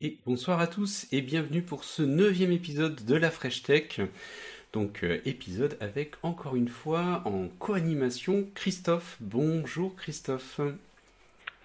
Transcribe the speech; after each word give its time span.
Et 0.00 0.16
bonsoir 0.26 0.60
à 0.60 0.68
tous 0.68 1.08
et 1.10 1.22
bienvenue 1.22 1.60
pour 1.60 1.82
ce 1.82 2.02
neuvième 2.02 2.52
épisode 2.52 3.04
de 3.04 3.16
la 3.16 3.32
Fresh 3.32 3.64
Tech. 3.64 4.00
Donc 4.72 5.02
euh, 5.02 5.20
épisode 5.24 5.76
avec 5.80 6.14
encore 6.22 6.54
une 6.54 6.68
fois 6.68 7.22
en 7.24 7.48
co-animation 7.58 8.46
Christophe. 8.54 9.16
Bonjour 9.18 9.96
Christophe. 9.96 10.60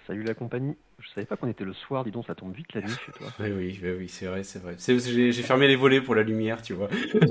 Salut 0.07 0.23
la 0.23 0.34
compagnie. 0.34 0.75
Je 1.04 1.09
savais 1.09 1.25
pas 1.25 1.35
qu'on 1.35 1.49
était 1.49 1.65
le 1.65 1.73
soir, 1.73 2.05
dis 2.05 2.11
donc, 2.11 2.25
ça 2.25 2.35
tombe 2.35 2.55
vite 2.55 2.73
la 2.73 2.81
nuit 2.81 2.95
chez 3.05 3.11
toi. 3.11 3.27
oui, 3.39 3.52
oui, 3.52 3.79
oui, 3.97 4.09
c'est 4.09 4.25
vrai, 4.25 4.43
c'est 4.43 4.59
vrai. 4.59 4.75
J'ai 4.79 5.33
fermé 5.33 5.67
les 5.67 5.75
volets 5.75 5.99
pour 5.99 6.15
la 6.15 6.23
lumière, 6.23 6.61
tu 6.61 6.73
vois. 6.73 6.88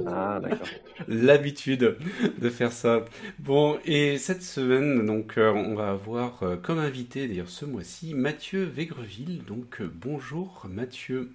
Ah, 0.07 0.41
d'accord. 0.43 0.69
L'habitude 1.09 1.97
de 2.39 2.51
faire 2.51 2.71
ça. 2.71 3.05
Bon, 3.39 3.79
et 3.85 4.19
cette 4.19 4.43
semaine, 4.43 5.07
donc, 5.07 5.39
euh, 5.39 5.51
on 5.51 5.75
va 5.75 5.91
avoir 5.91 6.43
euh, 6.43 6.57
comme 6.57 6.79
invité, 6.79 7.27
d'ailleurs 7.27 7.49
ce 7.49 7.65
mois-ci, 7.65 8.15
Mathieu 8.15 8.65
Végreville. 8.65 9.43
Donc, 9.45 9.81
euh, 9.81 9.91
bonjour 9.93 10.67
Mathieu. 10.69 11.33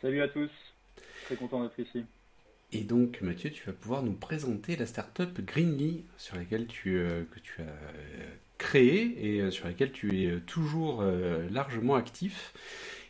Salut 0.00 0.22
à 0.22 0.28
tous. 0.28 0.50
Très 1.26 1.36
content 1.36 1.62
d'être 1.62 1.78
ici. 1.78 2.04
Et 2.72 2.82
donc, 2.82 3.20
Mathieu, 3.20 3.50
tu 3.50 3.64
vas 3.66 3.72
pouvoir 3.72 4.02
nous 4.02 4.14
présenter 4.14 4.74
la 4.76 4.86
startup 4.86 5.40
Greenly, 5.40 6.04
sur 6.16 6.36
laquelle 6.36 6.66
tu, 6.66 6.94
que 6.94 7.40
tu 7.40 7.60
as 7.60 8.45
créé 8.58 9.16
et 9.20 9.40
euh, 9.40 9.50
sur 9.50 9.66
laquelle 9.66 9.92
tu 9.92 10.22
es 10.22 10.26
euh, 10.26 10.40
toujours 10.46 11.02
euh, 11.02 11.48
largement 11.50 11.94
actif. 11.94 12.52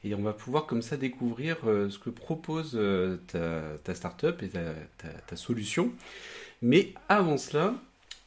Et 0.05 0.15
on 0.15 0.23
va 0.23 0.33
pouvoir 0.33 0.67
comme 0.67 0.83
ça 0.83 0.97
découvrir 0.97 1.57
ce 1.65 1.99
que 1.99 2.11
propose 2.11 2.79
ta, 3.27 3.63
ta 3.83 3.95
startup 3.95 4.41
et 4.41 4.51
ta, 4.51 5.37
solution. 5.37 5.91
Mais 6.63 6.93
avant 7.09 7.37
cela, 7.39 7.75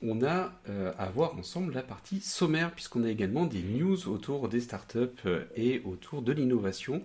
on 0.01 0.21
a 0.21 0.51
à 0.97 1.05
voir 1.05 1.37
ensemble 1.37 1.73
la 1.73 1.81
partie 1.81 2.19
sommaire, 2.19 2.71
puisqu'on 2.71 3.05
a 3.05 3.09
également 3.09 3.45
des 3.45 3.61
news 3.61 4.09
autour 4.09 4.49
des 4.49 4.59
startups 4.59 5.29
et 5.55 5.81
autour 5.85 6.21
de 6.21 6.33
l'innovation. 6.33 7.01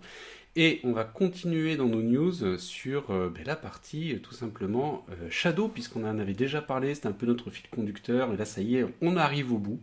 Et 0.56 0.80
on 0.84 0.92
va 0.92 1.02
continuer 1.02 1.76
dans 1.76 1.88
nos 1.88 2.00
news 2.00 2.58
sur 2.58 3.10
euh, 3.10 3.28
ben, 3.28 3.42
la 3.44 3.56
partie 3.56 4.14
euh, 4.14 4.20
tout 4.20 4.34
simplement 4.34 5.04
euh, 5.10 5.28
Shadow, 5.28 5.66
puisqu'on 5.66 6.04
en 6.04 6.16
avait 6.20 6.32
déjà 6.32 6.62
parlé, 6.62 6.94
c'était 6.94 7.08
un 7.08 7.12
peu 7.12 7.26
notre 7.26 7.50
fil 7.50 7.68
conducteur, 7.70 8.32
et 8.32 8.36
là 8.36 8.44
ça 8.44 8.60
y 8.60 8.76
est, 8.76 8.86
on 9.02 9.16
arrive 9.16 9.52
au 9.52 9.58
bout. 9.58 9.80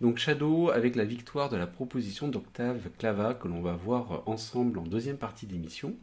Donc 0.00 0.18
Shadow 0.18 0.70
avec 0.70 0.94
la 0.94 1.04
victoire 1.04 1.48
de 1.48 1.56
la 1.56 1.66
proposition 1.66 2.28
d'Octave 2.28 2.90
Clava 2.96 3.34
que 3.34 3.48
l'on 3.48 3.60
va 3.60 3.72
voir 3.72 4.22
ensemble 4.26 4.78
en 4.78 4.82
deuxième 4.82 5.16
partie 5.16 5.46
d'émission. 5.46 5.96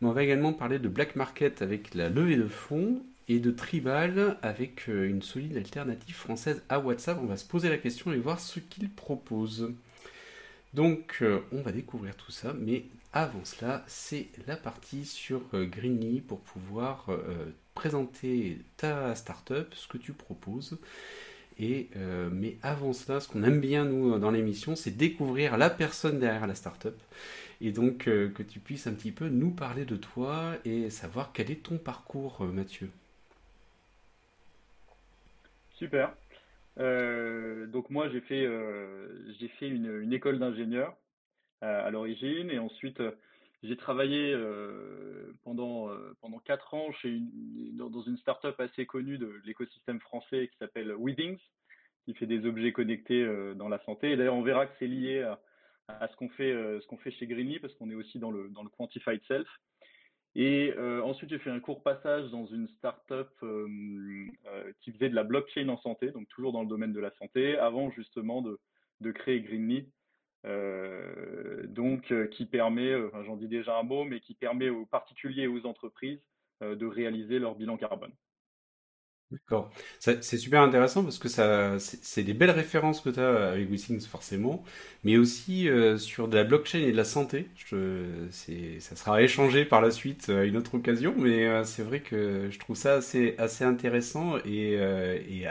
Mais 0.00 0.06
on 0.06 0.12
va 0.12 0.22
également 0.22 0.52
parler 0.52 0.78
de 0.78 0.88
Black 0.88 1.16
Market 1.16 1.60
avec 1.60 1.94
la 1.96 2.08
levée 2.08 2.36
de 2.36 2.46
fonds 2.46 3.02
et 3.26 3.40
de 3.40 3.50
Tribal 3.50 4.38
avec 4.42 4.86
une 4.86 5.22
solide 5.22 5.56
alternative 5.56 6.14
française 6.14 6.62
à 6.68 6.78
WhatsApp. 6.78 7.18
On 7.20 7.26
va 7.26 7.36
se 7.36 7.44
poser 7.44 7.68
la 7.68 7.78
question 7.78 8.12
et 8.12 8.16
voir 8.18 8.38
ce 8.38 8.60
qu'il 8.60 8.88
propose. 8.90 9.72
Donc 10.72 11.22
on 11.52 11.62
va 11.62 11.72
découvrir 11.72 12.16
tout 12.16 12.32
ça, 12.32 12.54
mais 12.58 12.84
avant 13.12 13.44
cela, 13.44 13.82
c'est 13.88 14.28
la 14.46 14.56
partie 14.56 15.04
sur 15.04 15.42
euh, 15.54 15.66
Greenly 15.66 16.20
pour 16.20 16.38
pouvoir 16.40 17.06
euh, 17.08 17.52
présenter 17.74 18.58
ta 18.76 19.14
startup, 19.16 19.74
ce 19.74 19.88
que 19.88 19.98
tu 19.98 20.12
proposes. 20.12 20.78
Euh, 21.60 22.30
mais 22.32 22.56
avant 22.62 22.92
cela, 22.92 23.20
ce 23.20 23.28
qu'on 23.28 23.42
aime 23.42 23.60
bien 23.60 23.84
nous 23.84 24.18
dans 24.18 24.30
l'émission, 24.30 24.76
c'est 24.76 24.92
découvrir 24.92 25.58
la 25.58 25.68
personne 25.68 26.18
derrière 26.20 26.46
la 26.46 26.54
startup. 26.54 26.94
Et 27.60 27.72
donc 27.72 28.04
que 28.04 28.42
tu 28.42 28.60
puisses 28.60 28.86
un 28.86 28.94
petit 28.94 29.12
peu 29.12 29.28
nous 29.28 29.50
parler 29.50 29.84
de 29.84 29.96
toi 29.96 30.54
et 30.64 30.88
savoir 30.88 31.32
quel 31.34 31.50
est 31.50 31.62
ton 31.62 31.76
parcours, 31.76 32.42
Mathieu. 32.44 32.88
Super. 35.74 36.14
donc 36.78 37.90
moi 37.90 38.08
j'ai 38.08 38.22
fait, 38.22 38.48
j'ai 39.38 39.48
fait 39.48 39.68
une, 39.68 40.00
une 40.00 40.14
école 40.14 40.38
d'ingénieur 40.38 40.94
euh, 40.94 40.99
à 41.60 41.90
l'origine. 41.90 42.50
Et 42.50 42.58
ensuite, 42.58 43.00
euh, 43.00 43.12
j'ai 43.62 43.76
travaillé 43.76 44.32
euh, 44.32 45.32
pendant 45.44 45.88
pendant 46.20 46.38
quatre 46.38 46.74
ans 46.74 46.90
chez 46.92 47.10
une, 47.10 47.76
dans 47.76 48.02
une 48.02 48.16
startup 48.18 48.58
assez 48.58 48.86
connue 48.86 49.18
de 49.18 49.40
l'écosystème 49.44 50.00
français 50.00 50.48
qui 50.48 50.56
s'appelle 50.58 50.94
Withings, 50.94 51.38
qui 52.04 52.14
fait 52.14 52.26
des 52.26 52.46
objets 52.46 52.72
connectés 52.72 53.26
dans 53.56 53.68
la 53.68 53.78
santé. 53.84 54.12
Et 54.12 54.16
d'ailleurs, 54.16 54.36
on 54.36 54.42
verra 54.42 54.66
que 54.66 54.72
c'est 54.78 54.86
lié 54.86 55.20
à, 55.88 56.08
ce 56.08 56.16
qu'on 56.16 56.30
fait 56.30 56.52
ce 56.52 56.86
qu'on 56.86 56.96
fait 56.98 57.10
chez 57.10 57.26
Greeny 57.26 57.58
parce 57.58 57.74
qu'on 57.74 57.90
est 57.90 57.94
aussi 57.94 58.18
dans 58.18 58.30
le 58.30 58.48
dans 58.48 58.62
le 58.62 58.70
quantified 58.70 59.20
self. 59.28 59.48
Et 60.36 60.72
euh, 60.76 61.02
ensuite, 61.02 61.30
j'ai 61.30 61.38
fait 61.38 61.50
un 61.50 61.60
court 61.60 61.82
passage 61.82 62.30
dans 62.30 62.46
une 62.46 62.68
startup 62.68 63.28
euh, 63.42 63.66
euh, 64.46 64.72
qui 64.80 64.92
faisait 64.92 65.08
de 65.08 65.14
la 65.14 65.24
blockchain 65.24 65.68
en 65.68 65.78
santé, 65.78 66.12
donc 66.12 66.28
toujours 66.28 66.52
dans 66.52 66.62
le 66.62 66.68
domaine 66.68 66.92
de 66.92 67.00
la 67.00 67.10
santé, 67.16 67.58
avant 67.58 67.90
justement 67.90 68.40
de, 68.40 68.60
de 69.00 69.10
créer 69.10 69.40
Greenly, 69.40 69.78
euh, 69.78 69.82
donc 70.44 72.12
euh, 72.12 72.26
qui 72.26 72.46
permet, 72.46 72.92
euh, 72.92 73.10
j'en 73.24 73.36
dis 73.36 73.48
déjà 73.48 73.78
un 73.78 73.82
mot, 73.82 74.04
mais 74.04 74.20
qui 74.20 74.34
permet 74.34 74.68
aux 74.68 74.86
particuliers 74.86 75.42
et 75.42 75.48
aux 75.48 75.66
entreprises 75.66 76.20
de 76.62 76.84
réaliser 76.84 77.38
leur 77.38 77.54
bilan 77.54 77.78
carbone. 77.78 78.12
D'accord. 79.30 79.70
C'est 79.98 80.36
super 80.36 80.60
intéressant 80.60 81.02
parce 81.04 81.18
que 81.18 81.30
ça, 81.30 81.78
c'est 81.78 82.22
des 82.22 82.34
belles 82.34 82.50
références 82.50 83.00
que 83.00 83.08
tu 83.08 83.18
as 83.18 83.52
avec 83.52 83.70
WeThings 83.70 84.06
forcément, 84.06 84.62
mais 85.02 85.16
aussi 85.16 85.70
sur 85.96 86.28
de 86.28 86.36
la 86.36 86.44
blockchain 86.44 86.80
et 86.80 86.92
de 86.92 86.96
la 86.98 87.04
santé. 87.04 87.46
Ça 88.30 88.96
sera 88.96 89.22
échangé 89.22 89.64
par 89.64 89.80
la 89.80 89.90
suite 89.90 90.28
à 90.28 90.44
une 90.44 90.58
autre 90.58 90.74
occasion, 90.74 91.14
mais 91.16 91.64
c'est 91.64 91.84
vrai 91.84 92.00
que 92.00 92.50
je 92.50 92.58
trouve 92.58 92.76
ça 92.76 92.96
assez, 92.96 93.64
intéressant 93.64 94.36
et, 94.44 94.76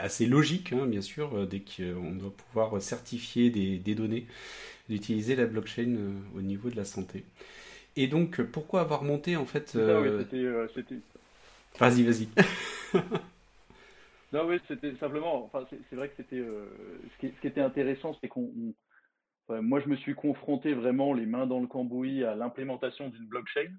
assez 0.00 0.26
logique, 0.26 0.72
hein, 0.72 0.86
bien 0.86 1.00
sûr, 1.00 1.48
dès 1.48 1.60
qu'on 1.60 2.12
doit 2.12 2.34
pouvoir 2.36 2.80
certifier 2.80 3.50
des 3.50 3.94
données 3.96 4.26
d'utiliser 4.90 5.36
la 5.36 5.46
blockchain 5.46 5.94
euh, 5.96 6.10
au 6.36 6.42
niveau 6.42 6.68
de 6.68 6.76
la 6.76 6.84
santé. 6.84 7.24
Et 7.96 8.08
donc, 8.08 8.42
pourquoi 8.42 8.80
avoir 8.80 9.04
monté 9.04 9.36
en 9.36 9.46
fait 9.46 9.74
euh, 9.76 10.24
euh, 10.32 10.68
Vas-y, 11.78 12.02
vas-y. 12.02 12.28
non, 14.32 14.46
oui, 14.46 14.60
c'était 14.68 14.94
simplement. 14.96 15.44
Enfin, 15.44 15.64
c'est 15.88 15.96
vrai 15.96 16.08
que 16.08 16.14
c'était. 16.16 16.42
ce, 16.42 17.26
qui, 17.26 17.46
était 17.46 17.60
intéressant, 17.60 18.16
c'est 18.20 18.28
qu'on. 18.28 18.52
moi, 19.48 19.80
je 19.80 19.88
me 19.88 19.96
suis 19.96 20.14
confronté 20.14 20.74
vraiment 20.74 21.12
les 21.12 21.26
mains 21.26 21.46
dans 21.46 21.60
le 21.60 21.68
cambouis 21.68 22.24
à 22.24 22.34
l'implémentation 22.34 23.08
d'une 23.08 23.26
blockchain 23.26 23.70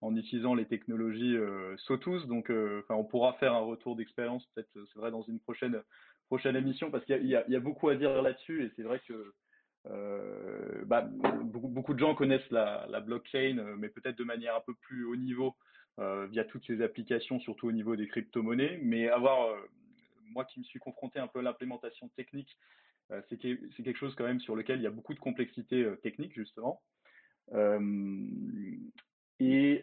en 0.00 0.16
utilisant 0.16 0.54
les 0.54 0.66
technologies 0.66 1.36
Sotus. 1.78 2.26
Donc, 2.26 2.50
enfin, 2.50 2.94
on 2.94 3.04
pourra 3.04 3.34
faire 3.34 3.54
un 3.54 3.60
retour 3.60 3.96
d'expérience, 3.96 4.46
peut-être, 4.54 4.70
c'est 4.74 4.98
vrai, 4.98 5.10
dans 5.10 5.22
une 5.22 5.40
prochaine, 5.40 5.80
prochaine 6.26 6.56
émission, 6.56 6.90
parce 6.90 7.04
qu'il 7.04 7.24
y, 7.26 7.30
y, 7.30 7.56
a 7.56 7.60
beaucoup 7.60 7.88
à 7.88 7.96
dire 7.96 8.22
là-dessus, 8.22 8.64
et 8.64 8.70
c'est 8.76 8.82
vrai 8.82 9.00
que 9.06 9.34
euh, 9.86 10.84
bah, 10.84 11.02
beaucoup, 11.02 11.94
de 11.94 11.98
gens 11.98 12.14
connaissent 12.14 12.50
la, 12.50 13.00
blockchain, 13.00 13.58
euh, 13.58 13.76
mais 13.78 13.88
peut-être 13.88 14.18
de 14.18 14.24
manière 14.24 14.56
un 14.56 14.60
peu 14.60 14.74
plus 14.74 15.04
haut 15.04 15.16
niveau 15.16 15.56
euh, 15.98 16.26
via 16.26 16.44
toutes 16.44 16.66
ces 16.66 16.82
applications, 16.82 17.40
surtout 17.40 17.68
au 17.68 17.72
niveau 17.72 17.96
des 17.96 18.06
crypto-monnaies. 18.06 18.78
Mais 18.82 19.08
avoir, 19.08 19.56
moi 20.26 20.44
qui 20.44 20.60
me 20.60 20.64
suis 20.64 20.78
confronté 20.78 21.18
un 21.18 21.26
peu 21.26 21.40
à 21.40 21.42
l'implémentation 21.42 22.08
technique, 22.16 22.56
c'est 23.28 23.38
quelque 23.38 23.96
chose 23.96 24.14
quand 24.14 24.24
même 24.24 24.40
sur 24.40 24.54
lequel 24.54 24.78
il 24.78 24.84
y 24.84 24.86
a 24.86 24.90
beaucoup 24.90 25.14
de 25.14 25.18
complexité 25.18 25.84
technique, 26.00 26.32
justement. 26.32 26.80
Et, 29.40 29.82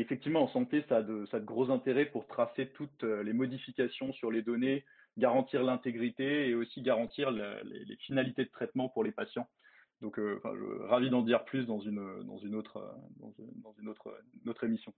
effectivement, 0.00 0.44
en 0.44 0.48
santé, 0.48 0.82
a, 0.88 1.02
ça 1.26 1.36
a 1.36 1.40
de 1.40 1.44
gros 1.44 1.70
intérêts 1.70 2.06
pour 2.06 2.26
tracer 2.26 2.68
toutes 2.68 3.02
les 3.02 3.34
modifications 3.34 4.14
sur 4.14 4.30
les 4.30 4.40
données, 4.40 4.86
garantir 5.18 5.62
l'intégrité 5.62 6.48
et 6.48 6.54
aussi 6.54 6.82
garantir 6.82 7.30
les, 7.30 7.96
finalités 7.96 8.44
de 8.44 8.50
traitement 8.50 8.88
pour 8.88 9.04
les 9.04 9.12
patients. 9.12 9.48
Donc, 10.00 10.18
euh, 10.18 10.40
je, 10.44 10.82
ravi 10.84 11.10
d'en 11.10 11.22
dire 11.22 11.44
plus 11.44 11.66
dans 11.66 11.80
une, 11.80 12.24
dans 12.24 12.38
une, 12.38 12.54
autre, 12.54 12.94
dans 13.20 13.32
une, 13.80 13.88
autre, 13.88 14.12
autre 14.46 14.64
émission. 14.64 14.92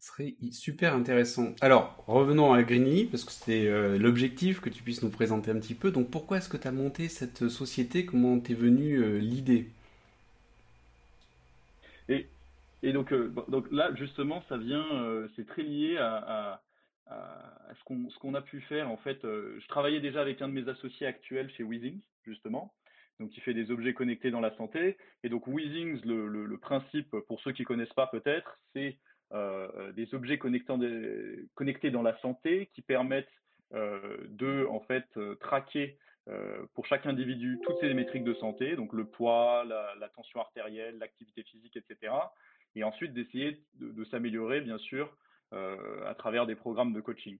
Ce 0.00 0.06
serait 0.06 0.36
super 0.52 0.94
intéressant. 0.94 1.54
Alors, 1.60 2.04
revenons 2.06 2.52
à 2.52 2.62
Greenly, 2.62 3.04
parce 3.04 3.24
que 3.24 3.32
c'était 3.32 3.66
euh, 3.66 3.98
l'objectif 3.98 4.60
que 4.60 4.70
tu 4.70 4.82
puisses 4.82 5.02
nous 5.02 5.10
présenter 5.10 5.50
un 5.50 5.58
petit 5.58 5.74
peu. 5.74 5.90
Donc, 5.90 6.10
pourquoi 6.10 6.38
est-ce 6.38 6.48
que 6.48 6.56
tu 6.56 6.68
as 6.68 6.72
monté 6.72 7.08
cette 7.08 7.48
société? 7.48 8.06
Comment 8.06 8.38
t'es 8.38 8.54
venue 8.54 8.96
euh, 8.96 9.18
l'idée? 9.18 9.68
Et, 12.08 12.26
et 12.82 12.92
donc, 12.92 13.12
donc 13.48 13.66
là, 13.70 13.94
justement, 13.96 14.42
ça 14.48 14.56
vient, 14.56 14.86
c'est 15.36 15.46
très 15.46 15.62
lié 15.62 15.98
à, 15.98 16.52
à 16.52 16.62
ce 17.08 18.18
qu'on 18.18 18.34
a 18.34 18.42
pu 18.42 18.60
faire. 18.62 18.90
En 18.90 18.96
fait, 18.96 19.24
euh, 19.24 19.58
je 19.60 19.68
travaillais 19.68 20.00
déjà 20.00 20.20
avec 20.20 20.42
un 20.42 20.48
de 20.48 20.52
mes 20.52 20.68
associés 20.68 21.06
actuels 21.06 21.50
chez 21.52 21.62
Weezings, 21.62 22.00
justement, 22.24 22.74
donc 23.18 23.30
qui 23.30 23.40
fait 23.40 23.54
des 23.54 23.70
objets 23.70 23.94
connectés 23.94 24.30
dans 24.30 24.40
la 24.40 24.54
santé. 24.56 24.96
Et 25.22 25.28
donc 25.28 25.46
Weezings, 25.46 26.02
le, 26.04 26.56
principe, 26.58 27.10
pour 27.26 27.40
ceux 27.40 27.52
qui 27.52 27.64
connaissent 27.64 27.92
pas 27.94 28.06
peut-être, 28.08 28.58
c'est 28.74 28.98
euh, 29.32 29.92
des 29.92 30.14
objets 30.14 30.38
des, 30.38 31.46
connectés 31.54 31.90
dans 31.90 32.02
la 32.02 32.18
santé 32.18 32.70
qui 32.74 32.82
permettent 32.82 33.28
euh, 33.74 34.16
de 34.28 34.66
en 34.70 34.80
fait 34.80 35.06
euh, 35.16 35.34
traquer 35.36 35.98
euh, 36.28 36.66
pour 36.74 36.84
chaque 36.84 37.06
individu 37.06 37.58
toutes 37.62 37.78
ces 37.80 37.94
métriques 37.94 38.24
de 38.24 38.34
santé, 38.34 38.76
donc 38.76 38.92
le 38.92 39.06
poids, 39.06 39.64
la, 39.64 40.08
tension 40.14 40.40
artérielle, 40.40 40.98
l'activité 40.98 41.42
physique, 41.42 41.76
etc. 41.76 42.12
Et 42.74 42.84
ensuite 42.84 43.14
d'essayer 43.14 43.62
de, 43.76 44.04
s'améliorer, 44.04 44.60
bien 44.60 44.76
sûr, 44.76 45.06
euh, 45.06 45.27
à 45.52 46.14
travers 46.14 46.46
des 46.46 46.54
programmes 46.54 46.92
de 46.92 47.00
coaching. 47.00 47.38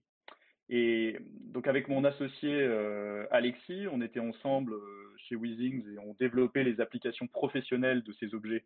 Et 0.69 1.17
donc 1.45 1.67
avec 1.67 1.87
mon 1.87 2.03
associé 2.03 2.63
Alexis, 3.31 3.87
on 3.91 4.01
était 4.01 4.19
ensemble 4.19 4.73
chez 5.17 5.35
Weezings 5.35 5.83
et 5.93 5.99
on 5.99 6.15
développait 6.19 6.63
les 6.63 6.79
applications 6.79 7.27
professionnelles 7.27 8.03
de 8.03 8.13
ces 8.13 8.33
objets 8.33 8.63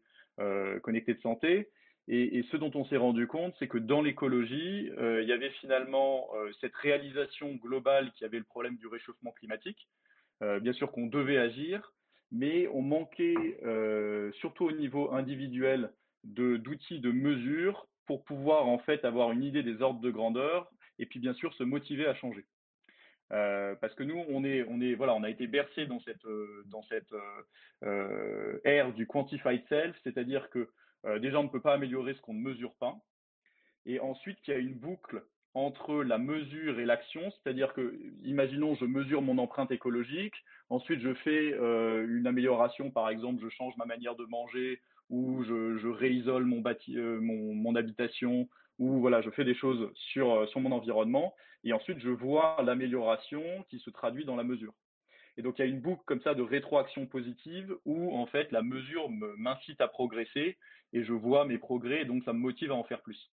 connectés 0.81 1.13
de 1.13 1.21
santé. 1.21 1.69
Et, 2.09 2.43
ce 2.51 2.57
dont 2.57 2.71
on 2.75 2.83
s'est 2.85 2.97
rendu 2.97 3.27
compte, 3.27 3.55
c'est 3.59 3.69
que 3.69 3.77
dans 3.77 4.01
l'écologie, 4.01 4.91
il 4.97 5.25
y 5.25 5.31
avait 5.31 5.51
finalement 5.61 6.27
cette 6.59 6.75
réalisation 6.75 7.55
globale 7.55 8.11
qui 8.13 8.25
avait 8.25 8.39
le 8.39 8.43
problème 8.43 8.75
du 8.75 8.87
réchauffement 8.87 9.31
climatique. 9.31 9.87
bien 10.41 10.73
sûr 10.73 10.91
qu'on 10.91 11.07
devait 11.07 11.37
agir, 11.37 11.93
mais 12.31 12.67
on 12.73 12.81
manquait, 12.81 13.57
surtout 14.33 14.65
au 14.65 14.71
niveau 14.73 15.11
individuel, 15.13 15.91
d'outils 16.25 16.99
de, 16.99 17.11
mesure 17.11 17.87
pour 18.05 18.23
pouvoir 18.23 18.67
en 18.67 18.79
fait 18.79 19.05
avoir 19.05 19.31
une 19.31 19.43
idée 19.43 19.63
des 19.63 19.81
ordres 19.81 20.01
de 20.01 20.11
grandeur 20.11 20.69
et 20.99 21.05
puis 21.05 21.19
bien 21.19 21.33
sûr 21.33 21.53
se 21.53 21.63
motiver 21.63 22.05
à 22.05 22.15
changer. 22.15 22.45
parce 23.29 23.95
que 23.95 24.03
nous, 24.03 24.23
on 24.29 24.43
est, 24.43 24.63
on 24.69 24.79
est, 24.81 24.93
voilà, 24.93 25.15
on 25.15 25.23
a 25.23 25.29
été 25.29 25.47
bercé 25.47 25.87
dans 25.87 25.99
cette, 26.01 26.25
dans 26.67 26.83
cette 26.83 27.13
ère 28.63 28.93
du 28.93 29.07
quantified 29.07 29.63
self, 29.69 29.95
c'est-à-dire 30.03 30.49
que 30.49 30.69
euh, 31.05 31.19
déjà, 31.19 31.39
on 31.39 31.43
ne 31.43 31.49
peut 31.49 31.61
pas 31.61 31.73
améliorer 31.73 32.13
ce 32.13 32.21
qu'on 32.21 32.33
ne 32.33 32.41
mesure 32.41 32.73
pas. 32.75 32.95
Et 33.85 33.99
ensuite, 33.99 34.37
il 34.47 34.51
y 34.51 34.53
a 34.53 34.59
une 34.59 34.75
boucle 34.75 35.23
entre 35.53 36.03
la 36.03 36.17
mesure 36.17 36.79
et 36.79 36.85
l'action, 36.85 37.21
c'est-à-dire 37.31 37.73
que, 37.73 37.99
imaginons, 38.23 38.75
je 38.75 38.85
mesure 38.85 39.21
mon 39.21 39.37
empreinte 39.37 39.71
écologique, 39.71 40.33
ensuite 40.69 40.99
je 41.01 41.13
fais 41.13 41.53
euh, 41.53 42.07
une 42.09 42.25
amélioration, 42.25 42.89
par 42.89 43.09
exemple, 43.09 43.43
je 43.43 43.49
change 43.49 43.75
ma 43.77 43.85
manière 43.85 44.15
de 44.15 44.25
manger, 44.25 44.81
ou 45.13 45.43
je, 45.43 45.87
réisole 45.89 46.43
euh, 46.43 47.19
mon, 47.21 47.75
habitation, 47.75 48.49
ou 48.79 48.99
voilà, 48.99 49.21
je 49.21 49.29
fais 49.29 49.45
des 49.45 49.53
choses 49.53 49.91
sur, 49.93 50.49
sur 50.49 50.59
mon 50.59 50.71
environnement, 50.71 51.35
et 51.63 51.71
ensuite 51.71 51.99
je 51.99 52.09
vois 52.09 52.57
l'amélioration 52.65 53.43
qui 53.69 53.77
se 53.77 53.91
traduit 53.91 54.25
dans 54.25 54.35
la 54.35 54.43
mesure. 54.43 54.73
Et 55.37 55.43
donc, 55.43 55.57
il 55.57 55.61
y 55.61 55.65
a 55.65 55.67
une 55.67 55.81
boucle 55.81 56.03
comme 56.05 56.21
ça 56.21 56.33
de 56.33 56.41
rétroaction 56.41 57.05
positive 57.05 57.75
où, 57.85 58.15
en 58.15 58.25
fait, 58.25 58.51
la 58.51 58.61
mesure 58.63 59.09
m'incite 59.09 59.81
à 59.81 59.87
progresser 59.87 60.57
et 60.93 61.03
je 61.03 61.13
vois 61.13 61.45
mes 61.45 61.57
progrès 61.57 62.01
et 62.01 62.05
donc 62.05 62.23
ça 62.23 62.33
me 62.33 62.39
motive 62.39 62.71
à 62.71 62.75
en 62.75 62.83
faire 62.83 63.01
plus. 63.01 63.31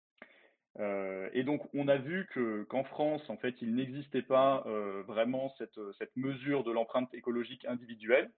Euh, 0.78 1.28
et 1.32 1.42
donc, 1.42 1.62
on 1.74 1.88
a 1.88 1.96
vu 1.96 2.26
que 2.32 2.64
qu'en 2.64 2.84
France, 2.84 3.22
en 3.28 3.36
fait, 3.36 3.54
il 3.60 3.74
n'existait 3.74 4.22
pas 4.22 4.62
euh, 4.66 5.02
vraiment 5.06 5.54
cette 5.58 6.16
mesure 6.16 6.64
de 6.64 6.72
l'empreinte 6.72 7.12
écologique 7.14 7.64
individuelle, 7.66 8.30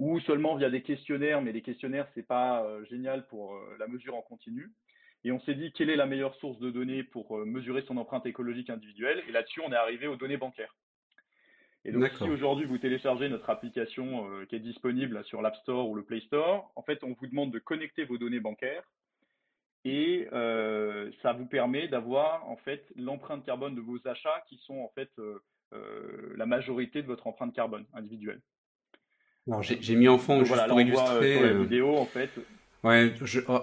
ou 0.00 0.18
seulement 0.20 0.56
via 0.56 0.68
des 0.68 0.82
questionnaires, 0.82 1.40
mais 1.40 1.52
les 1.52 1.62
questionnaires, 1.62 2.08
c'est 2.14 2.26
pas 2.26 2.64
euh, 2.64 2.84
génial 2.86 3.28
pour 3.28 3.56
la 3.78 3.86
mesure 3.86 4.16
en 4.16 4.22
continu. 4.22 4.72
Et 5.22 5.30
on 5.30 5.38
s'est 5.40 5.54
dit 5.54 5.70
quelle 5.72 5.90
est 5.90 5.96
la 5.96 6.06
meilleure 6.06 6.34
source 6.36 6.58
de 6.58 6.70
données 6.70 7.04
pour 7.04 7.36
mesurer 7.46 7.82
son 7.82 7.96
empreinte 7.98 8.26
écologique 8.26 8.70
individuelle? 8.70 9.22
Et 9.28 9.32
là-dessus, 9.32 9.60
on 9.64 9.70
est 9.70 9.76
arrivé 9.76 10.08
aux 10.08 10.16
données 10.16 10.38
bancaires. 10.38 10.74
Et 11.84 11.92
donc, 11.92 12.10
si 12.18 12.28
aujourd'hui 12.28 12.66
vous 12.66 12.78
téléchargez 12.78 13.28
notre 13.28 13.48
application 13.48 14.30
euh, 14.30 14.44
qui 14.44 14.56
est 14.56 14.60
disponible 14.60 15.24
sur 15.24 15.40
l'App 15.40 15.56
Store 15.56 15.88
ou 15.88 15.94
le 15.94 16.04
Play 16.04 16.20
Store, 16.20 16.70
en 16.76 16.82
fait, 16.82 17.02
on 17.02 17.14
vous 17.18 17.26
demande 17.26 17.52
de 17.52 17.58
connecter 17.58 18.04
vos 18.04 18.18
données 18.18 18.40
bancaires 18.40 18.84
et 19.86 20.28
euh, 20.32 21.10
ça 21.22 21.32
vous 21.32 21.46
permet 21.46 21.88
d'avoir 21.88 22.46
en 22.50 22.56
fait 22.56 22.84
l'empreinte 22.96 23.46
carbone 23.46 23.74
de 23.74 23.80
vos 23.80 23.98
achats 24.06 24.44
qui 24.46 24.58
sont 24.58 24.78
en 24.78 24.88
fait 24.90 25.10
euh, 25.18 26.34
la 26.36 26.44
majorité 26.44 27.00
de 27.00 27.06
votre 27.06 27.26
empreinte 27.26 27.54
carbone 27.54 27.86
individuelle. 27.94 28.42
Alors 29.50 29.62
j'ai 29.62 29.96
mis 29.96 30.08
en 30.08 30.18
fond 30.18 30.44
juste 30.44 30.66
pour 30.68 30.80
illustrer. 30.80 31.38
sur 31.38 31.42
la 31.42 31.52
vidéo 31.54 31.96
en 31.96 32.06
fait 32.06 32.30
Ouais, 32.82 33.12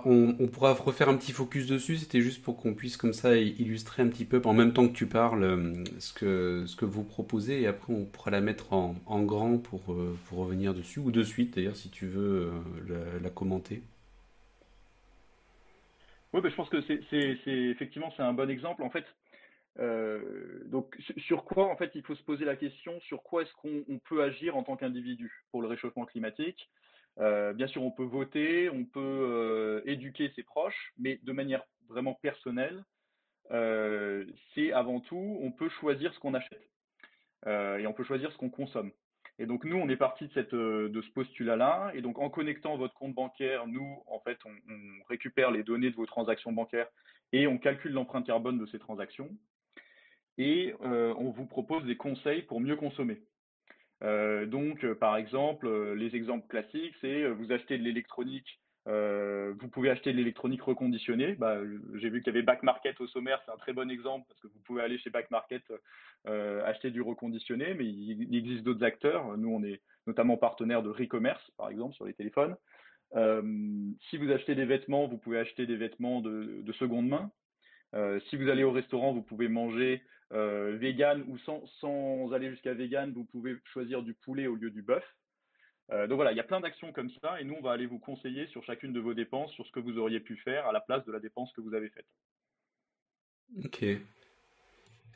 on, 0.06 0.48
pourra 0.48 0.74
refaire 0.74 1.10
un 1.10 1.18
petit 1.18 1.32
focus 1.32 1.66
dessus. 1.66 1.98
C'était 1.98 2.22
juste 2.22 2.44
pour 2.44 2.56
qu'on 2.56 2.76
puisse 2.76 2.98
comme 2.98 3.14
ça 3.14 3.36
illustrer 3.36 4.04
un 4.04 4.10
petit 4.10 4.26
peu, 4.26 4.40
en 4.46 4.54
même 4.54 4.74
temps 4.74 4.88
que 4.88 4.94
tu 4.94 5.08
parles, 5.08 5.44
euh, 5.44 5.84
ce 5.98 6.14
que, 6.14 6.66
ce 6.68 6.76
que 6.76 6.86
vous 6.86 7.04
proposez. 7.04 7.62
Et 7.62 7.68
après, 7.68 7.92
on 7.92 8.06
pourra 8.06 8.30
la 8.30 8.42
mettre 8.42 8.74
en, 8.74 9.24
grand 9.24 9.58
pour, 9.58 9.92
euh, 9.92 10.16
pour 10.28 10.38
revenir 10.38 10.76
dessus, 10.76 11.00
ou 11.00 11.10
de 11.10 11.24
suite 11.24 11.56
d'ailleurs, 11.56 11.76
si 11.76 11.90
tu 11.90 12.06
veux 12.06 12.52
euh, 12.92 13.20
la, 13.20 13.32
commenter. 13.32 13.82
Oui, 16.34 16.42
je 16.44 16.56
pense 16.56 16.70
que 16.70 16.82
c'est 16.82 17.00
effectivement 17.48 18.14
c'est 18.16 18.24
un 18.24 18.34
bon 18.34 18.52
exemple. 18.52 18.84
En 18.84 18.92
fait, 18.92 19.06
donc 19.78 20.96
sur 21.18 21.44
quoi 21.46 21.68
en 21.68 21.78
fait 21.78 21.92
il 21.96 22.04
faut 22.04 22.16
se 22.16 22.24
poser 22.24 22.46
la 22.46 22.56
question 22.56 23.00
sur 23.02 23.22
quoi 23.22 23.44
est-ce 23.44 23.54
qu'on 23.54 24.00
peut 24.10 24.24
agir 24.24 24.58
en 24.58 24.64
tant 24.64 24.76
qu'individu 24.76 25.32
pour 25.52 25.62
le 25.62 25.68
réchauffement 25.68 26.06
climatique? 26.06 26.70
Euh, 27.20 27.54
bien 27.54 27.68
sûr, 27.68 27.84
on 27.84 27.92
peut 27.92 28.04
voter, 28.04 28.70
on 28.70 28.86
peut 28.86 29.00
euh, 29.00 29.82
éduquer 29.86 30.32
ses 30.36 30.44
proches, 30.44 30.94
mais 30.98 31.20
de 31.24 31.32
manière 31.32 31.64
vraiment 31.90 32.14
personnelle, 32.14 32.84
euh, 33.52 34.26
c'est 34.54 34.72
avant 34.72 35.00
tout, 35.00 35.40
on 35.42 35.52
peut 35.52 35.70
choisir 35.70 36.14
ce 36.14 36.20
qu'on 36.20 36.34
achète 36.34 36.62
et 37.46 37.88
on 37.88 37.94
peut 37.94 38.04
choisir 38.04 38.30
ce 38.34 38.38
qu'on 38.38 38.50
consomme. 38.50 38.92
Et 39.40 39.46
donc 39.46 39.64
nous, 39.64 39.78
on 39.78 39.88
est 39.88 39.96
parti 39.96 40.28
de, 40.28 40.34
cette, 40.34 40.54
de 40.54 41.02
ce 41.02 41.10
postulat-là. 41.12 41.92
Et 41.94 42.02
donc 42.02 42.20
en 42.20 42.30
connectant 42.30 42.76
votre 42.76 42.94
compte 42.96 43.14
bancaire, 43.14 43.68
nous, 43.68 44.04
en 44.08 44.20
fait, 44.20 44.38
on 44.46 44.52
récupère 45.08 45.52
les 45.52 45.64
données 45.64 45.90
de 45.90 45.96
vos 45.96 46.08
transactions 46.08 46.52
bancaires 46.52 46.90
et 47.32 47.48
on 47.48 47.58
calcule 47.58 47.94
l'empreinte 47.94 48.26
carbone 48.26 48.58
de 48.58 48.66
ces 48.66 48.80
transactions. 48.80 49.30
Et 50.38 50.74
on 50.82 51.32
vous 51.32 51.46
propose 51.46 51.84
des 51.86 51.98
conseils 51.98 52.44
pour 52.44 52.62
mieux 52.62 52.76
consommer. 52.76 53.22
Euh, 54.04 54.46
donc, 54.46 54.84
euh, 54.84 54.96
par 54.96 55.18
exemple, 55.18 55.68
euh, 55.68 55.96
les 55.96 56.16
exemples 56.16 56.48
classiques, 56.48 56.96
c'est 57.02 57.28
vous 57.30 57.52
achetez 57.52 57.78
de 57.78 57.84
l'électronique, 57.84 58.60
vous 58.86 59.68
pouvez 59.70 59.90
acheter 59.90 60.14
de 60.14 60.18
l'électronique 60.18 60.62
reconditionnée. 60.62 61.34
Bah, 61.36 61.58
J'ai 61.96 62.10
vu 62.10 62.22
qu'il 62.22 62.34
y 62.34 62.38
avait 62.38 62.46
Back 62.46 62.64
Market 62.64 63.00
au 63.02 63.08
sommaire, 63.08 63.42
c'est 63.46 63.52
un 63.52 63.58
très 63.58 63.74
bon 63.74 63.92
exemple 63.92 64.26
parce 64.30 64.40
que 64.40 64.48
vous 64.48 64.60
pouvez 64.64 64.82
aller 64.82 64.98
chez 65.00 65.10
Back 65.10 65.30
Market 65.30 65.62
acheter 66.26 66.90
du 66.90 67.02
reconditionné, 67.02 67.74
mais 67.74 67.86
il, 67.86 68.34
existe 68.34 68.64
d'autres 68.64 68.86
acteurs. 68.86 69.38
Nous, 69.38 69.50
on 69.50 69.62
est 69.62 69.82
notamment 70.06 70.38
partenaire 70.38 70.84
de 70.84 70.90
Recommerce, 70.90 71.52
par 71.58 71.70
exemple, 71.70 71.96
sur 71.96 72.06
les 72.06 72.14
téléphones. 72.14 72.56
si 73.14 74.18
vous 74.18 74.32
achetez 74.32 74.56
des 74.56 74.66
vêtements, 74.66 75.06
vous 75.08 75.18
pouvez 75.18 75.40
acheter 75.40 75.66
des 75.66 75.76
vêtements 75.76 76.22
de 76.22 76.72
seconde 76.80 77.10
main. 77.10 77.30
si 78.30 78.38
vous 78.38 78.48
allez 78.48 78.64
au 78.64 78.72
restaurant, 78.72 79.12
vous 79.12 79.22
pouvez 79.22 79.50
manger 79.50 80.02
euh, 80.34 80.76
vegan 80.78 81.24
ou 81.28 81.38
sans, 81.40 81.66
sans 81.80 82.34
aller 82.34 82.50
jusqu'à 82.50 82.74
vegan, 82.74 83.14
vous 83.14 83.24
pouvez 83.24 83.56
choisir 83.72 84.04
du 84.04 84.14
poulet 84.14 84.48
au 84.48 84.56
lieu 84.56 84.70
du 84.70 84.82
bœuf. 84.82 85.06
Euh, 85.92 86.06
donc 86.08 86.18
voilà, 86.18 86.34
il 86.34 86.38
y 86.38 86.42
a 86.42 86.44
plein 86.44 86.60
d'actions 86.60 86.92
comme 86.92 87.10
ça 87.22 87.40
et 87.40 87.46
nous, 87.46 87.56
on 87.58 87.62
va 87.62 87.72
aller 87.72 87.86
vous 87.86 88.00
conseiller 88.00 88.46
sur 88.48 88.64
chacune 88.64 88.92
de 88.92 89.00
vos 89.00 89.14
dépenses, 89.14 89.54
sur 89.54 89.66
ce 89.66 89.72
que 89.72 89.80
vous 89.80 89.98
auriez 89.98 90.20
pu 90.20 90.36
faire 90.36 90.68
à 90.68 90.74
la 90.74 90.82
place 90.82 91.06
de 91.06 91.14
la 91.14 91.20
dépense 91.20 91.54
que 91.54 91.62
vous 91.62 91.74
avez 91.74 91.90
faite. 91.90 92.06
Ok. 93.64 93.86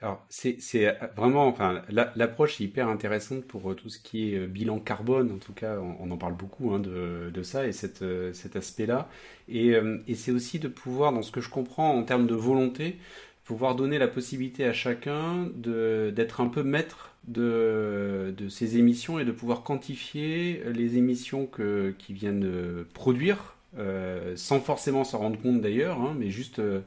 Alors, 0.01 0.25
c'est 0.29 0.97
vraiment, 1.15 1.45
enfin, 1.45 1.83
l'approche 1.89 2.59
est 2.59 2.63
hyper 2.63 2.87
intéressante 2.87 3.45
pour 3.45 3.69
euh, 3.69 3.75
tout 3.75 3.89
ce 3.89 3.99
qui 3.99 4.33
est 4.33 4.47
bilan 4.47 4.79
carbone, 4.79 5.29
en 5.29 5.37
tout 5.37 5.53
cas, 5.53 5.77
on, 5.77 6.09
en 6.09 6.17
parle 6.17 6.35
beaucoup 6.35 6.73
hein, 6.73 6.79
de, 6.79 7.29
de, 7.31 7.43
ça 7.43 7.67
et 7.67 7.71
cette, 7.71 8.03
cet 8.33 8.55
aspect-là. 8.55 9.09
Et, 9.47 9.73
et 10.07 10.15
c'est 10.15 10.31
aussi 10.31 10.57
de 10.57 10.69
pouvoir, 10.69 11.11
dans 11.11 11.21
ce 11.21 11.31
que 11.31 11.41
je 11.41 11.49
comprends 11.49 11.91
en 11.93 12.03
termes 12.03 12.25
de 12.25 12.33
volonté, 12.33 12.97
pouvoir 13.51 13.75
donner 13.75 13.97
la 13.97 14.07
possibilité 14.07 14.63
à 14.63 14.71
chacun 14.71 15.49
d'être 15.57 16.39
un 16.39 16.47
peu 16.47 16.63
maître 16.63 17.11
de, 17.27 18.33
de 18.37 18.47
ces 18.47 18.77
émissions 18.77 19.19
et 19.19 19.25
de 19.25 19.31
pouvoir 19.33 19.63
quantifier 19.63 20.63
les 20.73 20.95
émissions 20.95 21.47
que, 21.47 21.93
qui 21.99 22.13
viennent 22.13 22.49
produire, 22.93 23.57
euh, 23.77 24.37
sans 24.37 24.61
forcément 24.61 25.03
s'en 25.03 25.17
rendre 25.17 25.41
compte 25.41 25.59
d'ailleurs, 25.59 25.99
hein, 25.99 26.15
mais 26.17 26.29
juste 26.29 26.59
euh, 26.59 26.79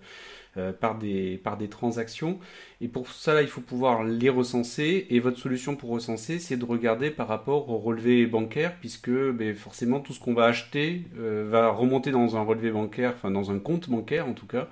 euh, 0.56 0.72
par, 0.72 0.96
des, 0.96 1.36
par 1.36 1.58
des 1.58 1.68
transactions. 1.68 2.38
Et 2.80 2.88
pour 2.88 3.10
ça, 3.10 3.42
il 3.42 3.48
faut 3.48 3.60
pouvoir 3.60 4.02
les 4.02 4.30
recenser. 4.30 5.06
Et 5.10 5.20
votre 5.20 5.38
solution 5.38 5.76
pour 5.76 5.90
recenser, 5.90 6.38
c'est 6.38 6.56
de 6.56 6.64
regarder 6.64 7.10
par 7.10 7.28
rapport 7.28 7.68
au 7.68 7.76
relevé 7.76 8.24
bancaire, 8.24 8.74
puisque 8.80 9.10
ben, 9.10 9.54
forcément 9.54 10.00
tout 10.00 10.14
ce 10.14 10.20
qu'on 10.20 10.32
va 10.32 10.46
acheter 10.46 11.02
va 11.14 11.68
remonter 11.68 12.10
dans 12.10 12.36
un 12.36 12.42
relevé 12.42 12.70
bancaire, 12.70 13.12
enfin 13.14 13.30
dans 13.30 13.50
un 13.50 13.58
compte 13.58 13.90
bancaire 13.90 14.26
en 14.26 14.32
tout 14.32 14.46
cas, 14.46 14.70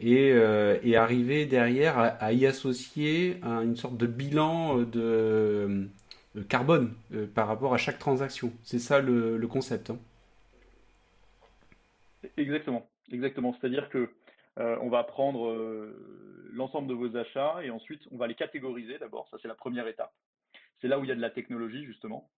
et, 0.00 0.32
euh, 0.32 0.78
et 0.82 0.96
arriver 0.96 1.44
derrière 1.46 1.98
à, 1.98 2.32
y 2.32 2.46
associer 2.46 3.38
une 3.42 3.76
sorte 3.76 3.96
de 3.96 4.06
bilan 4.06 4.80
euh, 4.96 5.86
de, 6.34 6.42
carbone 6.42 6.94
euh, 7.12 7.26
par 7.26 7.46
rapport 7.46 7.74
à 7.74 7.76
chaque 7.76 7.98
transaction. 7.98 8.52
C'est 8.62 8.78
ça 8.78 9.00
le, 9.00 9.46
concept. 9.46 9.90
Hein. 9.90 9.98
Exactement, 12.36 12.88
exactement. 13.12 13.54
C'est-à-dire 13.60 13.88
que 13.88 14.10
on 14.56 14.90
va 14.90 15.04
prendre 15.04 15.56
l'ensemble 16.52 16.86
de 16.86 16.92
vos 16.92 17.16
achats 17.16 17.60
et 17.62 17.70
ensuite 17.70 18.02
on 18.10 18.18
va 18.18 18.26
les 18.26 18.34
catégoriser 18.34 18.98
d'abord. 18.98 19.26
Ça 19.30 19.38
c'est 19.40 19.48
la 19.48 19.54
première 19.54 19.86
étape. 19.86 20.12
C'est 20.80 20.88
là 20.88 20.98
où 20.98 21.04
il 21.04 21.08
y 21.08 21.12
a 21.12 21.14
de 21.14 21.20
la 21.20 21.30
technologie 21.30 21.86
justement. 21.86 22.28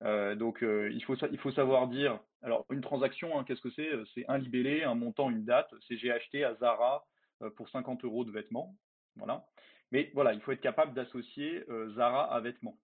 donc 0.00 0.60
il, 0.62 1.02
faut, 1.04 1.16
il 1.32 1.38
faut 1.38 1.50
savoir 1.50 1.88
dire, 1.88 2.20
alors 2.42 2.66
une 2.70 2.82
transaction, 2.82 3.36
hein, 3.36 3.42
qu'est-ce 3.44 3.62
que 3.62 3.70
c'est? 3.70 3.90
C'est 4.14 4.24
un 4.28 4.38
libellé, 4.38 4.84
un 4.84 4.94
montant, 4.94 5.28
une 5.28 5.44
date. 5.44 5.74
C'est 5.88 5.96
j'ai 5.96 6.12
acheté 6.12 6.44
à 6.44 6.54
Zara 6.54 7.04
pour 7.50 7.68
50 7.70 8.04
euros 8.04 8.24
de 8.24 8.30
vêtements. 8.30 8.76
Voilà. 9.16 9.44
Mais 9.90 10.10
voilà, 10.14 10.32
il 10.32 10.40
faut 10.40 10.52
être 10.52 10.60
capable 10.60 10.94
d'associer 10.94 11.64
euh, 11.68 11.92
Zara 11.94 12.32
à 12.32 12.40
vêtements. 12.40 12.78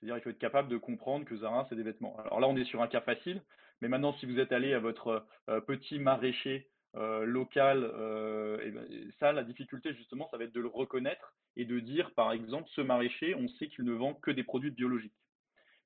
C'est-à-dire 0.00 0.16
il 0.16 0.22
faut 0.22 0.30
être 0.30 0.38
capable 0.38 0.68
de 0.68 0.78
comprendre 0.78 1.24
que 1.24 1.36
Zara, 1.36 1.66
c'est 1.68 1.76
des 1.76 1.82
vêtements. 1.82 2.16
Alors 2.18 2.40
là, 2.40 2.48
on 2.48 2.56
est 2.56 2.64
sur 2.64 2.82
un 2.82 2.88
cas 2.88 3.00
facile, 3.00 3.42
mais 3.80 3.88
maintenant, 3.88 4.12
si 4.14 4.26
vous 4.26 4.38
êtes 4.38 4.52
allé 4.52 4.72
à 4.72 4.78
votre 4.78 5.26
euh, 5.48 5.60
petit 5.60 5.98
maraîcher 5.98 6.68
local, 6.94 7.92
ben, 7.92 9.12
ça, 9.20 9.30
la 9.30 9.44
difficulté 9.44 9.94
justement, 9.94 10.26
ça 10.30 10.36
va 10.36 10.44
être 10.44 10.54
de 10.54 10.60
le 10.60 10.66
reconnaître 10.66 11.32
et 11.54 11.64
de 11.64 11.78
dire, 11.78 12.12
par 12.14 12.32
exemple, 12.32 12.68
ce 12.74 12.80
maraîcher, 12.80 13.36
on 13.36 13.46
sait 13.46 13.68
qu'il 13.68 13.84
ne 13.84 13.92
vend 13.92 14.14
que 14.14 14.32
des 14.32 14.42
produits 14.42 14.72
biologiques. 14.72 15.14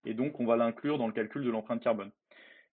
Et 0.05 0.15
donc, 0.15 0.41
on 0.41 0.47
va 0.47 0.57
l'inclure 0.57 0.99
dans 0.99 1.07
le 1.07 1.13
calcul 1.13 1.45
de 1.45 1.51
l'empreinte 1.51 1.83
carbone. 1.83 2.13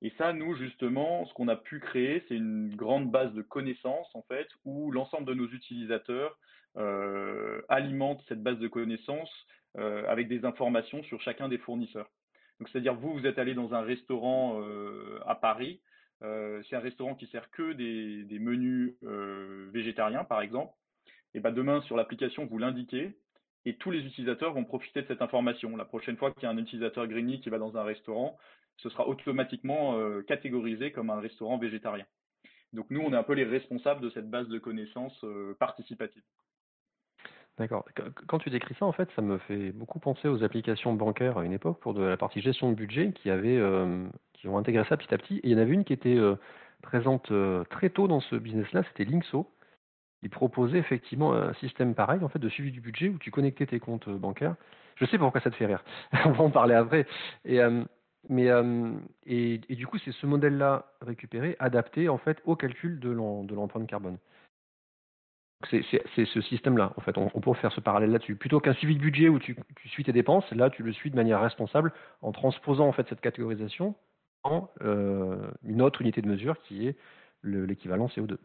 Et 0.02 0.14
ça, 0.18 0.32
nous, 0.32 0.56
justement, 0.56 1.26
ce 1.26 1.34
qu'on 1.34 1.50
a 1.50 1.56
pu 1.56 1.80
créer, 1.80 2.24
c'est 2.28 2.36
une 2.36 2.76
grande 2.76 3.12
base 3.12 3.34
de 3.34 3.42
connaissances, 3.42 4.10
en 4.14 4.22
fait, 4.24 4.48
où 4.64 4.92
l'ensemble 4.92 5.26
de 5.26 5.34
nos 5.34 5.48
utilisateurs 5.48 6.38
euh, 6.78 7.62
alimentent 7.68 8.24
cette 8.30 8.42
base 8.42 8.60
de 8.60 8.68
connaissances 8.68 9.34
euh, 9.78 10.08
avec 10.08 10.30
des 10.30 10.46
informations 10.46 11.04
sur 11.04 11.22
chacun 11.22 11.50
des 11.50 11.58
fournisseurs. 11.58 12.10
Donc, 12.60 12.70
c'est-à-dire, 12.70 12.96
vous, 12.96 13.14
vous 13.14 13.26
êtes 13.26 13.40
allé 13.40 13.54
dans 13.54 13.74
un 13.74 13.82
restaurant 13.82 14.62
euh, 14.62 15.20
à 15.26 15.36
Paris, 15.36 15.82
c'est 16.22 16.76
un 16.76 16.82
restaurant 16.82 17.16
qui 17.16 17.28
sert 17.28 17.50
que 17.50 17.72
des, 17.72 18.40
menus 18.40 18.94
végétariens, 19.72 20.26
par 20.26 20.42
exemple 20.42 20.74
et 21.34 21.40
ben 21.40 21.52
demain 21.52 21.82
sur 21.82 21.96
l'application 21.96 22.46
vous 22.46 22.58
l'indiquez 22.58 23.16
et 23.66 23.76
tous 23.76 23.92
les 23.92 24.00
utilisateurs 24.00 24.54
vont 24.54 24.64
profiter 24.64 25.02
de 25.02 25.08
cette 25.08 25.22
information. 25.22 25.76
La 25.76 25.86
prochaine 25.86 26.16
fois 26.18 26.32
qu'il 26.32 26.44
y 26.44 26.46
a 26.46 26.50
un 26.50 26.58
utilisateur 26.58 27.08
Greeny 27.08 27.42
qui 27.42 27.50
va 27.50 27.58
dans 27.58 27.76
un 27.76 27.84
restaurant, 27.84 28.38
ce 28.82 28.90
sera 28.90 29.08
automatiquement 29.08 29.98
euh, 29.98 30.22
catégorisé 30.24 30.92
comme 30.92 31.10
un 31.10 31.20
restaurant 31.20 31.58
végétarien. 31.58 32.06
Donc 32.74 32.88
nous, 32.90 33.02
on 33.02 33.14
est 33.14 33.18
un 33.18 33.24
peu 33.24 33.34
les 33.34 33.46
responsables 33.46 34.02
de 34.02 34.10
cette 34.10 34.30
base 34.30 34.48
de 34.48 34.60
connaissances 34.60 35.24
euh, 35.24 35.56
participative. 35.60 36.24
D'accord. 37.58 37.84
Quand 38.28 38.40
tu 38.40 38.50
décris 38.50 38.76
ça, 38.80 38.86
en 38.86 38.94
fait, 38.94 39.10
ça 39.16 39.22
me 39.22 39.38
fait 39.40 39.74
beaucoup 39.74 40.00
penser 40.00 40.30
aux 40.30 40.44
applications 40.44 40.94
bancaires 40.94 41.38
à 41.38 41.44
une 41.44 41.52
époque 41.52 41.80
pour 41.82 41.94
de 41.94 42.02
la 42.02 42.16
partie 42.16 42.40
gestion 42.40 42.70
de 42.70 42.76
budget 42.76 43.12
qui 43.12 43.30
avait, 43.30 43.58
euh, 43.58 44.08
qui 44.34 44.48
ont 44.48 44.58
intégré 44.58 44.86
ça 44.86 44.96
petit 44.96 45.14
à 45.14 45.18
petit. 45.18 45.38
Et 45.40 45.50
il 45.50 45.52
y 45.52 45.56
en 45.56 45.58
avait 45.58 45.74
une 45.74 45.84
qui 45.84 45.92
était 45.92 46.18
présente 46.82 47.34
très 47.70 47.90
tôt 47.90 48.08
dans 48.08 48.22
ce 48.22 48.38
business-là, 48.38 48.84
c'était 48.84 49.04
Linkso 49.04 49.52
il 50.22 50.30
proposait 50.30 50.78
effectivement 50.78 51.34
un 51.34 51.54
système 51.56 51.96
pareil, 51.96 52.24
en 52.24 52.30
fait, 52.30 52.40
de 52.40 52.50
suivi 52.50 52.72
du 52.72 52.82
budget 52.82 53.10
où 53.10 53.18
tu 53.18 53.32
connectais 53.32 53.66
tes 53.66 53.80
comptes 53.80 54.08
euh, 54.08 54.18
bancaires. 54.18 54.56
Je 54.96 55.06
sais 55.06 55.18
pourquoi 55.18 55.40
ça 55.42 55.50
te 55.50 55.56
fait 55.56 55.66
rire. 55.66 55.84
On 56.26 56.32
va 56.32 56.44
en 56.44 56.52
parler 56.52 56.76
après. 56.76 57.06
Et, 57.46 57.62
euh, 57.62 57.84
mais, 58.28 58.50
et, 59.26 59.58
du 59.58 59.88
coup, 59.88 59.98
c'est 60.00 60.12
ce 60.12 60.26
modèle-là 60.26 60.92
récupéré, 61.02 61.56
adapté 61.60 62.10
en 62.10 62.18
fait 62.18 62.42
au 62.46 62.56
calcul 62.56 63.00
de 63.00 63.10
l'empreinte 63.10 63.88
carbone. 63.88 64.18
C'est 65.70 66.26
ce 66.26 66.42
système-là, 66.42 66.94
en 66.96 67.02
fait. 67.02 67.18
On, 67.18 67.28
peut 67.42 67.54
faire 67.56 67.72
ce 67.72 67.82
parallèle 67.82 68.12
là-dessus. 68.12 68.36
Plutôt 68.36 68.60
qu'un 68.60 68.74
suivi 68.74 68.96
de 68.96 69.02
budget 69.02 69.30
où 69.30 69.40
tu, 69.40 69.58
tu, 69.76 69.90
suis 69.90 70.04
tes 70.04 70.14
dépenses, 70.14 70.50
là, 70.52 70.70
tu 70.70 70.84
le 70.84 70.94
suis 70.94 71.12
de 71.12 71.16
manière 71.16 71.42
responsable 71.42 71.92
en 72.22 72.32
transposant 72.32 72.88
en 72.88 72.94
fait 72.94 73.08
cette 73.10 73.22
catégorisation 73.22 73.96
en 74.44 74.70
une 75.64 75.82
autre 75.82 76.02
unité 76.02 76.22
de 76.22 76.28
mesure 76.28 76.62
qui 76.64 76.88
est 76.88 76.98
l'équivalent 77.44 78.08
CO2. 78.08 78.38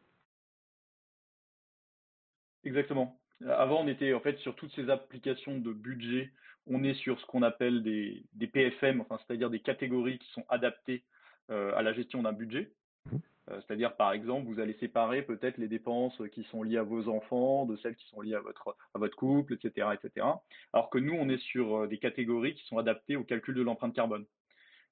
Exactement. 2.65 3.19
Avant, 3.47 3.83
on 3.83 3.89
était 3.89 4.15
en 4.15 4.21
fait 4.21 4.37
sur 4.39 4.55
toutes 4.55 4.73
ces 4.73 4.89
applications 4.91 5.59
de 5.59 5.73
budget, 5.73 6.31
on 6.67 6.83
est 6.83 6.95
sur 6.95 7.21
ce 7.21 7.27
qu'on 7.27 7.43
appelle 7.43 7.83
des, 7.83 8.25
des 8.35 8.47
PFM, 8.47 9.01
enfin, 9.01 9.19
c'est-à-dire 9.27 9.51
des 9.51 9.61
catégories 9.61 10.19
qui 10.19 10.31
sont 10.33 10.45
adaptées 10.49 11.03
euh, 11.51 11.75
à 11.77 11.83
la 11.83 11.93
gestion 11.93 12.23
d'un 12.23 12.33
budget. 12.33 12.71
Mmh. 13.11 13.19
Euh, 13.51 13.61
c'est-à-dire, 13.61 13.95
par 13.97 14.13
exemple, 14.13 14.47
vous 14.47 14.61
allez 14.61 14.73
séparer 14.75 15.23
peut-être 15.23 15.59
les 15.59 15.69
dépenses 15.69 16.21
qui 16.33 16.45
sont 16.45 16.63
liées 16.63 16.79
à 16.79 16.83
vos 16.83 17.09
enfants 17.09 17.67
de 17.67 17.77
celles 17.77 17.97
qui 17.97 18.07
sont 18.09 18.23
liées 18.23 18.35
à 18.35 18.41
votre, 18.41 18.77
à 18.95 18.99
votre 18.99 19.17
couple, 19.17 19.55
etc., 19.55 19.89
etc. 19.93 20.27
Alors 20.73 20.89
que 20.89 20.99
nous, 20.99 21.13
on 21.13 21.29
est 21.29 21.43
sur 21.43 21.83
euh, 21.83 21.87
des 21.87 21.99
catégories 21.99 22.55
qui 22.55 22.65
sont 22.67 22.79
adaptées 22.79 23.17
au 23.17 23.25
calcul 23.25 23.55
de 23.55 23.63
l'empreinte 23.63 23.95
carbone. 23.95 24.25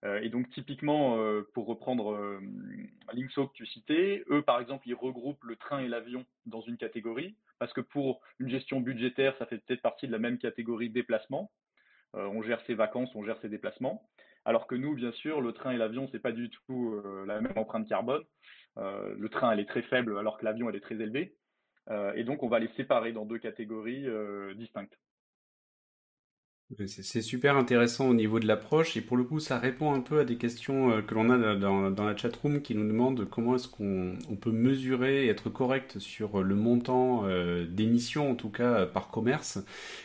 Euh, 0.05 0.21
et 0.21 0.29
donc 0.29 0.51
typiquement, 0.51 1.17
pour 1.55 1.67
reprendre 1.67 2.41
Linkso 3.15 3.47
que 3.47 3.55
tu 3.55 3.67
citais, 3.67 4.25
eux 4.31 4.43
par 4.43 4.61
exemple, 4.61 4.87
ils 4.89 4.95
regroupent 4.95 5.45
le 5.45 5.55
train 5.55 5.79
et 5.79 5.89
l'avion 5.89 6.27
dans 6.45 6.61
une 6.61 6.77
catégorie, 6.77 7.37
parce 7.61 7.73
que 7.73 7.81
pour 7.81 8.21
une 8.41 8.51
gestion 8.51 8.81
budgétaire, 8.81 9.37
ça 9.39 9.47
fait 9.47 9.59
peut-être 9.59 9.81
partie 9.81 10.09
de 10.09 10.13
la 10.13 10.19
même 10.19 10.39
catégorie 10.39 10.91
déplacement. 10.91 11.51
On 12.15 12.43
gère 12.43 12.61
ses 12.67 12.75
vacances, 12.75 13.15
on 13.15 13.25
gère 13.25 13.41
ses 13.41 13.49
déplacements. 13.49 14.03
Alors 14.45 14.67
que 14.67 14.75
nous, 14.75 14.95
bien 14.95 15.13
sûr, 15.13 15.41
le 15.41 15.53
train 15.53 15.73
et 15.73 15.77
l'avion, 15.77 16.09
c'est 16.11 16.19
pas 16.19 16.33
du 16.33 16.51
tout 16.51 17.01
la 17.27 17.41
même 17.41 17.53
empreinte 17.57 17.89
carbone. 17.89 18.23
le 18.77 19.29
train, 19.29 19.53
elle 19.53 19.61
est 19.61 19.69
très 19.69 19.83
faible, 19.83 20.19
alors 20.19 20.39
que 20.39 20.45
l'avion, 20.45 20.69
elle 20.69 20.77
est 20.77 20.81
très 20.81 20.97
élevée. 20.97 21.35
et 22.15 22.25
donc, 22.25 22.43
on 22.43 22.49
va 22.49 22.59
les 22.59 22.71
séparer 22.77 23.13
dans 23.13 23.25
deux 23.25 23.39
catégories 23.39 24.07
distinctes. 24.57 24.97
C'est 26.87 27.21
super 27.21 27.57
intéressant 27.59 28.09
au 28.09 28.15
niveau 28.15 28.41
de 28.41 28.47
l'approche 28.47 28.97
et 28.97 29.03
pour 29.03 29.19
le 29.19 29.25
coup 29.25 29.41
ça 29.41 29.59
répond 29.59 29.93
un 29.93 30.01
peu 30.01 30.21
à 30.21 30.25
des 30.25 30.37
questions 30.37 30.91
euh, 30.91 31.03
que 31.03 31.15
l'on 31.15 31.29
a 31.29 31.55
dans, 31.55 31.91
dans 31.91 32.05
la 32.05 32.17
chatroom 32.17 32.63
qui 32.63 32.75
nous 32.75 32.87
demandent 32.87 33.29
comment 33.29 33.57
est-ce 33.57 33.69
qu'on 33.69 34.15
on 34.31 34.37
peut 34.37 34.53
mesurer 34.53 35.27
et 35.27 35.29
être 35.29 35.51
correct 35.51 35.99
sur 35.99 36.43
le 36.43 36.55
montant 36.55 37.25
euh, 37.27 37.67
d'émissions 37.67 38.31
en 38.31 38.35
tout 38.35 38.49
cas 38.49 38.87
par 38.87 39.11
commerce. 39.11 39.59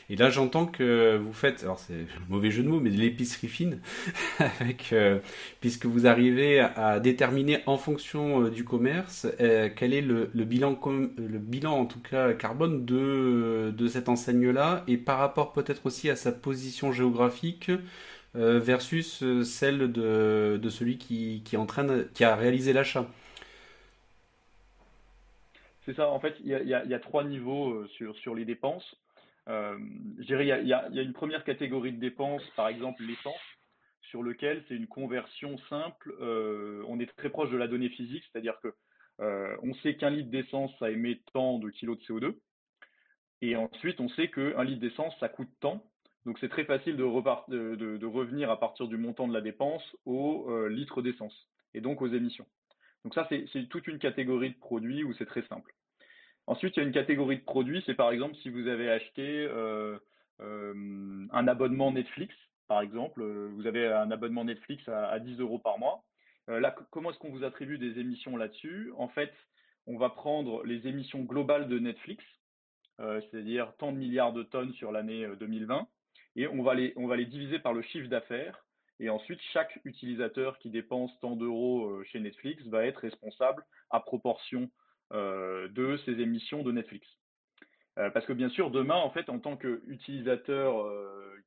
Et 0.10 0.18
là 0.18 0.30
j'entends 0.30 0.66
que 0.66 1.16
vous 1.16 1.32
faites, 1.32 1.64
alors 1.64 1.80
c'est 1.80 2.06
mauvais 2.28 2.52
jeu 2.52 2.64
de 2.64 2.68
mots, 2.68 2.82
mais 2.82 2.90
de 2.90 2.98
l'épicerie 2.98 3.48
fine 3.48 3.80
avec 4.40 4.92
euh, 4.92 5.20
puisque 5.62 5.86
vous 5.86 6.06
arrivez 6.06 6.60
à 6.60 7.00
déterminer 7.00 7.60
en 7.66 7.78
fonction 7.78 8.50
du 8.50 8.66
commerce 8.66 9.26
quel 9.38 9.94
est 9.94 10.02
le, 10.02 10.30
le, 10.34 10.44
bilan 10.44 10.78
le 11.18 11.40
bilan 11.40 11.80
en 11.80 11.86
tout 11.86 12.02
cas 12.02 12.34
carbone 12.34 12.84
de, 12.86 13.74
de 13.76 13.88
cette 13.88 14.10
enseigne 14.10 14.50
là 14.50 14.84
et 14.88 14.98
par 14.98 15.20
rapport 15.20 15.54
peut-être 15.54 15.86
aussi 15.86 16.10
à 16.10 16.16
sa 16.18 16.34
position 16.34 16.57
géographique 16.92 17.72
euh, 18.38 18.60
versus 18.60 19.24
euh, 19.24 19.44
celle 19.44 19.92
de, 19.92 20.70
celui 20.70 20.98
qui, 20.98 21.58
entraîne, 21.58 22.08
qui 22.14 22.24
a 22.24 22.36
réalisé 22.36 22.74
l'achat. 22.74 23.08
C'est 25.86 25.96
ça, 25.96 26.10
en 26.10 26.20
fait, 26.20 26.36
il 26.44 26.50
y 26.50 26.54
a, 26.74 27.00
trois 27.00 27.24
niveaux 27.24 27.72
euh, 27.72 28.14
sur, 28.22 28.36
les 28.36 28.46
dépenses. 28.46 28.96
Je 29.48 30.26
dirais, 30.26 30.46
il 30.46 30.68
y 30.68 30.74
a, 30.74 30.90
une 30.92 31.14
première 31.14 31.46
catégorie 31.46 31.94
de 31.94 32.00
dépenses, 32.00 32.44
par 32.56 32.68
exemple 32.68 33.02
l'essence, 33.04 33.40
sur 34.02 34.22
lequel 34.22 34.64
c'est 34.68 34.76
une 34.76 34.88
conversion 34.88 35.58
simple. 35.70 36.14
on 36.22 37.00
est 37.00 37.10
très 37.18 37.30
proche 37.30 37.50
de 37.50 37.58
la 37.58 37.68
donnée 37.68 37.90
physique, 37.90 38.24
c'est-à-dire 38.32 38.60
que 38.62 38.74
on 39.20 39.74
sait 39.76 39.96
qu'un 39.96 40.10
litre 40.10 40.30
d'essence, 40.30 40.72
ça 40.80 40.92
émet 40.92 41.22
tant 41.34 41.60
de 41.60 41.70
kilos 41.70 41.98
de 41.98 42.04
CO2. 42.04 42.36
Et 43.42 43.56
ensuite, 43.56 44.02
on 44.02 44.10
sait 44.10 44.30
qu'un 44.30 44.64
litre 44.64 44.82
d'essence, 44.82 45.14
ça 45.20 45.30
coûte 45.30 45.50
tant. 45.62 45.84
Donc 46.28 46.40
c'est 46.40 46.50
très 46.50 46.66
facile 46.66 46.98
de, 46.98 47.04
revenir 47.04 48.52
à 48.52 48.60
partir 48.60 48.90
du 48.90 48.98
montant 48.98 49.30
de 49.30 49.34
la 49.34 49.40
dépense 49.40 49.96
au 50.06 50.46
euh, 50.50 50.68
litre 50.68 51.02
d'essence 51.02 51.48
et 51.74 51.80
donc 51.80 52.02
aux 52.02 52.08
émissions. 52.08 52.46
Donc 53.06 53.14
ça, 53.14 53.26
c'est 53.30 53.70
toute 53.70 53.88
une 53.88 53.98
catégorie 53.98 54.50
de 54.50 54.58
produits 54.58 55.06
où 55.06 55.14
c'est 55.14 55.26
très 55.26 55.48
simple. 55.48 55.74
Ensuite, 56.46 56.76
il 56.76 56.82
y 56.82 56.84
a 56.84 56.86
une 56.86 56.94
catégorie 56.94 57.38
de 57.38 57.46
produits, 57.46 57.82
c'est 57.86 57.94
par 57.94 58.12
exemple 58.12 58.36
si 58.44 58.50
vous 58.50 58.68
avez 58.68 58.92
acheté 58.92 59.48
euh, 59.50 59.98
euh, 60.42 61.26
un 61.32 61.48
abonnement 61.48 61.94
Netflix, 61.94 62.36
par 62.68 62.82
exemple, 62.82 63.24
vous 63.24 63.66
avez 63.66 63.88
un 63.88 64.12
abonnement 64.12 64.44
Netflix 64.44 64.86
à, 64.90 65.18
10 65.20 65.40
euros 65.40 65.60
par 65.60 65.80
mois. 65.80 66.04
là, 66.50 66.76
comment 66.92 67.12
est-ce 67.12 67.20
qu'on 67.20 67.32
vous 67.32 67.46
attribue 67.46 67.78
des 67.78 68.02
émissions 68.02 68.36
là-dessus? 68.36 68.92
En 68.98 69.08
fait, 69.08 69.32
on 69.86 69.98
va 69.98 70.10
prendre 70.10 70.66
les 70.66 70.88
émissions 70.88 71.22
globales 71.22 71.70
de 71.70 71.80
Netflix, 71.80 72.22
c'est-à-dire 72.98 73.72
tant 73.78 73.94
de 73.94 73.98
milliards 73.98 74.34
de 74.34 74.44
tonnes 74.44 74.74
sur 74.74 74.92
l'année 74.92 75.26
2020 75.40 75.88
et 76.38 76.48
on 76.48 76.62
va 76.62 76.76
les, 76.76 77.26
diviser 77.26 77.60
par 77.60 77.74
le 77.74 77.82
chiffre 77.82 78.08
d'affaires. 78.08 78.64
Et 79.00 79.10
ensuite, 79.10 79.40
chaque 79.54 79.80
utilisateur 79.84 80.58
qui 80.60 80.70
dépense 80.70 81.12
tant 81.20 81.36
d'euros 81.36 81.88
euh, 81.88 82.04
chez 82.06 82.20
Netflix 82.20 82.64
va 82.68 82.86
être 82.86 82.98
responsable 82.98 83.64
à 83.90 84.00
proportion 84.00 84.70
euh, 85.14 85.68
de 85.70 85.98
ses 86.06 86.14
émissions 86.20 86.64
de 86.64 86.72
Netflix. 86.72 87.08
Euh, 87.98 88.12
parce 88.12 88.26
que 88.26 88.34
bien 88.34 88.50
sûr, 88.50 88.70
demain, 88.70 88.96
en 88.96 89.10
fait, 89.10 89.30
en 89.30 89.40
tant 89.40 89.58
qu'utilisateur 89.58 90.92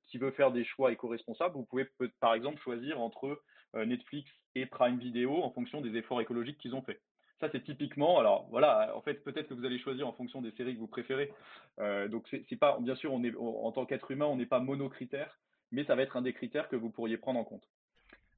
qui 0.07 0.19
veut 0.19 0.33
faire 0.33 0.51
des 0.51 0.65
choix 0.65 0.91
éco-responsables, 0.91 1.55
vous 1.55 1.65
pouvez 1.65 1.87
par 2.21 2.35
exemple 2.35 2.61
choisir 2.61 3.01
entre 3.01 3.41
Netflix 3.75 4.29
et 4.57 4.67
Prime 4.67 4.99
Video 4.99 5.43
en 5.43 5.53
fonction 5.53 5.81
des 5.81 5.97
efforts 5.97 6.21
écologiques 6.21 6.59
qu'ils 6.59 6.75
ont 6.75 6.83
faits. 6.83 7.01
Ça, 7.41 7.49
c'est 7.51 7.65
typiquement, 7.65 8.19
alors 8.19 8.47
voilà, 8.51 8.95
en 8.95 9.01
fait, 9.01 9.25
peut-être 9.25 9.49
que 9.49 9.55
vous 9.55 9.65
allez 9.65 9.79
choisir 9.79 10.07
en 10.07 10.13
fonction 10.13 10.43
des 10.43 10.51
séries 10.53 10.75
que 10.75 10.79
vous 10.79 10.87
préférez. 10.87 11.33
Euh, 11.79 12.07
donc, 12.07 12.29
c'est 12.31 12.57
pas, 12.57 12.79
bien 12.81 12.95
sûr, 12.95 13.15
on 13.15 13.25
est, 13.25 13.35
en 13.35 13.73
tant 13.73 13.87
qu'être 13.87 14.11
humain, 14.11 14.27
on 14.27 14.37
n'est 14.37 14.47
pas 14.47 14.61
monocritère, 14.61 15.39
mais 15.73 15.85
ça 15.85 15.95
va 15.95 16.03
être 16.03 16.19
un 16.19 16.23
des 16.23 16.35
critères 16.35 16.69
que 16.69 16.77
vous 16.77 16.91
pourriez 16.91 17.17
prendre 17.17 17.41
en 17.41 17.45
compte. 17.45 17.67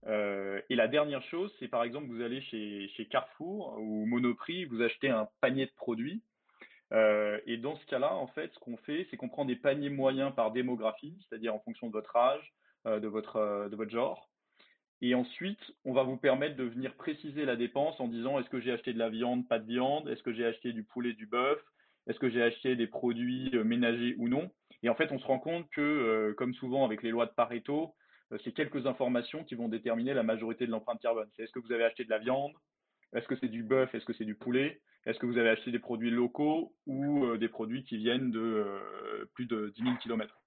Euh, 0.06 0.61
et 0.71 0.76
la 0.76 0.87
dernière 0.87 1.23
chose, 1.23 1.52
c'est 1.59 1.66
par 1.68 1.82
exemple, 1.82 2.06
vous 2.09 2.23
allez 2.23 2.40
chez, 2.42 3.09
Carrefour 3.11 3.76
ou 3.78 4.06
Monoprix, 4.06 4.66
vous 4.66 4.82
achetez 4.82 5.09
un 5.09 5.28
panier 5.40 5.66
de 5.66 5.73
produits. 5.73 6.23
Euh, 6.92 7.40
et 7.47 7.56
dans 7.56 7.75
ce 7.75 7.87
cas-là, 7.87 8.14
en 8.14 8.28
fait, 8.28 8.52
ce 8.54 8.59
qu'on 8.61 8.76
fait, 8.76 9.09
c'est 9.11 9.16
qu'on 9.16 9.28
prend 9.28 9.44
des 9.44 9.56
paniers 9.56 9.90
moyens 9.90 10.32
par 10.32 10.52
démographie, 10.52 11.16
c'est-à-dire 11.28 11.54
en 11.54 11.61
fonction 11.61 11.88
de 11.88 11.92
votre 11.92 12.14
âge, 12.14 12.54
de 12.87 13.09
votre 13.09 13.88
genre. 13.88 14.32
Et 15.04 15.16
ensuite, 15.16 15.59
on 15.85 15.92
va 15.92 16.04
vous 16.04 16.16
permettre 16.16 16.54
de 16.54 16.62
venir 16.62 16.94
préciser 16.94 17.44
la 17.44 17.56
dépense 17.56 17.99
en 17.99 18.06
disant 18.06 18.38
est-ce 18.38 18.49
que 18.49 18.61
j'ai 18.61 18.71
acheté 18.71 18.92
de 18.92 19.00
la 19.00 19.09
viande, 19.09 19.49
pas 19.49 19.59
de 19.59 19.66
viande, 19.66 20.09
est-ce 20.09 20.23
que 20.23 20.32
j'ai 20.32 20.47
acheté 20.47 20.73
du 20.73 20.85
poulet, 20.85 21.12
du 21.12 21.26
bœuf, 21.26 21.59
est-ce 22.06 22.21
que 22.21 22.30
j'ai 22.30 22.40
acheté 22.40 22.76
des 22.76 22.87
produits 22.87 23.50
euh, 23.54 23.64
ménagers 23.64 24.14
ou 24.18 24.28
non? 24.28 24.49
Et 24.85 24.88
en 24.88 24.94
fait, 24.94 25.11
on 25.11 25.18
se 25.18 25.26
rend 25.26 25.40
compte 25.40 25.68
que, 25.71 25.80
euh, 25.80 26.35
comme 26.35 26.54
souvent 26.54 26.85
avec 26.85 27.02
les 27.02 27.11
lois 27.11 27.26
de 27.26 27.32
Pareto, 27.32 27.97
euh, 28.32 28.38
c'est 28.44 28.52
quelques 28.52 28.87
informations 28.87 29.42
qui 29.42 29.56
vont 29.56 29.68
déterminer 29.68 30.14
la 30.14 30.23
majorité 30.23 30.66
de 30.66 30.71
l'empreinte 30.71 31.00
carbone. 31.00 31.28
C'est 31.35 31.42
est-ce 31.42 31.52
que 31.52 31.59
vous 31.59 31.73
avez 31.73 31.82
acheté 31.82 32.04
de 32.04 32.11
la 32.11 32.18
viande, 32.18 32.52
est-ce 33.12 33.26
que 33.26 33.37
c'est 33.40 33.49
du 33.49 33.64
bœuf, 33.64 33.92
est-ce 33.97 34.04
que 34.04 34.12
c'est 34.12 34.25
du 34.25 34.37
poulet, 34.37 34.80
est-ce 35.04 35.18
que 35.18 35.26
vous 35.26 35.37
avez 35.37 35.49
acheté 35.49 35.73
des 35.73 35.80
produits 35.80 36.11
locaux 36.11 36.75
ou 36.87 37.37
des 37.37 37.49
produits 37.49 37.82
qui 37.82 37.97
viennent 37.97 38.30
de 38.30 38.64
plus 39.35 39.47
de 39.47 39.73
10 39.75 39.82
000 39.82 39.97
km. 39.97 40.40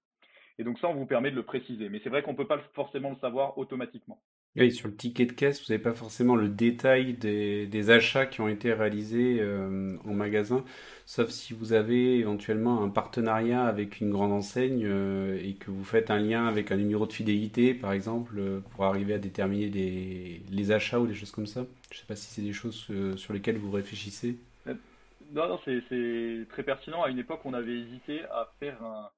Et 0.58 0.64
donc 0.64 0.78
ça, 0.78 0.88
on 0.88 0.94
vous 0.94 1.04
permet 1.04 1.30
de 1.30 1.36
le 1.36 1.42
préciser. 1.42 1.90
Mais 1.90 2.00
c'est 2.02 2.08
vrai 2.08 2.22
qu'on 2.22 2.32
ne 2.32 2.38
peut 2.38 2.46
pas 2.46 2.58
forcément 2.72 3.10
le 3.10 3.16
savoir 3.16 3.58
automatiquement. 3.58 4.18
Oui, 4.56 4.72
sur 4.72 4.88
le 4.88 4.94
ticket 4.94 5.26
de 5.26 5.32
caisse, 5.32 5.60
vous 5.60 5.70
n'avez 5.70 5.82
pas 5.82 5.92
forcément 5.92 6.34
le 6.34 6.48
détail 6.48 7.12
des, 7.12 7.90
achats 7.90 8.24
qui 8.24 8.40
ont 8.40 8.48
été 8.48 8.72
réalisés 8.72 9.36
euh, 9.40 9.96
au 10.06 10.12
magasin, 10.12 10.64
sauf 11.04 11.28
si 11.28 11.52
vous 11.52 11.74
avez 11.74 12.18
éventuellement 12.18 12.82
un 12.82 12.88
partenariat 12.88 13.66
avec 13.66 14.00
une 14.00 14.10
grande 14.10 14.32
enseigne 14.32 14.86
euh, 14.86 15.38
et 15.42 15.54
que 15.54 15.70
vous 15.70 15.84
faites 15.84 16.10
un 16.10 16.18
lien 16.18 16.46
avec 16.46 16.72
un 16.72 16.76
numéro 16.76 17.06
de 17.06 17.12
fidélité, 17.12 17.74
par 17.74 17.92
exemple, 17.92 18.36
euh, 18.38 18.60
pour 18.70 18.86
arriver 18.86 19.12
à 19.12 19.18
déterminer 19.18 19.68
les 20.50 20.72
achats 20.72 21.00
ou 21.00 21.06
des 21.06 21.14
choses 21.14 21.32
comme 21.32 21.46
ça. 21.46 21.66
Je 21.90 21.96
ne 21.96 22.00
sais 22.00 22.06
pas 22.06 22.16
si 22.16 22.26
c'est 22.32 22.42
des 22.42 22.54
choses 22.54 22.90
sur 23.16 23.34
lesquelles 23.34 23.58
vous 23.58 23.70
réfléchissez. 23.70 24.38
Non, 25.34 25.60
c'est 25.64 26.46
très 26.48 26.62
pertinent. 26.62 27.02
À 27.02 27.10
une 27.10 27.18
époque, 27.18 27.40
on 27.44 27.52
avait 27.52 27.78
hésité 27.78 28.22
à 28.30 29.12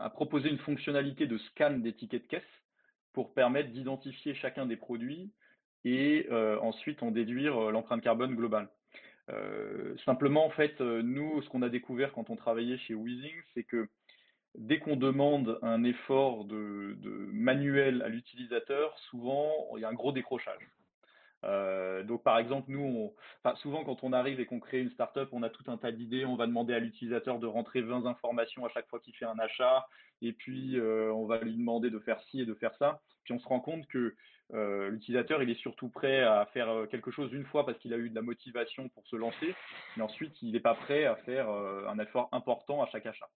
à 0.00 0.08
proposer 0.08 0.48
une 0.48 0.56
fonctionnalité 0.56 1.26
de 1.26 1.36
scan 1.36 1.78
des 1.78 1.92
tickets 1.92 2.22
de 2.22 2.28
caisse 2.28 2.57
pour 3.18 3.34
permettre 3.34 3.70
d'identifier 3.70 4.32
chacun 4.32 4.64
des 4.64 4.76
produits 4.76 5.32
et 5.84 6.28
euh, 6.30 6.56
ensuite 6.60 7.02
en 7.02 7.10
déduire 7.10 7.60
euh, 7.60 7.72
l'empreinte 7.72 8.00
carbone 8.00 8.36
globale. 8.36 8.68
Euh, 9.28 9.96
simplement, 10.04 10.46
en 10.46 10.50
fait, 10.50 10.80
nous, 10.80 11.42
ce 11.42 11.48
qu'on 11.48 11.62
a 11.62 11.68
découvert 11.68 12.12
quand 12.12 12.30
on 12.30 12.36
travaillait 12.36 12.78
chez 12.78 12.94
Weezing, 12.94 13.34
c'est 13.54 13.64
que 13.64 13.88
dès 14.54 14.78
qu'on 14.78 14.94
demande 14.94 15.58
un 15.62 15.82
effort 15.82 16.44
de, 16.44 16.94
de 17.00 17.10
manuel 17.32 18.02
à 18.02 18.08
l'utilisateur, 18.08 18.96
souvent, 19.10 19.52
il 19.74 19.80
y 19.80 19.84
a 19.84 19.88
un 19.88 19.94
gros 19.94 20.12
décrochage. 20.12 20.70
Euh, 21.44 22.02
donc 22.02 22.22
par 22.22 22.38
exemple, 22.38 22.70
nous, 22.70 23.12
on, 23.44 23.54
souvent 23.56 23.84
quand 23.84 24.02
on 24.02 24.12
arrive 24.12 24.40
et 24.40 24.46
qu'on 24.46 24.60
crée 24.60 24.80
une 24.80 24.90
startup, 24.90 25.28
on 25.32 25.42
a 25.42 25.50
tout 25.50 25.64
un 25.70 25.76
tas 25.76 25.92
d'idées. 25.92 26.24
On 26.24 26.36
va 26.36 26.46
demander 26.46 26.74
à 26.74 26.78
l'utilisateur 26.78 27.38
de 27.38 27.46
rentrer 27.46 27.80
20 27.80 28.06
informations 28.06 28.64
à 28.64 28.68
chaque 28.70 28.88
fois 28.88 29.00
qu'il 29.00 29.14
fait 29.14 29.24
un 29.24 29.38
achat, 29.38 29.86
et 30.22 30.32
puis 30.32 30.78
euh, 30.78 31.12
on 31.12 31.26
va 31.26 31.38
lui 31.38 31.54
demander 31.54 31.90
de 31.90 31.98
faire 32.00 32.20
ci 32.30 32.40
et 32.40 32.46
de 32.46 32.54
faire 32.54 32.74
ça. 32.78 33.00
Puis 33.24 33.34
on 33.34 33.38
se 33.38 33.46
rend 33.46 33.60
compte 33.60 33.86
que 33.88 34.14
euh, 34.54 34.88
l'utilisateur, 34.88 35.42
il 35.42 35.50
est 35.50 35.60
surtout 35.60 35.88
prêt 35.88 36.20
à 36.22 36.46
faire 36.54 36.86
quelque 36.90 37.10
chose 37.10 37.32
une 37.32 37.44
fois 37.44 37.66
parce 37.66 37.78
qu'il 37.78 37.92
a 37.92 37.98
eu 37.98 38.08
de 38.08 38.14
la 38.14 38.22
motivation 38.22 38.88
pour 38.88 39.06
se 39.06 39.16
lancer, 39.16 39.54
mais 39.96 40.02
ensuite 40.02 40.40
il 40.42 40.52
n'est 40.52 40.60
pas 40.60 40.74
prêt 40.74 41.04
à 41.04 41.16
faire 41.16 41.48
un 41.50 41.98
effort 41.98 42.28
important 42.32 42.82
à 42.82 42.88
chaque 42.88 43.06
achat. 43.06 43.28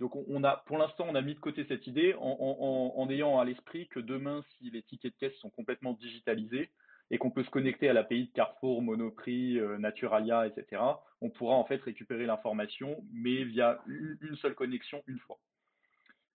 Donc 0.00 0.14
on, 0.14 0.44
a, 0.44 0.62
pour 0.66 0.78
l'instant, 0.78 1.06
on 1.08 1.14
a 1.16 1.22
mis 1.22 1.34
de 1.34 1.40
côté 1.40 1.64
cette 1.68 1.86
idée 1.88 2.14
en, 2.20 2.92
en 2.96 3.10
ayant 3.10 3.40
à 3.40 3.44
l'esprit 3.44 3.88
que 3.88 3.98
demain, 3.98 4.44
si 4.56 4.70
les 4.70 4.82
tickets 4.82 5.12
de 5.12 5.18
caisse 5.18 5.36
sont 5.38 5.50
complètement 5.50 5.92
digitalisés, 5.94 6.70
et 7.10 7.18
qu'on 7.18 7.30
peut 7.30 7.42
se 7.42 7.50
connecter 7.50 7.88
à 7.88 7.92
l'API 7.92 8.26
de 8.26 8.32
Carrefour, 8.32 8.82
Monoprix, 8.82 9.58
euh, 9.58 9.78
Naturalia, 9.78 10.46
etc., 10.46 10.82
on 11.20 11.30
pourra 11.30 11.54
en 11.54 11.64
fait 11.64 11.82
récupérer 11.82 12.26
l'information, 12.26 13.02
mais 13.12 13.44
via 13.44 13.78
une 13.86 14.36
seule 14.36 14.54
connexion 14.54 15.02
une 15.06 15.18
fois. 15.18 15.38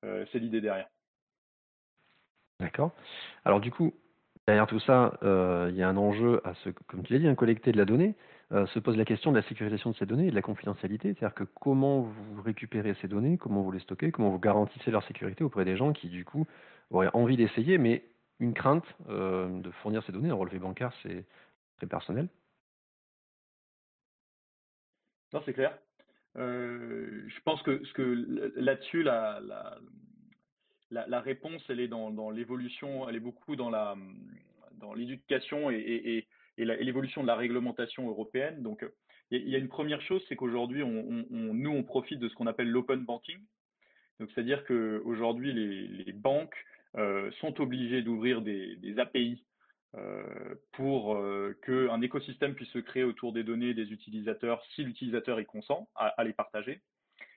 Euh, 0.04 0.24
c'est 0.32 0.38
l'idée 0.38 0.60
derrière. 0.60 0.88
D'accord. 2.60 2.92
Alors 3.44 3.60
du 3.60 3.70
coup, 3.70 3.92
derrière 4.46 4.66
tout 4.66 4.80
ça, 4.80 5.18
euh, 5.22 5.68
il 5.70 5.76
y 5.76 5.82
a 5.82 5.88
un 5.88 5.96
enjeu 5.96 6.40
à 6.44 6.54
ce, 6.62 6.70
comme 6.70 7.02
tu 7.02 7.12
l'as 7.12 7.18
dit, 7.18 7.26
un 7.26 7.34
collecter 7.34 7.72
de 7.72 7.78
la 7.78 7.84
donnée. 7.84 8.14
se 8.50 8.78
pose 8.78 8.96
la 8.96 9.04
question 9.04 9.32
de 9.32 9.36
la 9.36 9.46
sécurisation 9.48 9.90
de 9.90 9.96
ces 9.96 10.06
données 10.06 10.28
et 10.28 10.30
de 10.30 10.34
la 10.34 10.42
confidentialité, 10.42 11.14
c'est-à-dire 11.14 11.34
que 11.34 11.44
comment 11.44 12.00
vous 12.00 12.42
récupérez 12.42 12.94
ces 13.00 13.08
données, 13.08 13.38
comment 13.38 13.62
vous 13.62 13.72
les 13.72 13.80
stockez, 13.80 14.10
comment 14.12 14.30
vous 14.30 14.40
garantissez 14.40 14.90
leur 14.90 15.04
sécurité 15.06 15.44
auprès 15.44 15.64
des 15.64 15.76
gens 15.76 15.92
qui 15.92 16.08
du 16.08 16.24
coup 16.24 16.46
auraient 16.90 17.10
envie 17.12 17.36
d'essayer, 17.36 17.78
mais 17.78 18.02
une 18.40 18.54
crainte 18.54 18.84
euh, 19.08 19.60
de 19.60 19.70
fournir 19.70 20.02
ces 20.04 20.12
données. 20.12 20.30
Un 20.30 20.34
relevé 20.34 20.58
bancaire, 20.58 20.92
c'est 21.02 21.24
très 21.76 21.86
personnel. 21.86 22.28
Non, 25.32 25.42
c'est 25.44 25.52
clair. 25.52 25.78
Euh, 26.36 27.24
je 27.28 27.40
pense 27.42 27.62
que, 27.62 27.82
que 27.92 28.52
là-dessus, 28.56 29.02
la, 29.02 29.40
réponse, 31.20 31.62
elle 31.68 31.80
est 31.80 31.88
dans, 31.88 32.30
l'évolution, 32.30 33.08
elle 33.08 33.16
est 33.16 33.20
beaucoup 33.20 33.56
dans 33.56 33.70
l'éducation 34.94 35.70
et, 35.70 36.26
l'évolution 36.56 37.22
de 37.22 37.26
la 37.26 37.36
réglementation 37.36 38.08
européenne. 38.08 38.62
Donc, 38.62 38.84
il 39.30 39.48
y 39.48 39.54
a 39.54 39.58
une 39.58 39.68
première 39.68 40.02
chose, 40.02 40.24
c'est 40.28 40.36
qu'aujourd'hui, 40.36 40.84
nous, 40.84 41.70
on 41.70 41.82
profite 41.84 42.18
de 42.18 42.28
ce 42.28 42.34
qu'on 42.34 42.48
appelle 42.48 42.70
l'open 42.70 43.04
banking. 43.04 43.38
Donc, 44.18 44.30
c'est-à-dire 44.34 44.64
qu'aujourd'hui, 44.66 45.52
les, 45.52 46.12
banques 46.12 46.56
sont 46.94 47.60
obligés 47.60 48.02
d'ouvrir 48.02 48.42
des, 48.42 48.98
API 48.98 49.42
euh, 49.96 50.54
pour 50.72 51.16
euh, 51.16 51.58
qu'un 51.66 52.00
écosystème 52.00 52.54
puisse 52.54 52.70
se 52.70 52.78
créer 52.78 53.02
autour 53.02 53.32
des 53.32 53.42
données 53.42 53.74
des 53.74 53.92
utilisateurs 53.92 54.62
si 54.74 54.84
l'utilisateur 54.84 55.40
y 55.40 55.44
consent 55.44 55.88
à, 55.96 56.22
les 56.22 56.32
partager. 56.32 56.80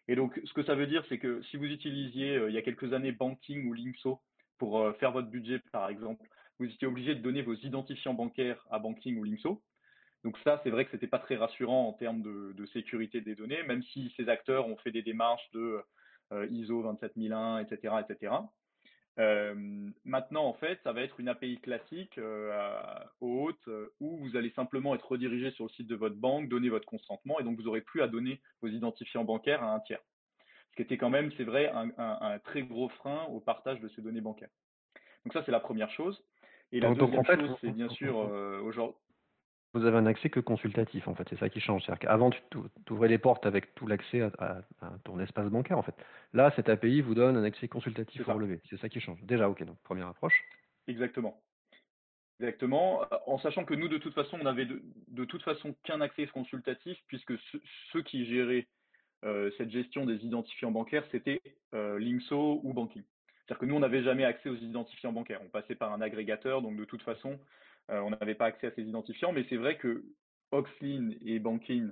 Et 0.08 0.16
donc, 0.16 0.39
ce 0.44 0.54
que 0.54 0.63
ça 0.63 0.76
veut 0.76 0.86
dire, 0.86 1.04
c'est 1.10 1.18
que 1.18 1.42
si 1.44 1.58
vous 1.58 1.66
utilisiez 1.66 2.36
il 2.48 2.54
y 2.54 2.58
a 2.58 2.62
quelques 2.62 2.94
années 2.94 3.12
Banking 3.12 3.68
ou 3.68 3.74
Linkso 3.74 4.22
pour 4.60 4.96
faire 4.98 5.12
votre 5.12 5.30
budget, 5.30 5.60
par 5.72 5.89
exemple, 5.89 6.24
vous 6.60 6.66
étiez 6.66 6.88
obligé 6.88 7.16
de 7.16 7.22
donner 7.22 7.42
vos 7.42 7.56
identifiants 7.56 8.13
bancaires 8.13 8.63
à 8.70 8.78
Banking 8.78 9.18
ou 9.18 9.24
Linkso. 9.24 9.63
Donc 10.24 10.38
ça, 10.44 10.62
c'est 10.63 10.70
vrai 10.70 10.86
que 10.86 10.92
ce 10.92 10.98
n'était 10.98 11.08
pas 11.08 11.20
très 11.20 11.36
rassurant 11.36 11.88
en 11.88 11.94
termes 11.94 12.22
de, 12.22 12.54
de, 12.56 12.66
sécurité 12.68 13.22
des 13.22 13.36
données, 13.36 13.63
même 13.63 13.82
si 13.82 14.13
ces 14.16 14.30
acteurs 14.30 14.68
ont 14.68 14.78
fait 14.78 14.92
des 14.92 15.02
démarches 15.02 15.50
de 15.54 15.82
ISO 16.52 16.84
27001, 16.84 17.60
etc., 17.60 17.96
etc. 18.08 18.34
Euh, 19.19 19.54
maintenant, 20.06 20.45
en 20.45 20.54
fait, 20.54 20.80
ça 20.84 20.91
va 20.91 21.02
être 21.02 21.19
une 21.19 21.28
API 21.28 21.60
classique 21.60 22.17
euh, 22.17 22.80
haute 23.21 23.67
euh, 23.67 23.93
où 23.99 24.17
vous 24.17 24.36
allez 24.36 24.49
simplement 24.52 24.95
être 24.95 25.08
redirigé 25.08 25.52
sur 25.52 25.65
le 25.65 25.69
site 25.69 25.88
de 25.88 25.95
votre 25.95 26.15
banque, 26.15 26.49
donner 26.49 26.69
votre 26.69 26.88
consentement 26.88 27.39
et 27.39 27.43
donc 27.43 27.58
vous 27.58 27.63
n'aurez 27.63 27.82
plus 27.82 28.02
à 28.02 28.08
donner 28.08 28.41
vos 28.62 28.69
identifiants 28.69 29.23
bancaires 29.23 29.63
à 29.63 29.73
un 29.73 29.80
tiers. 29.82 30.02
Ce 30.71 30.76
qui 30.78 30.82
était 30.82 30.97
quand 30.97 31.12
même, 31.12 31.32
c'est 31.38 31.43
vrai, 31.43 31.71
un, 31.71 32.39
très 32.39 32.63
gros 32.63 32.89
frein 32.89 33.26
au 33.26 33.39
partage 33.39 33.80
de 33.80 33.89
ces 33.89 34.02
données 34.02 34.21
bancaires. 34.21 34.49
Donc 35.23 35.34
ça, 35.34 35.43
c'est 35.45 35.52
la 35.52 35.60
première 35.60 35.91
chose. 35.91 36.19
Et 36.71 36.80
la 36.80 36.95
deuxième 36.95 37.23
chose, 37.23 37.56
c'est 37.62 37.69
bien 37.69 37.89
sûr 37.89 38.17
aujourd'hui 38.63 38.95
vous 39.73 39.86
avez 39.86 39.97
un 39.97 40.05
accès 40.05 40.29
que 40.29 40.39
consultatif, 40.39 41.07
en 41.07 41.15
fait. 41.15 41.27
C'est 41.29 41.39
ça 41.39 41.49
qui 41.49 41.59
change. 41.59 41.83
C'est-à-dire 41.83 42.07
qu'avant, 42.07 42.29
tu 42.29 42.93
ouvrais 42.93 43.07
les 43.07 43.17
portes 43.17 43.45
avec 43.45 43.73
tout 43.73 43.88
l'accès 43.88 44.21
à, 44.21 44.62
ton 45.03 45.19
espace 45.19 45.49
bancaire, 45.49 45.77
en 45.77 45.83
fait. 45.83 45.95
Là, 46.33 46.51
cette 46.55 46.69
API 46.69 47.01
vous 47.01 47.15
donne 47.15 47.38
un 47.38 47.43
accès 47.43 47.67
consultatif 47.67 48.27
au 48.27 48.33
relevé. 48.33 48.62
C'est 48.69 48.79
ça 48.79 48.89
qui 48.89 48.99
change. 48.99 49.21
Déjà, 49.23 49.49
OK, 49.49 49.63
donc 49.63 49.77
première 49.83 50.07
approche. 50.07 50.43
Exactement. 50.88 51.41
Exactement. 52.39 53.03
En 53.25 53.39
sachant 53.39 53.65
que 53.65 53.73
nous, 53.73 53.88
de 53.88 53.97
toute 53.97 54.13
façon, 54.13 54.38
on 54.39 54.43
n'avait 54.43 54.67
de, 55.07 55.25
toute 55.25 55.43
façon 55.43 55.75
qu'un 55.83 56.01
accès 56.01 56.27
consultatif, 56.27 56.97
puisque 57.07 57.33
ceux 57.91 58.01
qui 58.03 58.25
géraient 58.25 58.67
euh, 59.23 59.49
cette 59.57 59.71
gestion 59.71 60.05
des 60.05 60.23
identifiants 60.25 60.71
bancaires, 60.71 61.05
c'était 61.12 61.41
euh, 61.73 61.97
Linkso 61.99 62.59
ou 62.63 62.73
Banking. 62.73 63.03
C'est-à-dire 63.45 63.59
que 63.59 63.65
nous, 63.65 63.75
on 63.75 63.79
n'avait 63.79 64.03
jamais 64.03 64.25
accès 64.25 64.49
aux 64.49 64.55
identifiants 64.55 65.13
bancaires. 65.13 65.41
On 65.43 65.49
passait 65.49 65.75
par 65.75 65.93
un 65.93 66.01
agrégateur, 66.01 66.62
donc 66.62 66.75
de 66.75 66.86
toute 66.86 67.01
façon, 67.01 67.31
euh, 67.31 67.38
on 67.89 68.10
n'avait 68.10 68.36
pas 68.36 68.46
accès 68.46 68.67
à 68.67 68.72
ces 68.72 68.84
identifiants, 68.84 69.34
mais 69.34 69.46
c'est 69.50 69.58
vrai 69.58 69.78
que 69.78 70.04
Oxlin 70.52 71.12
et 71.26 71.39
Banking 71.39 71.91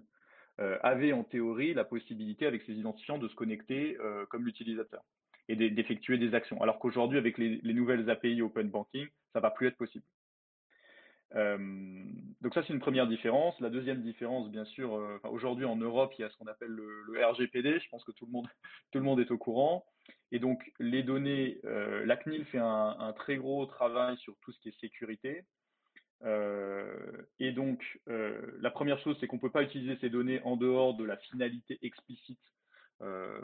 euh, 0.60 0.78
avaient 0.84 1.14
en 1.14 1.24
théorie 1.24 1.74
la 1.74 1.84
possibilité 1.84 2.46
avec 2.46 2.62
ces 2.64 2.74
identifiants 2.74 3.18
de 3.18 3.28
se 3.28 3.36
connecter 3.36 3.98
euh, 4.00 4.26
comme 4.28 4.46
l'utilisateur 4.46 5.02
et 5.48 5.56
d'effectuer 5.56 6.18
des 6.18 6.36
actions. 6.36 6.62
Alors 6.62 6.78
qu'aujourd'hui, 6.78 7.18
avec 7.18 7.38
les, 7.38 7.74
nouvelles 7.74 8.10
API 8.10 8.42
Open 8.42 8.70
Banking, 8.70 9.08
ça 9.34 9.40
va 9.40 9.50
plus 9.50 9.68
être 9.68 9.76
possible. 9.76 10.06
donc 11.34 12.54
ça, 12.54 12.64
c'est 12.64 12.74
une 12.74 12.80
première 12.80 13.08
différence. 13.08 13.60
La 13.60 13.70
deuxième 13.70 14.02
différence, 14.02 14.50
bien 14.50 14.64
sûr, 14.66 14.94
aujourd'hui 15.30 15.66
en 15.66 15.76
Europe, 15.76 16.14
il 16.18 16.22
y 16.22 16.24
a 16.24 16.30
ce 16.30 16.38
qu'on 16.38 16.48
appelle 16.48 16.70
le, 16.70 17.26
RGPD. 17.26 17.80
Je 17.80 17.90
pense 17.90 18.04
que 18.06 18.12
tout 18.18 18.28
le 18.28 19.02
monde, 19.02 19.20
est 19.20 19.32
au 19.32 19.38
courant. 19.38 19.84
Et 20.32 20.40
donc, 20.40 20.72
les 20.80 21.04
données, 21.04 21.60
la 21.64 22.16
CNIL 22.16 22.46
fait 22.46 22.60
un, 22.60 23.14
très 23.18 23.36
gros 23.36 23.66
travail 23.66 24.16
sur 24.20 24.38
tout 24.42 24.54
ce 24.54 24.60
qui 24.60 24.70
est 24.70 24.80
sécurité. 24.80 25.44
Euh, 26.24 26.84
et 27.40 27.52
donc, 27.52 28.00
euh, 28.08 28.40
la 28.60 28.70
première 28.70 29.00
chose, 29.00 29.18
c'est 29.20 29.28
qu'on 29.28 29.38
ne 29.38 29.42
peut 29.42 29.50
pas 29.50 29.64
utiliser 29.64 29.98
ces 30.02 30.10
données 30.10 30.42
en 30.44 30.56
dehors 30.56 30.96
de 30.96 31.04
la 31.04 31.18
finalité 31.18 31.80
explicite 31.82 32.40
euh, 33.02 33.40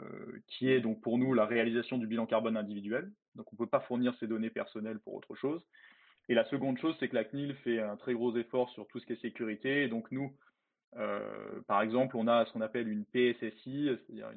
qui 0.46 0.70
est 0.70 0.80
donc 0.80 1.00
pour 1.00 1.18
nous 1.18 1.34
la 1.34 1.44
réalisation 1.44 1.98
du 1.98 2.06
bilan 2.06 2.26
carbone 2.26 2.56
individuel. 2.56 3.10
Donc 3.34 3.52
on 3.52 3.56
ne 3.56 3.58
peut 3.58 3.66
pas 3.66 3.80
fournir 3.80 4.14
ces 4.20 4.28
données 4.28 4.50
personnelles 4.50 5.00
pour 5.00 5.14
autre 5.14 5.34
chose. 5.34 5.60
Et 6.28 6.34
la 6.34 6.44
seconde 6.44 6.78
chose, 6.78 6.94
c'est 7.00 7.08
que 7.08 7.16
la 7.16 7.24
CNIL 7.24 7.54
fait 7.64 7.80
un 7.80 7.96
très 7.96 8.12
gros 8.12 8.36
effort 8.36 8.70
sur 8.70 8.86
tout 8.88 9.00
ce 9.00 9.06
qui 9.06 9.14
est 9.14 9.20
sécurité. 9.22 9.82
Et 9.82 9.88
donc 9.88 10.12
nous, 10.12 10.36
par 11.66 11.82
exemple, 11.82 12.16
on 12.16 12.28
a 12.28 12.44
ce 12.44 12.52
qu'on 12.52 12.60
appelle 12.60 12.88
une 12.88 13.04
PSSI, 13.06 13.90
c'est-à-dire 14.06 14.30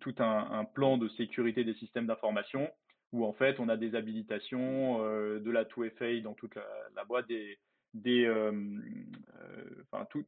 tout 0.00 0.14
un, 0.18 0.64
plan 0.64 0.96
de 0.96 1.08
sécurité 1.10 1.64
des 1.64 1.74
systèmes 1.74 2.06
d'information 2.06 2.68
où 3.14 3.24
en 3.24 3.32
fait 3.32 3.60
on 3.60 3.68
a 3.68 3.76
des 3.76 3.94
habilitations, 3.94 4.98
euh, 5.00 5.38
de 5.38 5.50
la 5.50 5.64
2FA 5.64 6.20
dans 6.20 6.34
toute 6.34 6.56
la, 6.56 7.04
boîte, 7.04 7.28
des, 7.28 8.26
euh, 8.26 8.50
euh, 8.50 9.84
enfin, 9.92 10.06
tout, 10.10 10.26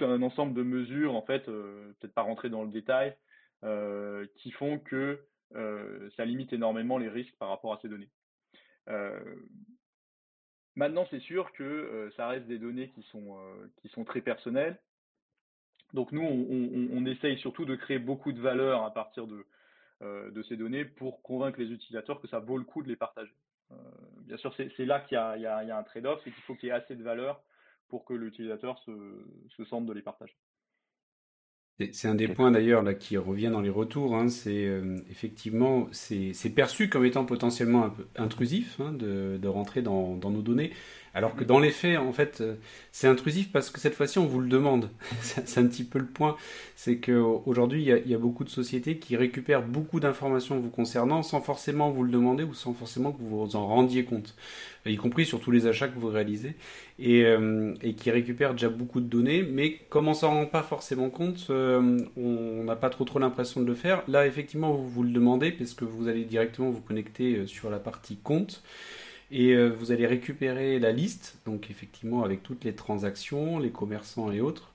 un 0.00 0.22
ensemble 0.22 0.52
de 0.52 0.62
mesures, 0.62 1.14
en 1.14 1.22
fait, 1.22 1.46
peut-être 1.46 2.12
pas 2.12 2.22
rentrer 2.22 2.50
dans 2.50 2.62
le 2.62 2.70
détail, 2.70 3.16
qui 4.36 4.50
font 4.52 4.78
que 4.78 5.24
ça 6.16 6.24
limite 6.26 6.52
énormément 6.52 6.98
les 6.98 7.08
risques 7.08 7.34
par 7.38 7.48
rapport 7.48 7.72
à 7.72 7.78
ces 7.80 7.88
données. 7.88 8.10
Maintenant, 10.76 11.06
c'est 11.10 11.20
sûr 11.20 11.50
que 11.54 12.10
ça 12.16 12.28
reste 12.28 12.46
des 12.46 12.58
données 12.58 12.90
qui 12.90 13.02
sont, 13.04 13.38
qui 13.80 13.88
sont 13.88 14.04
très 14.04 14.20
personnelles. 14.20 14.78
Donc 15.94 16.12
nous, 16.12 16.20
on, 16.20 16.88
on, 16.92 17.06
essaye 17.06 17.38
surtout 17.38 17.64
de 17.64 17.76
créer 17.76 17.98
beaucoup 17.98 18.32
de 18.32 18.40
valeur 18.42 18.84
à 18.84 18.92
partir 18.92 19.26
de, 19.26 19.46
de 20.00 20.42
ces 20.44 20.56
données 20.56 20.84
pour 20.84 21.22
convaincre 21.22 21.58
les 21.60 21.72
utilisateurs 21.72 22.20
que 22.20 22.28
ça 22.28 22.38
vaut 22.38 22.58
le 22.58 22.64
coup 22.64 22.82
de 22.82 22.88
les 22.88 22.96
partager. 22.96 23.34
bien 24.26 24.36
sûr, 24.36 24.54
c'est 24.56 24.84
là 24.84 25.00
qu'il 25.00 25.18
y, 25.18 25.40
y, 25.40 25.42
y, 25.42 25.46
a 25.46 25.78
un 25.78 25.82
trade-off, 25.82 26.20
c'est 26.22 26.30
qu'il 26.30 26.42
faut 26.44 26.54
qu'il 26.54 26.68
y 26.68 26.70
ait 26.70 26.74
assez 26.74 26.94
de 26.94 27.02
valeur 27.02 27.42
pour 27.88 28.04
que 28.04 28.14
l'utilisateur 28.14 28.78
se, 28.84 28.92
se 29.56 29.64
sente 29.64 29.86
de 29.86 29.92
les 29.92 30.02
partager. 30.02 30.36
C'est 31.92 32.08
un 32.08 32.16
des 32.16 32.26
points 32.26 32.50
d'ailleurs 32.50 32.82
là 32.82 32.92
qui 32.92 33.16
revient 33.16 33.50
dans 33.52 33.60
les 33.60 33.70
retours. 33.70 34.16
Hein, 34.16 34.28
c'est 34.28 34.66
euh, 34.66 34.96
effectivement 35.08 35.86
c'est 35.92 36.52
perçu 36.52 36.88
comme 36.88 37.04
étant 37.04 37.24
potentiellement 37.24 37.84
un 37.84 37.90
peu 37.90 38.06
intrusif 38.16 38.80
hein, 38.80 38.92
de, 38.92 39.38
de, 39.40 39.48
rentrer 39.48 39.80
dans, 39.80 40.16
dans, 40.16 40.30
nos 40.30 40.42
données. 40.42 40.72
Alors 41.14 41.34
que 41.34 41.44
dans 41.44 41.58
les 41.58 41.70
faits, 41.70 41.98
en 41.98 42.12
fait, 42.12 42.40
euh, 42.40 42.54
c'est 42.92 43.08
intrusif 43.08 43.50
parce 43.50 43.70
que 43.70 43.80
cette 43.80 43.94
fois-ci, 43.94 44.18
on 44.18 44.26
vous 44.26 44.40
le 44.40 44.48
demande. 44.48 44.90
c'est 45.20 45.58
un 45.58 45.66
petit 45.66 45.84
peu 45.84 45.98
le 45.98 46.06
point. 46.06 46.36
C'est 46.76 46.98
qu'aujourd'hui, 46.98 47.82
il, 47.82 48.02
il, 48.04 48.10
y 48.10 48.14
a 48.14 48.18
beaucoup 48.18 48.44
de 48.44 48.50
sociétés 48.50 48.98
qui 48.98 49.16
récupèrent 49.16 49.62
beaucoup 49.62 50.00
d'informations 50.00 50.58
vous 50.58 50.70
concernant 50.70 51.22
sans 51.22 51.40
forcément 51.40 51.90
vous 51.90 52.04
le 52.04 52.10
demander 52.10 52.44
ou 52.44 52.54
sans 52.54 52.72
forcément 52.72 53.12
que 53.12 53.18
vous 53.20 53.46
vous 53.46 53.56
en 53.56 53.66
rendiez 53.66 54.04
compte, 54.04 54.34
y 54.86 54.96
compris 54.96 55.26
sur 55.26 55.40
tous 55.40 55.50
les 55.50 55.66
achats 55.66 55.88
que 55.88 55.98
vous 55.98 56.08
réalisez, 56.08 56.54
et, 56.98 57.24
euh, 57.24 57.74
et 57.82 57.94
qui 57.94 58.10
récupèrent 58.10 58.52
déjà 58.52 58.68
beaucoup 58.68 59.00
de 59.00 59.06
données. 59.06 59.42
Mais 59.42 59.78
comme 59.88 60.08
on 60.08 60.14
s'en 60.14 60.30
rend 60.30 60.46
pas 60.46 60.62
forcément 60.62 61.10
compte, 61.10 61.46
euh, 61.50 61.98
on 62.16 62.64
n'a 62.64 62.76
pas 62.76 62.90
trop 62.90 63.04
trop 63.04 63.18
l'impression 63.18 63.60
de 63.60 63.66
le 63.66 63.74
faire. 63.74 64.02
Là, 64.08 64.26
effectivement, 64.26 64.72
vous 64.72 64.88
vous 64.88 65.02
le 65.02 65.10
demandez 65.10 65.52
parce 65.52 65.74
que 65.74 65.84
vous 65.84 66.08
allez 66.08 66.24
directement 66.24 66.70
vous 66.70 66.80
connecter 66.80 67.46
sur 67.46 67.70
la 67.70 67.78
partie 67.78 68.16
compte. 68.16 68.62
Et 69.30 69.52
euh, 69.52 69.68
vous 69.68 69.92
allez 69.92 70.06
récupérer 70.06 70.78
la 70.78 70.92
liste, 70.92 71.40
donc 71.44 71.70
effectivement 71.70 72.24
avec 72.24 72.42
toutes 72.42 72.64
les 72.64 72.74
transactions, 72.74 73.58
les 73.58 73.70
commerçants 73.70 74.32
et 74.32 74.40
autres. 74.40 74.72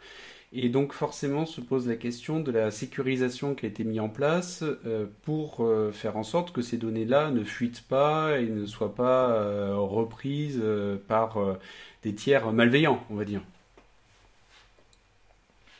Et 0.55 0.69
donc 0.69 0.93
forcément 0.93 1.47
se 1.47 1.61
pose 1.61 1.87
la 1.87 1.95
question 1.95 2.39
de 2.39 2.51
la 2.51 2.69
sécurisation 2.69 3.55
qui 3.55 3.65
a 3.65 3.69
été 3.69 3.83
mise 3.83 3.99
en 3.99 4.09
place 4.09 4.63
euh, 4.63 5.07
pour 5.23 5.65
euh, 5.65 5.91
faire 5.91 6.15
en 6.15 6.23
sorte 6.23 6.53
que 6.53 6.61
ces 6.61 6.77
données-là 6.77 7.31
ne 7.31 7.43
fuitent 7.43 7.87
pas 7.87 8.39
et 8.39 8.45
ne 8.45 8.67
soient 8.67 8.93
pas 8.93 9.73
reprises 9.75 10.61
par 11.07 11.57
des 12.03 12.13
tiers 12.13 12.51
malveillants, 12.51 13.03
on 13.09 13.15
va 13.15 13.25
dire. 13.25 13.41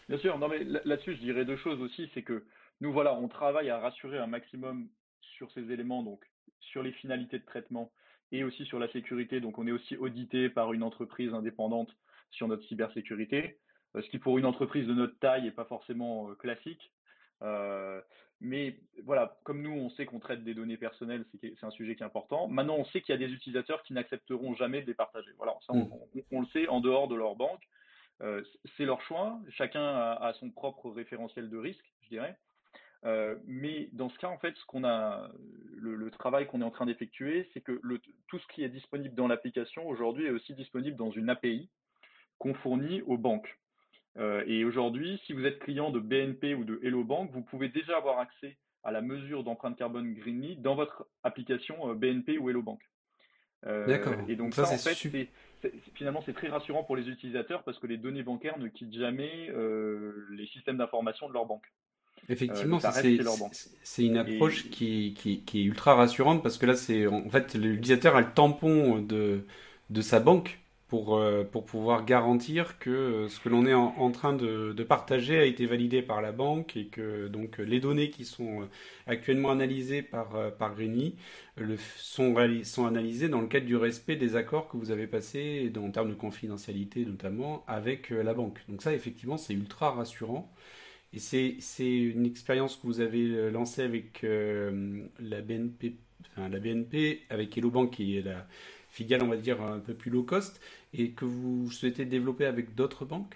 Bien 0.10 0.18
sûr, 0.18 0.40
non 0.40 0.48
mais 0.48 0.64
là-dessus 0.64 1.16
je 1.16 1.20
dirais 1.20 1.46
deux 1.46 1.58
choses 1.58 1.80
aussi, 1.80 2.10
c'est 2.16 2.24
que 2.24 2.44
nous 2.82 2.92
voilà, 2.92 3.14
on 3.14 3.28
travaille 3.28 3.70
à 3.70 3.78
rassurer 3.78 4.18
un 4.18 4.28
maximum 4.28 4.88
sur 5.22 5.52
ces 5.52 5.72
éléments, 5.72 6.02
donc 6.02 6.20
sur 6.60 6.82
les 6.82 6.92
finalités 6.92 7.38
de 7.38 7.46
traitement 7.46 7.92
et 8.34 8.44
aussi 8.44 8.66
sur 8.66 8.80
la 8.80 8.92
sécurité. 8.92 9.40
Donc, 9.40 9.58
on 9.60 9.68
est 9.68 9.72
aussi 9.72 9.96
audité 9.96 10.50
par 10.50 10.74
une 10.74 10.84
entreprise 10.84 11.34
indépendante 11.34 11.96
sur 12.32 12.48
notre 12.48 12.64
cybersécurité, 12.66 13.60
euh, 13.96 14.02
ce 14.02 14.10
qui 14.10 14.18
pour 14.18 14.38
une 14.40 14.46
entreprise 14.46 14.88
de 14.88 14.94
notre 14.94 15.18
taille 15.20 15.44
n'est 15.44 15.52
pas 15.52 15.66
forcément 15.66 16.30
euh, 16.30 16.34
classique. 16.34 16.92
Euh, 17.44 18.02
mais 18.42 18.80
voilà, 19.06 19.38
comme 19.44 19.62
nous, 19.62 19.72
on 19.72 19.90
sait 19.92 20.06
qu'on 20.06 20.20
traite 20.20 20.44
des 20.44 20.56
données 20.56 20.78
personnelles, 20.78 21.26
c'est 21.42 21.64
un 21.64 21.72
sujet 21.72 21.96
qui 21.96 22.02
est 22.02 22.06
important. 22.06 22.48
Maintenant, 22.48 22.76
on 22.76 22.86
sait 22.86 23.02
qu'il 23.02 23.14
y 23.14 23.24
a 23.24 23.28
des 23.28 23.32
utilisateurs 23.32 23.84
qui 23.84 23.94
n'accepteront 23.94 24.56
jamais 24.56 24.82
de 24.82 24.88
les 24.88 24.96
partager. 24.96 25.32
Voilà, 25.38 25.54
ça, 25.66 25.74
on, 25.74 25.86
mm. 25.86 26.42
le 26.42 26.48
sait 26.48 26.68
en 26.68 26.82
dehors 26.82 27.08
de 27.08 27.16
leur 27.16 27.36
banque. 27.36 27.62
c'est 28.20 28.86
leur 28.86 29.02
choix. 29.02 29.40
Chacun 29.50 29.86
a, 29.86 30.34
son 30.40 30.50
propre 30.50 30.90
référentiel 30.90 31.50
de 31.50 31.58
risque, 31.58 31.86
je 32.02 32.10
dirais. 32.10 32.38
Euh, 33.06 33.36
mais 33.46 33.90
dans 33.92 34.10
ce 34.10 34.18
cas, 34.18 34.28
en 34.28 34.38
fait, 34.38 34.56
ce 34.56 34.66
qu'on 34.66 34.84
a, 34.84 35.30
le, 35.76 36.10
travail 36.12 36.48
qu'on 36.48 36.62
est 36.62 36.66
en 36.66 36.72
train 36.72 36.86
d'effectuer, 36.86 37.50
c'est 37.54 37.62
que 37.62 37.80
le, 37.84 38.00
tout 38.28 38.40
ce 38.40 38.48
qui 38.48 38.64
est 38.64 38.70
disponible 38.70 39.14
dans 39.16 39.28
l'application 39.28 39.88
aujourd'hui 39.88 40.26
est 40.26 40.32
aussi 40.32 40.54
disponible 40.54 40.96
dans 40.96 41.12
une 41.12 41.30
API 41.30 41.70
qu'on 42.38 42.54
fournit 42.54 43.02
aux 43.02 43.18
banques. 43.18 43.58
Euh, 44.18 44.44
et 44.48 44.64
aujourd'hui, 44.64 45.20
si 45.26 45.34
vous 45.34 45.46
êtes 45.46 45.60
client 45.60 45.90
de 45.90 46.00
BNP 46.00 46.54
ou 46.54 46.64
de 46.64 46.80
Hello 46.84 47.04
Bank, 47.04 47.32
vous 47.32 47.42
pouvez 47.42 47.68
déjà 47.68 47.98
avoir 47.98 48.20
accès 48.20 48.58
à 48.84 48.92
la 48.92 49.02
mesure 49.02 49.44
d'empreinte 49.44 49.78
carbone 49.78 50.14
Greenly 50.14 50.56
dans 50.58 50.76
votre 50.76 51.06
application 51.24 51.90
euh, 51.90 51.96
BNP 51.96 52.38
ou 52.38 52.50
Hello 52.50 52.62
Bank. 52.62 52.80
D'accord. 53.66 54.16
Et 54.28 54.36
donc 54.36 54.54
ça, 54.54 54.64
en 54.64 54.78
fait, 54.78 55.10
finalement, 55.96 56.22
c'est 56.26 56.34
très 56.34 56.50
rassurant 56.50 56.84
pour 56.84 56.98
les 56.98 57.08
utilisateurs 57.08 57.64
parce 57.64 57.80
que 57.80 57.88
les 57.88 57.96
données 57.96 58.22
bancaires 58.22 58.60
ne 58.60 58.68
quittent 58.68 58.94
jamais 58.94 59.50
les 60.32 60.48
systèmes 60.48 60.76
d'information 60.76 61.30
de 61.30 61.34
leur 61.34 61.46
banque. 61.46 61.64
Effectivement, 62.30 62.80
euh, 62.84 63.48
c'est 63.84 64.06
une 64.06 64.18
approche 64.18 64.70
qui, 64.70 65.14
qui, 65.18 65.42
qui, 65.42 65.62
est 65.62 65.64
ultra 65.64 65.96
rassurante 65.96 66.42
parce 66.42 66.58
que 66.58 66.66
là, 66.66 66.76
c'est 66.76 67.06
en 67.06 67.30
fait 67.30 67.54
l'utilisateur 67.56 68.16
a 68.16 68.22
le 68.22 68.32
tampon 68.34 69.00
de, 69.00 69.46
de 69.90 70.02
sa 70.02 70.22
banque 70.22 70.60
pour, 70.88 71.18
euh, 71.18 71.44
pour 71.44 71.66
pouvoir 71.66 72.06
garantir 72.06 72.80
que 72.80 72.90
euh, 72.90 73.28
ce 73.28 73.42
que 73.42 73.50
l'on 73.50 73.66
est 73.66 73.74
en, 73.74 74.12
train 74.12 74.32
de, 74.32 74.72
de, 74.72 74.84
partager 74.84 75.38
a 75.38 75.44
été 75.44 75.66
validé 75.66 76.02
par 76.02 76.22
la 76.22 76.32
banque 76.32 76.78
et 76.78 76.86
que 76.86 77.28
donc 77.28 77.58
les 77.58 77.82
données 77.82 78.10
qui 78.10 78.24
sont 78.24 78.70
actuellement 79.06 79.50
analysées 79.50 80.02
par, 80.02 80.56
par 80.58 80.76
le, 81.58 81.78
sont, 81.98 82.36
sont 82.64 82.86
analysées 82.86 83.28
dans 83.28 83.42
le 83.42 83.48
cadre 83.48 83.66
du 83.66 83.76
respect 83.76 84.16
des 84.16 84.38
accords 84.38 84.70
que 84.70 84.78
vous 84.78 84.92
avez 84.92 85.08
passés 85.08 85.70
en 85.76 85.92
termes 85.92 86.10
de 86.10 86.16
confidentialité 86.16 87.06
notamment 87.06 87.66
avec 87.68 88.12
la 88.12 88.34
banque. 88.34 88.62
Donc 88.70 88.82
ça, 88.82 88.94
effectivement, 88.94 89.38
c'est 89.38 89.54
ultra 89.54 89.92
rassurant. 89.92 90.50
Et 91.14 91.20
c'est 91.20 91.96
une 91.96 92.26
expérience 92.26 92.76
que 92.76 92.88
vous 92.88 93.00
avez 93.00 93.28
euh, 93.28 93.52
lancée 93.52 93.84
avec 93.84 94.24
euh, 94.24 95.06
la 95.20 95.42
BNP, 95.42 95.96
enfin 96.26 96.50
la 96.50 96.60
BNP, 96.60 97.22
avec 97.30 97.56
Hello 97.56 97.70
Bank 97.70 97.92
qui 97.92 98.18
est 98.18 98.24
la 98.24 98.48
filiale, 98.90 99.22
on 99.22 99.28
va 99.28 99.38
dire, 99.38 99.62
un 99.62 99.80
peu 99.80 99.94
plus 99.94 100.10
low 100.10 100.24
cost, 100.24 100.60
et 100.92 101.12
que 101.12 101.26
vous 101.26 101.70
souhaitez 101.70 102.06
développer 102.06 102.46
avec 102.46 102.74
d'autres 102.74 103.06
banques? 103.06 103.36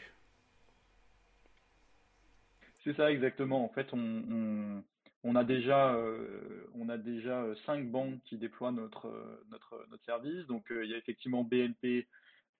C'est 2.83 2.95
ça 2.95 3.11
exactement. 3.11 3.63
En 3.63 3.69
fait, 3.69 3.93
on, 3.93 5.35
a 5.35 5.43
déjà, 5.43 5.93
euh, 5.93 6.67
on 6.73 6.89
a 6.89 6.97
déjà 6.97 7.45
cinq 7.65 7.91
banques 7.91 8.19
qui 8.23 8.37
déploient 8.37 8.71
notre, 8.71 9.11
notre, 9.51 9.85
notre 9.91 10.03
service. 10.03 10.47
Donc, 10.47 10.65
il 10.71 10.89
y 10.89 10.95
a 10.95 10.97
effectivement 10.97 11.43
BNP, 11.43 12.07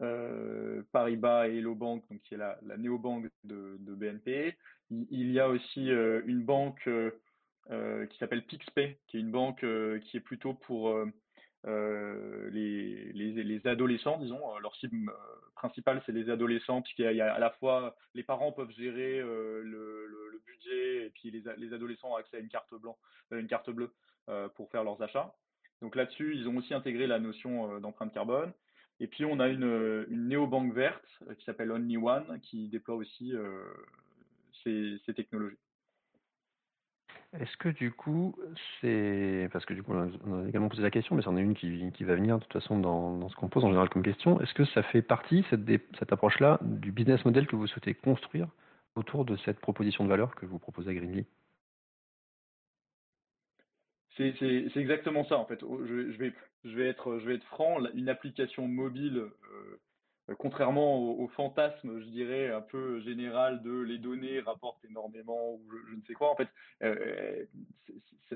euh, 0.01 0.83
Paribas 0.91 1.47
et 1.47 1.57
Hello 1.57 1.73
Bank, 1.73 2.03
donc 2.11 2.21
qui 2.21 2.35
est 2.35 2.37
la, 2.37 2.59
la 2.63 2.77
néobanque 2.77 3.31
de 3.45 3.95
BNP. 3.95 4.55
Il, 4.89 5.31
y 5.31 5.39
a 5.39 5.49
aussi 5.49 5.91
euh, 5.91 6.21
une 6.25 6.43
banque 6.43 6.87
euh, 6.87 8.05
qui 8.05 8.17
s'appelle 8.17 8.45
Pixpay, 8.45 8.97
qui 9.07 9.17
est 9.17 9.19
une 9.19 9.31
banque 9.31 9.65
qui 10.01 10.17
est 10.17 10.21
plutôt 10.21 10.53
pour 10.53 10.95
les, 11.65 13.11
les, 13.13 13.43
les, 13.43 13.67
adolescents, 13.67 14.17
disons. 14.19 14.57
Leur 14.59 14.75
cible 14.77 15.11
principale, 15.55 16.01
c'est 16.05 16.13
les 16.13 16.29
adolescents, 16.29 16.81
puisqu'il 16.81 17.11
y, 17.11 17.21
a 17.21 17.33
à 17.33 17.39
la 17.39 17.49
fois 17.51 17.95
les 18.13 18.23
parents 18.23 18.53
peuvent 18.53 18.71
gérer 18.71 19.19
le, 19.19 20.41
budget 20.45 21.07
et 21.07 21.09
puis 21.09 21.29
les, 21.29 21.43
les, 21.57 21.73
adolescents 21.73 22.11
ont 22.11 22.15
accès 22.15 22.37
à 22.37 22.39
une 22.39 22.47
carte, 22.47 23.69
bleue 23.69 23.91
pour 24.55 24.69
faire 24.71 24.85
leurs 24.85 25.01
achats. 25.01 25.35
Donc 25.81 25.95
là-dessus, 25.97 26.35
ils 26.35 26.47
ont 26.47 26.55
aussi 26.55 26.73
intégré 26.73 27.05
la 27.05 27.19
notion 27.19 27.79
d'empreinte 27.79 28.13
carbone. 28.13 28.53
Et 28.99 29.07
puis 29.07 29.25
on 29.25 29.39
a 29.39 29.47
une, 29.47 30.05
une 30.09 30.27
néobanque 30.27 30.73
verte 30.73 31.05
euh, 31.27 31.35
qui 31.35 31.45
s'appelle 31.45 31.71
Only 31.71 31.97
One 31.97 32.39
qui 32.41 32.67
déploie 32.67 32.95
aussi 32.95 33.33
euh, 33.33 33.63
ces, 34.67 34.97
ces, 35.05 35.13
technologies. 35.13 35.57
Est-ce 37.39 37.55
que 37.57 37.69
du 37.69 37.91
coup, 37.91 38.35
c'est. 38.79 39.49
Parce 39.51 39.65
que 39.65 39.73
du 39.73 39.83
coup, 39.83 39.93
on 39.93 40.43
a 40.43 40.47
également 40.47 40.69
posé 40.69 40.81
la 40.81 40.91
question, 40.91 41.15
mais 41.15 41.21
c'en 41.21 41.37
est 41.37 41.41
une 41.41 41.55
qui, 41.55 41.91
qui, 41.91 42.03
va 42.03 42.15
venir 42.15 42.37
de 42.37 42.43
toute 42.43 42.53
façon 42.53 42.79
dans, 42.79 43.17
dans 43.17 43.29
ce 43.29 43.35
qu'on 43.35 43.49
pose 43.49 43.65
en 43.65 43.69
général 43.69 43.89
comme 43.89 44.03
question. 44.03 44.39
Est-ce 44.41 44.53
que 44.53 44.65
ça 44.65 44.83
fait 44.83 45.01
partie, 45.01 45.45
cette, 45.49 45.61
cette 45.99 46.11
approche-là, 46.11 46.59
du 46.61 46.91
business 46.91 47.23
model 47.25 47.47
que 47.47 47.55
vous 47.55 47.67
souhaitez 47.67 47.93
construire 47.93 48.47
autour 48.95 49.25
de 49.25 49.35
cette 49.37 49.59
proposition 49.59 50.03
de 50.03 50.09
valeur 50.09 50.35
que 50.35 50.45
vous 50.45 50.59
proposez 50.59 50.91
à 50.91 50.93
Greenly? 50.93 51.25
C'est 54.17 54.77
exactement 54.77 55.23
ça 55.25 55.37
en 55.37 55.45
fait. 55.45 55.59
Je, 55.61 56.11
je, 56.11 56.17
vais, 56.17 56.33
je, 56.63 56.75
vais, 56.75 56.87
être, 56.87 57.19
je 57.19 57.25
vais 57.27 57.35
être 57.35 57.45
franc, 57.45 57.85
une 57.93 58.09
application 58.09 58.67
mobile, 58.67 59.17
euh, 59.17 59.79
contrairement 60.35 60.99
au, 60.99 61.27
fantasme, 61.29 61.99
je 61.99 62.05
dirais, 62.05 62.49
un 62.51 62.61
peu 62.61 62.99
général 63.01 63.61
de 63.61 63.79
les 63.81 63.97
données 63.97 64.39
rapportent 64.39 64.83
énormément 64.85 65.53
ou 65.53 65.61
je, 65.89 65.95
ne 65.95 66.01
sais 66.01 66.13
quoi, 66.13 66.31
en 66.31 66.35
fait, 66.35 66.49
euh, 66.83 67.45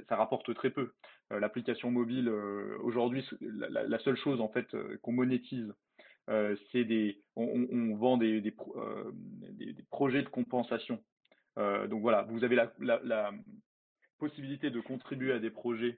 ça 0.08 0.16
rapporte 0.16 0.54
très 0.54 0.70
peu. 0.70 0.94
Euh, 1.32 1.40
l'application 1.40 1.92
mobile, 1.92 2.30
aujourd'hui, 2.30 3.28
la, 3.42 4.00
seule 4.00 4.18
chose 4.18 4.42
en 4.42 4.50
fait 4.50 4.68
qu'on 5.02 5.12
monétise, 5.12 5.74
c'est 6.72 6.86
des, 6.86 7.22
on, 7.36 7.96
vend 7.96 8.18
des, 8.18 8.40
des, 8.40 8.56
projets 9.90 10.24
de 10.24 10.30
compensation. 10.30 11.04
donc 11.58 12.02
voilà, 12.02 12.24
vous 12.24 12.44
avez 12.44 12.56
la, 12.56 13.32
possibilité 14.22 14.70
de 14.70 14.80
contribuer 14.80 15.34
à 15.34 15.40
des 15.40 15.50
projets 15.50 15.98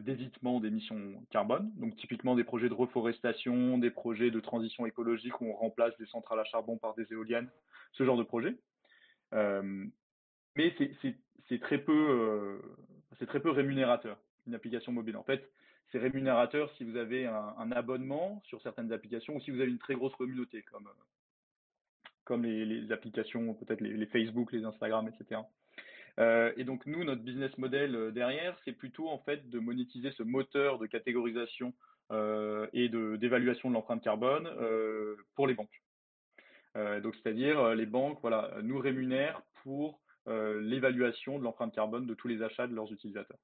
d'évitement 0.00 0.60
d'émissions 0.60 1.22
carbone, 1.30 1.70
donc 1.76 1.96
typiquement 1.96 2.34
des 2.34 2.44
projets 2.44 2.68
de 2.68 2.74
reforestation, 2.74 3.78
des 3.78 3.90
projets 3.90 4.30
de 4.30 4.40
transition 4.40 4.86
écologique 4.86 5.40
où 5.40 5.46
on 5.46 5.54
remplace 5.54 5.96
des 5.98 6.06
centrales 6.06 6.40
à 6.40 6.44
charbon 6.44 6.78
par 6.78 6.94
des 6.94 7.12
éoliennes, 7.12 7.48
ce 7.92 8.04
genre 8.04 8.16
de 8.16 8.22
projet. 8.22 8.56
Euh, 9.34 9.84
mais 10.56 10.74
c'est 11.48 11.60
très 11.60 11.78
peu, 11.78 11.92
euh, 11.92 12.58
c'est 13.18 13.26
très 13.26 13.40
peu 13.40 13.50
rémunérateur 13.50 14.18
une 14.46 14.54
application 14.54 14.92
mobile. 14.92 15.16
En 15.16 15.22
fait, 15.22 15.48
c'est 15.90 15.98
rémunérateur 15.98 16.72
si 16.76 16.84
vous 16.84 16.96
avez 16.96 17.26
un, 17.26 17.72
abonnement 17.72 18.42
sur 18.46 18.60
certaines 18.62 18.92
applications 18.92 19.36
ou 19.36 19.40
si 19.40 19.50
vous 19.50 19.60
avez 19.60 19.70
une 19.70 19.78
très 19.78 19.94
grosse 19.94 20.14
communauté, 20.16 20.64
comme 22.24 22.44
les, 22.44 22.90
applications, 22.90 23.54
peut-être 23.54 23.80
les, 23.80 24.06
Facebook, 24.06 24.52
les 24.52 24.64
Instagram, 24.64 25.08
etc. 25.08 25.40
Euh, 26.20 26.52
et 26.56 26.64
donc 26.64 26.86
nous, 26.86 27.04
notre 27.04 27.22
business 27.22 27.56
model 27.58 27.94
euh, 27.94 28.10
derrière, 28.10 28.56
c'est 28.64 28.72
plutôt 28.72 29.08
en 29.08 29.18
fait 29.18 29.48
de 29.48 29.58
monétiser 29.58 30.10
ce 30.12 30.22
moteur 30.22 30.78
de 30.78 30.86
catégorisation 30.86 31.72
euh, 32.10 32.66
et 32.72 32.88
d'évaluation 32.88 33.70
de 33.70 33.74
l'empreinte 33.74 34.02
carbone 34.02 34.48
pour 35.34 35.46
les 35.46 35.54
banques. 35.54 35.82
donc 37.02 37.14
c'est-à-dire 37.16 37.74
les 37.74 37.86
banques, 37.86 38.18
voilà, 38.20 38.54
nous 38.62 38.78
rémunèrent 38.78 39.42
pour 39.62 40.00
l'évaluation 40.26 41.38
de 41.38 41.44
l'empreinte 41.44 41.74
carbone 41.74 42.06
de 42.06 42.14
tous 42.14 42.28
les 42.28 42.42
achats 42.42 42.66
de 42.66 42.74
leurs 42.74 42.92
utilisateurs. 42.92 43.38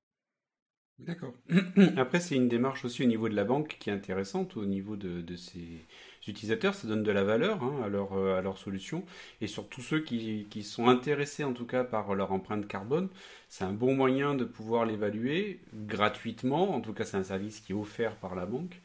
D'accord. 0.99 1.33
Après, 1.97 2.19
c'est 2.19 2.35
une 2.35 2.49
démarche 2.49 2.85
aussi 2.85 3.05
au 3.05 3.07
niveau 3.07 3.29
de 3.29 3.37
la 3.37 3.45
banque 3.45 3.77
qui 3.79 3.89
est 3.89 3.93
intéressante, 3.93 4.57
au 4.57 4.67
niveau 4.67 4.97
de, 4.97 5.21
de 5.21 5.37
ses 5.37 5.87
utilisateurs. 6.29 6.75
Ça 6.75 6.87
donne 6.87 7.03
de 7.03 7.11
la 7.11 7.25
valeur 7.25 7.63
hein, 7.63 7.81
à, 7.85 7.89
leur, 7.89 8.15
euh, 8.15 8.39
à 8.39 8.43
leur 8.43 8.59
solution. 8.59 9.05
Et 9.41 9.47
surtout 9.47 9.81
ceux 9.81 10.01
qui, 10.01 10.47
qui, 10.51 10.63
sont 10.63 10.89
intéressés, 10.89 11.45
en 11.45 11.53
tout 11.53 11.67
cas, 11.67 11.85
par 11.85 12.15
leur 12.15 12.33
empreinte 12.33 12.67
carbone, 12.67 13.09
c'est 13.49 13.65
un 13.65 13.73
bon 13.73 13.95
moyen 13.95 14.35
de 14.35 14.45
pouvoir 14.45 14.87
l'évaluer 14.87 15.61
gratuitement. 15.75 16.75
En 16.75 16.81
tout 16.81 16.93
cas, 16.93 17.05
c'est 17.05 17.17
un 17.17 17.25
service 17.25 17.61
qui 17.61 17.73
est 17.73 17.77
offert 17.77 18.17
par 18.17 18.35
la 18.35 18.47
banque. 18.47 18.81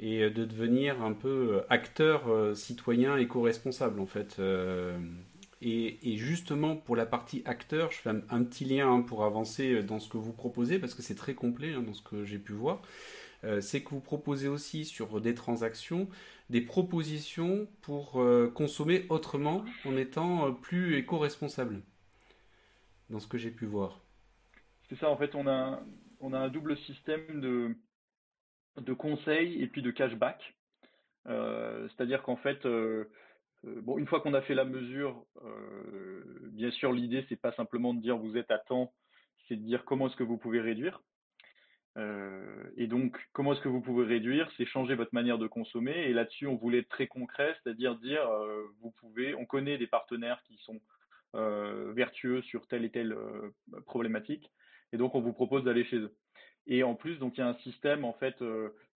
Et 0.00 0.22
euh, 0.22 0.30
de 0.30 0.44
devenir 0.44 1.02
un 1.02 1.12
peu 1.12 1.28
euh, 1.28 1.60
acteur 1.70 2.22
citoyen 2.56 3.16
éco-responsable, 3.16 4.00
en 4.00 4.06
fait. 4.06 4.40
Et, 5.62 6.16
justement, 6.18 6.76
pour 6.76 6.94
la 6.94 7.06
partie 7.06 7.42
acteur, 7.46 7.90
je 7.90 7.96
fais 7.96 8.10
un, 8.10 8.42
petit 8.42 8.66
lien 8.66 8.92
hein, 8.92 9.00
pour 9.00 9.24
avancer 9.24 9.82
dans 9.82 9.98
ce 9.98 10.10
que 10.10 10.18
vous 10.18 10.32
proposez, 10.32 10.78
parce 10.78 10.92
que 10.92 11.00
c'est 11.00 11.14
très 11.14 11.34
complet 11.34 11.72
hein, 11.72 11.82
dans 11.82 11.94
ce 11.94 12.02
que 12.02 12.24
j'ai 12.24 12.38
pu 12.38 12.52
voir. 12.52 12.82
Euh, 13.44 13.60
c'est 13.60 13.82
que 13.82 13.90
vous 13.90 14.00
proposez 14.00 14.48
aussi 14.48 14.84
sur 14.84 15.20
des 15.20 15.34
transactions 15.34 16.08
des 16.50 16.60
propositions 16.60 17.66
pour 17.82 18.20
euh, 18.20 18.50
consommer 18.54 19.06
autrement 19.08 19.64
en 19.84 19.96
étant 19.96 20.48
euh, 20.48 20.52
plus 20.52 20.96
éco-responsable, 20.96 21.82
dans 23.10 23.20
ce 23.20 23.26
que 23.26 23.38
j'ai 23.38 23.50
pu 23.50 23.66
voir. 23.66 24.00
C'est 24.88 24.98
ça, 24.98 25.08
en 25.08 25.16
fait, 25.16 25.34
on 25.34 25.46
a, 25.46 25.82
on 26.20 26.32
a 26.32 26.38
un 26.38 26.48
double 26.48 26.76
système 26.78 27.40
de, 27.40 27.74
de 28.78 28.92
conseils 28.92 29.62
et 29.62 29.66
puis 29.66 29.82
de 29.82 29.90
cashback. 29.90 30.54
C'est-à-dire 31.26 32.22
qu'en 32.22 32.36
fait, 32.36 32.66
euh, 33.66 33.80
bon, 33.82 33.98
une 33.98 34.06
fois 34.06 34.20
qu'on 34.20 34.34
a 34.34 34.42
fait 34.42 34.54
la 34.54 34.64
mesure, 34.64 35.24
euh, 35.44 36.22
bien 36.52 36.70
sûr, 36.70 36.92
l'idée, 36.92 37.24
c'est 37.28 37.40
pas 37.40 37.52
simplement 37.52 37.94
de 37.94 38.00
dire 38.00 38.16
vous 38.16 38.36
êtes 38.36 38.50
à 38.50 38.58
temps, 38.58 38.92
c'est 39.48 39.56
de 39.56 39.62
dire 39.62 39.84
comment 39.84 40.08
est-ce 40.08 40.16
que 40.16 40.24
vous 40.24 40.38
pouvez 40.38 40.60
réduire. 40.60 41.02
Euh, 41.96 42.64
et 42.76 42.86
donc, 42.86 43.16
comment 43.32 43.52
est-ce 43.52 43.60
que 43.60 43.68
vous 43.68 43.80
pouvez 43.80 44.04
réduire? 44.04 44.50
C'est 44.56 44.66
changer 44.66 44.94
votre 44.94 45.14
manière 45.14 45.38
de 45.38 45.46
consommer. 45.46 45.92
Et 45.92 46.12
là-dessus, 46.12 46.46
on 46.46 46.56
voulait 46.56 46.78
être 46.78 46.88
très 46.88 47.06
concret, 47.06 47.56
c'est-à-dire 47.62 47.96
dire, 47.96 48.28
vous 48.80 48.90
pouvez, 48.92 49.34
on 49.34 49.44
connaît 49.44 49.78
des 49.78 49.86
partenaires 49.86 50.42
qui 50.44 50.56
sont 50.58 50.80
vertueux 51.32 52.42
sur 52.42 52.66
telle 52.66 52.84
et 52.84 52.90
telle 52.90 53.16
problématique, 53.86 54.50
et 54.92 54.96
donc 54.96 55.14
on 55.14 55.20
vous 55.20 55.32
propose 55.32 55.64
d'aller 55.64 55.84
chez 55.84 55.98
eux. 55.98 56.14
Et 56.66 56.82
en 56.82 56.94
plus, 56.94 57.18
donc 57.18 57.36
il 57.36 57.40
y 57.40 57.44
a 57.44 57.48
un 57.48 57.58
système, 57.58 58.04
en 58.04 58.12
fait, 58.14 58.36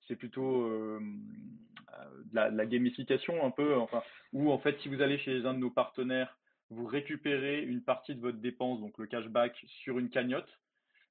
c'est 0.07 0.17
plutôt 0.17 0.69
de 0.69 2.35
la, 2.35 2.67
gamification 2.67 3.45
un 3.45 3.51
peu, 3.51 3.77
enfin, 3.77 4.03
où 4.33 4.51
en 4.51 4.59
fait, 4.59 4.79
si 4.81 4.89
vous 4.89 5.03
allez 5.03 5.19
chez 5.19 5.45
un 5.45 5.55
de 5.55 5.59
nos 5.59 5.71
partenaires, 5.71 6.37
vous 6.71 6.87
récupérez 6.87 7.63
une 7.63 7.83
partie 7.83 8.15
de 8.15 8.21
votre 8.21 8.39
dépense, 8.39 8.81
donc 8.81 8.99
le 8.99 9.07
cashback, 9.07 9.57
sur 9.83 9.99
une 9.99 10.11
cagnotte. 10.11 10.49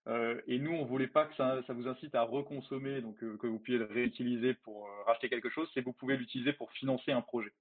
Euh, 0.08 0.40
et 0.48 0.58
nous, 0.58 0.72
on 0.72 0.86
voulait 0.86 1.08
pas 1.08 1.26
que 1.26 1.36
ça, 1.36 1.62
vous 1.70 1.88
incite 1.88 2.16
à 2.16 2.24
reconsommer, 2.24 3.02
donc 3.02 3.22
euh, 3.24 3.38
que 3.38 3.48
vous 3.48 3.60
puissiez 3.60 3.80
le 3.80 3.86
réutiliser 3.86 4.54
pour 4.54 4.88
euh, 4.88 5.04
racheter 5.06 5.28
quelque 5.28 5.50
chose, 5.50 5.70
c'est 5.74 5.82
que 5.82 5.86
vous 5.86 5.94
pouvez 5.94 6.16
l'utiliser 6.16 6.54
pour 6.54 6.72
financer 6.72 7.12
un 7.12 7.22
projet. 7.22 7.52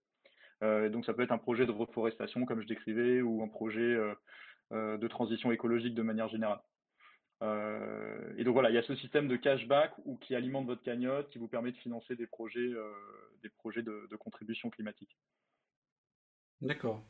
donc 0.62 1.04
ça 1.04 1.12
peut 1.12 1.22
être 1.22 1.32
un 1.32 1.38
projet 1.38 1.66
de 1.66 1.72
reforestation, 1.72 2.46
comme 2.46 2.62
je 2.62 2.66
décrivais, 2.66 3.20
ou 3.20 3.42
un 3.42 3.48
projet 3.48 3.96
de 4.70 5.09
transition 5.09 5.52
écologique 5.52 5.94
de 5.94 6.02
manière 6.02 6.28
générale. 6.28 6.61
Et 8.38 8.44
donc 8.44 8.54
voilà, 8.54 8.70
il 8.70 8.74
y 8.74 8.78
a 8.78 8.82
ce 8.82 8.94
système 8.96 9.28
de 9.28 9.37
cashback 9.37 9.92
ou 10.06 10.16
qui 10.16 10.35
alimente 10.35 10.66
votre 10.66 10.82
cagnotte, 10.82 11.28
qui 11.30 11.38
vous 11.38 11.48
permet 11.48 11.72
de 11.72 11.76
financer 11.76 12.16
des 12.16 12.26
projets, 12.26 12.72
des 13.42 13.50
projets 13.50 13.82
de, 13.82 14.16
contribution 14.18 14.70
climatique. 14.70 15.14
D'accord. 16.61 17.03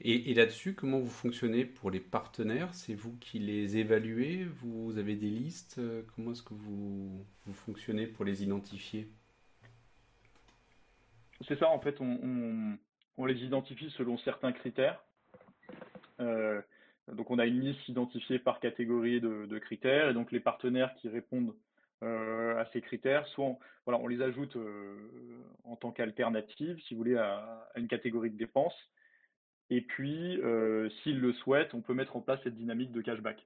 Et, 0.00 0.34
là-dessus, 0.34 0.74
comment 0.74 0.98
vous 0.98 1.10
fonctionnez 1.10 1.64
pour 1.64 1.90
les 1.90 2.00
partenaires? 2.00 2.74
C'est 2.74 2.94
vous 2.94 3.16
qui 3.18 3.38
les 3.38 3.76
évaluez? 3.76 4.44
Vous 4.44 4.98
avez 4.98 5.14
des 5.14 5.30
listes? 5.30 5.80
Comment 6.14 6.32
est-ce 6.32 6.42
que 6.42 6.54
vous, 6.54 7.24
fonctionnez 7.52 8.06
pour 8.06 8.24
les 8.24 8.42
identifier? 8.42 9.08
C'est 11.46 11.58
ça, 11.58 11.68
en 11.68 11.80
fait, 11.80 12.00
on, 12.00 13.24
les 13.24 13.44
identifie 13.44 13.90
selon 13.90 14.18
certains 14.18 14.52
critères. 14.52 15.02
Euh, 16.20 16.60
donc 17.12 17.30
on 17.30 17.38
a 17.38 17.46
une 17.46 17.60
liste 17.60 17.88
identifiée 17.88 18.38
par 18.38 18.60
catégorie 18.60 19.20
de, 19.20 19.58
critères 19.58 20.08
et 20.08 20.14
donc 20.14 20.32
les 20.32 20.40
partenaires 20.40 20.94
qui 20.96 21.08
répondent 21.08 21.54
euh, 22.02 22.58
à 22.58 22.66
ces 22.72 22.80
critères, 22.80 23.26
soit 23.28 23.44
on, 23.44 23.58
voilà, 23.86 24.00
on 24.00 24.06
les 24.06 24.22
ajoute 24.22 24.56
euh, 24.56 25.42
en 25.64 25.76
tant 25.76 25.90
qu'alternative, 25.90 26.78
si 26.86 26.94
vous 26.94 26.98
voulez, 26.98 27.16
à, 27.16 27.68
une 27.76 27.88
catégorie 27.88 28.30
de 28.30 28.36
dépenses. 28.36 28.76
Et 29.70 29.80
puis, 29.80 30.40
euh, 30.42 30.88
s'ils 31.02 31.20
le 31.20 31.32
souhaitent, 31.32 31.74
on 31.74 31.80
peut 31.80 31.94
mettre 31.94 32.16
en 32.16 32.20
place 32.20 32.40
cette 32.44 32.54
dynamique 32.54 32.92
de 32.92 33.00
cashback. 33.00 33.44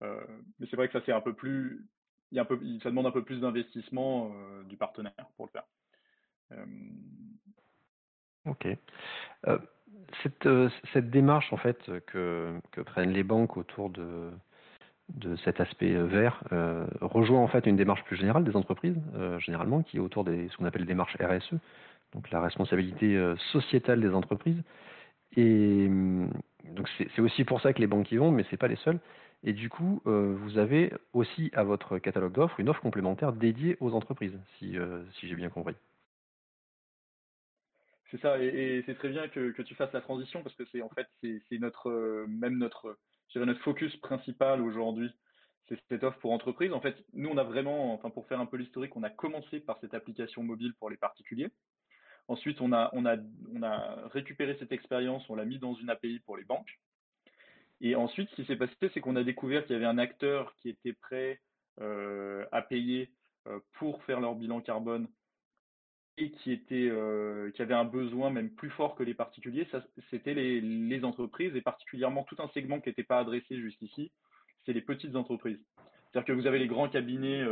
mais 0.00 0.66
c'est 0.68 0.76
vrai 0.76 0.88
que 0.88 0.92
ça 0.98 1.02
c'est 1.06 1.12
un 1.12 1.20
peu 1.20 1.32
plus, 1.32 1.86
ça 2.34 2.44
demande 2.90 3.06
un 3.06 3.12
peu 3.12 3.22
plus 3.22 3.40
d'investissement 3.40 4.32
du 4.64 4.76
partenaire 4.76 5.12
pour 5.36 5.46
le 5.46 5.50
faire. 5.50 5.64
Ok. 8.46 8.66
Cette, 10.22 11.10
démarche 11.10 11.52
en 11.52 11.56
fait 11.56 11.78
que, 12.06 12.58
prennent 12.84 13.12
les 13.12 13.22
banques 13.22 13.56
autour 13.56 13.90
de, 13.90 14.30
de 15.10 15.36
cet 15.36 15.60
aspect 15.60 15.92
vert 15.92 16.42
rejoint 17.00 17.40
en 17.40 17.48
fait 17.48 17.66
une 17.66 17.76
démarche 17.76 18.02
plus 18.04 18.16
générale 18.16 18.44
des 18.44 18.56
entreprises, 18.56 19.00
généralement, 19.38 19.82
qui 19.82 19.98
est 19.98 20.00
autour 20.00 20.24
de 20.24 20.48
ce 20.48 20.56
qu'on 20.56 20.64
appelle 20.64 20.86
démarche 20.86 21.16
RSE, 21.20 21.54
donc 22.12 22.30
la 22.30 22.40
responsabilité 22.40 23.34
sociétale 23.52 24.00
des 24.00 24.14
entreprises. 24.14 24.62
Et 25.36 25.88
donc 25.88 26.88
c'est 26.98 27.20
aussi 27.20 27.44
pour 27.44 27.60
ça 27.60 27.72
que 27.72 27.80
les 27.80 27.86
banques 27.86 28.10
y 28.12 28.16
vont, 28.16 28.30
mais 28.30 28.44
ce 28.44 28.52
n'est 28.52 28.58
pas 28.58 28.68
les 28.68 28.76
seuls. 28.76 29.00
Et 29.44 29.52
du 29.52 29.68
coup, 29.68 30.00
vous 30.04 30.58
avez 30.58 30.92
aussi 31.12 31.50
à 31.54 31.64
votre 31.64 31.98
catalogue 31.98 32.32
d'offres 32.32 32.60
une 32.60 32.68
offre 32.68 32.80
complémentaire 32.80 33.32
dédiée 33.32 33.76
aux 33.80 33.92
entreprises, 33.92 34.38
si, 34.58 34.76
si 35.18 35.28
j'ai 35.28 35.34
bien 35.34 35.48
compris. 35.48 35.74
C'est 38.12 38.20
ça, 38.20 38.38
et, 38.38 38.82
c'est 38.84 38.94
très 38.94 39.08
bien 39.08 39.26
que, 39.28 39.62
tu 39.62 39.74
fasses 39.74 39.92
la 39.94 40.02
transition 40.02 40.42
parce 40.42 40.54
que 40.54 40.64
c'est 40.70 40.82
en 40.82 40.90
fait 40.90 41.08
c'est 41.22 41.58
notre 41.58 41.88
euh, 41.88 42.26
même 42.28 42.58
notre 42.58 42.98
notre 43.34 43.60
focus 43.62 43.96
principal 43.96 44.60
aujourd'hui, 44.60 45.10
c'est 45.66 45.80
cette 45.88 46.04
offre 46.04 46.18
pour 46.18 46.32
entreprise. 46.32 46.74
En 46.74 46.82
fait, 46.82 46.94
nous 47.14 47.30
on 47.30 47.38
a 47.38 47.42
vraiment, 47.42 47.94
enfin 47.94 48.10
pour 48.10 48.26
faire 48.26 48.38
un 48.38 48.44
peu 48.44 48.58
l'historique, 48.58 48.94
on 48.96 49.02
a 49.02 49.08
commencé 49.08 49.60
par 49.60 49.78
cette 49.80 49.94
application 49.94 50.42
mobile 50.42 50.74
pour 50.74 50.90
les 50.90 50.98
particuliers. 50.98 51.48
Ensuite, 52.28 52.60
on 52.60 52.72
a 52.72 52.90
récupéré 54.12 54.56
cette 54.58 54.72
expérience, 54.72 55.28
on 55.28 55.34
l'a 55.34 55.44
mis 55.44 55.58
dans 55.58 55.74
une 55.74 55.90
API 55.90 56.20
pour 56.20 56.36
les 56.36 56.44
banques. 56.44 56.78
Et 57.82 57.96
ensuite, 57.96 58.30
ce 58.30 58.36
qui 58.36 58.44
s'est 58.44 58.56
passé, 58.56 58.72
c'est 58.94 59.00
qu'on 59.00 59.16
a 59.16 59.24
découvert 59.24 59.64
qu'il 59.64 59.74
y 59.74 59.76
avait 59.76 59.86
un 59.86 59.98
acteur 59.98 60.54
qui 60.62 60.68
était 60.68 60.92
prêt 60.92 61.40
euh, 61.80 62.46
à 62.52 62.62
payer 62.62 63.10
euh, 63.48 63.58
pour 63.74 64.02
faire 64.04 64.20
leur 64.20 64.36
bilan 64.36 64.60
carbone 64.60 65.08
et 66.16 66.30
euh, 66.70 67.50
qui 67.50 67.62
avait 67.62 67.74
un 67.74 67.84
besoin 67.84 68.30
même 68.30 68.50
plus 68.50 68.70
fort 68.70 68.94
que 68.94 69.02
les 69.02 69.14
particuliers, 69.14 69.66
c'était 70.10 70.34
les, 70.34 71.04
entreprises 71.04 71.56
et 71.56 71.60
particulièrement 71.60 72.22
tout 72.22 72.36
un 72.38 72.48
segment 72.48 72.80
qui 72.80 72.90
n'était 72.90 73.02
pas 73.02 73.18
adressé 73.18 73.56
jusqu'ici, 73.56 74.12
c'est 74.64 74.72
les 74.72 74.82
petites 74.82 75.16
entreprises. 75.16 75.58
C'est-à-dire 76.12 76.26
que 76.26 76.40
vous 76.40 76.46
avez 76.46 76.60
les 76.60 76.68
grands 76.68 76.88
cabinets 76.88 77.42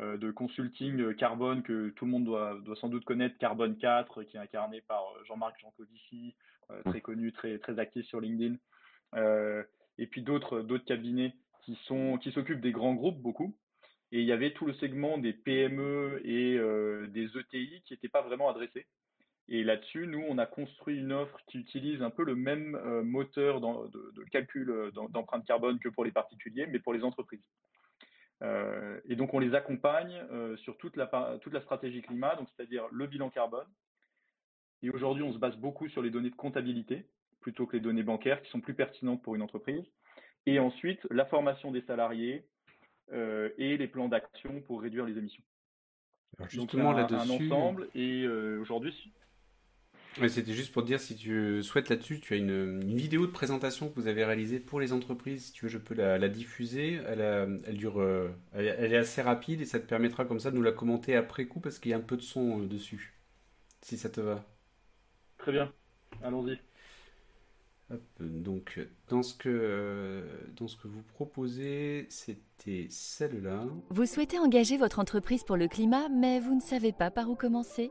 de 0.00 0.30
consulting 0.30 1.14
carbone 1.14 1.62
que 1.62 1.90
tout 1.90 2.04
le 2.04 2.10
monde 2.10 2.24
doit, 2.24 2.58
doit 2.64 2.76
sans 2.76 2.88
doute 2.88 3.04
connaître, 3.04 3.38
Carbone 3.38 3.76
4, 3.76 4.24
qui 4.24 4.36
est 4.36 4.40
incarné 4.40 4.80
par 4.82 5.02
euh, 5.02 5.24
Jean-Marc 5.26 5.60
Jancovici, 5.60 6.34
très 6.86 7.00
connu, 7.00 7.32
très 7.32 7.58
très 7.58 7.78
actif 7.78 8.06
sur 8.06 8.20
LinkedIn, 8.20 8.56
et 9.98 10.06
puis 10.06 10.22
d'autres 10.22 10.62
d'autres 10.62 10.86
cabinets 10.86 11.34
qui 11.64 11.78
sont 11.84 12.18
qui 12.18 12.32
s'occupent 12.32 12.62
des 12.62 12.72
grands 12.72 12.94
groupes 12.94 13.20
beaucoup 13.20 13.54
et 14.14 14.20
il 14.20 14.26
y 14.26 14.32
avait 14.32 14.52
tout 14.52 14.64
le 14.64 14.74
segment 14.74 15.18
des 15.18 15.32
PME 15.32 16.20
et 16.24 16.56
euh, 16.56 17.08
des 17.08 17.24
ETI 17.36 17.82
qui 17.84 17.94
n'était 17.94 18.08
pas 18.08 18.22
vraiment 18.22 18.48
adressé. 18.48 18.86
Et 19.48 19.64
là-dessus, 19.64 20.06
nous, 20.06 20.24
on 20.28 20.38
a 20.38 20.46
construit 20.46 20.96
une 20.96 21.12
offre 21.12 21.36
qui 21.48 21.58
utilise 21.58 22.00
un 22.00 22.10
peu 22.10 22.22
le 22.24 22.36
même 22.36 22.76
euh, 22.76 23.02
moteur 23.02 23.60
de, 23.60 24.24
calcul 24.30 24.70
euh, 24.70 24.92
d'empreinte 25.10 25.44
carbone 25.44 25.80
que 25.80 25.88
pour 25.88 26.04
les 26.04 26.12
particuliers, 26.12 26.68
mais 26.68 26.78
pour 26.78 26.94
les 26.94 27.02
entreprises. 27.02 27.42
Et 29.06 29.16
donc, 29.16 29.34
on 29.34 29.38
les 29.38 29.54
accompagne 29.54 30.22
sur 30.58 30.76
toute 30.76 30.96
la, 30.96 31.38
toute 31.40 31.52
la 31.52 31.60
stratégie 31.62 32.02
climat, 32.02 32.36
donc 32.36 32.48
c'est-à-dire 32.54 32.86
le 32.90 33.06
bilan 33.06 33.30
carbone. 33.30 33.66
Et 34.82 34.90
aujourd'hui, 34.90 35.22
on 35.22 35.32
se 35.32 35.38
base 35.38 35.56
beaucoup 35.56 35.88
sur 35.88 36.02
les 36.02 36.10
données 36.10 36.30
de 36.30 36.36
comptabilité 36.36 37.06
plutôt 37.40 37.66
que 37.66 37.76
les 37.76 37.82
données 37.82 38.02
bancaires 38.02 38.42
qui 38.42 38.50
sont 38.50 38.60
plus 38.60 38.74
pertinentes 38.74 39.22
pour 39.22 39.34
une 39.34 39.42
entreprise. 39.42 39.84
Et 40.46 40.58
ensuite, 40.58 41.00
la 41.10 41.24
formation 41.26 41.70
des 41.70 41.82
salariés, 41.82 42.46
et 43.12 43.76
les 43.76 43.88
plans 43.88 44.08
d'action 44.08 44.62
pour 44.62 44.80
réduire 44.82 45.04
les 45.04 45.18
émissions. 45.18 45.42
Alors 46.38 46.50
justement 46.50 46.92
là-dessus, 46.92 47.14
un 47.14 47.30
ensemble 47.30 47.88
et 47.94 48.26
aujourd'hui 48.26 48.94
c'était 50.28 50.52
juste 50.52 50.72
pour 50.72 50.82
te 50.82 50.86
dire, 50.86 51.00
si 51.00 51.16
tu 51.16 51.62
souhaites 51.62 51.88
là-dessus, 51.88 52.20
tu 52.20 52.34
as 52.34 52.36
une, 52.36 52.84
vidéo 52.84 53.26
de 53.26 53.32
présentation 53.32 53.88
que 53.88 54.00
vous 54.00 54.06
avez 54.06 54.24
réalisée 54.24 54.60
pour 54.60 54.80
les 54.80 54.92
entreprises. 54.92 55.46
Si 55.46 55.52
tu 55.52 55.64
veux, 55.64 55.70
je 55.70 55.78
peux 55.78 55.94
la, 55.94 56.28
diffuser. 56.28 57.00
Elle, 57.06 57.60
elle 57.66 57.76
dure, 57.76 58.00
euh, 58.00 58.30
elle, 58.52 58.92
est 58.92 58.96
assez 58.96 59.22
rapide 59.22 59.60
et 59.60 59.66
ça 59.66 59.80
te 59.80 59.86
permettra 59.86 60.24
comme 60.24 60.40
ça 60.40 60.50
de 60.50 60.56
nous 60.56 60.62
la 60.62 60.72
commenter 60.72 61.16
après 61.16 61.46
coup 61.46 61.60
parce 61.60 61.78
qu'il 61.78 61.90
y 61.90 61.94
a 61.94 61.96
un 61.96 62.00
peu 62.00 62.16
de 62.16 62.22
son 62.22 62.62
euh, 62.62 62.66
dessus. 62.66 63.14
Si 63.82 63.98
ça 63.98 64.08
te 64.08 64.20
va. 64.20 64.44
Très 65.38 65.52
bien. 65.52 65.72
Allons-y. 66.22 66.58
donc, 68.20 68.80
dans 69.08 69.22
ce, 69.22 69.34
que, 69.34 69.48
euh, 69.48 70.22
dans 70.56 70.68
ce 70.68 70.76
que 70.76 70.86
vous 70.86 71.02
proposez, 71.02 72.06
c'était 72.08 72.86
celle-là. 72.88 73.66
Vous 73.90 74.06
souhaitez 74.06 74.38
engager 74.38 74.78
votre 74.78 75.00
entreprise 75.00 75.42
pour 75.42 75.56
le 75.56 75.66
climat, 75.66 76.08
mais 76.08 76.38
vous 76.38 76.54
ne 76.54 76.60
savez 76.60 76.92
pas 76.92 77.10
par 77.10 77.28
où 77.28 77.34
commencer? 77.34 77.90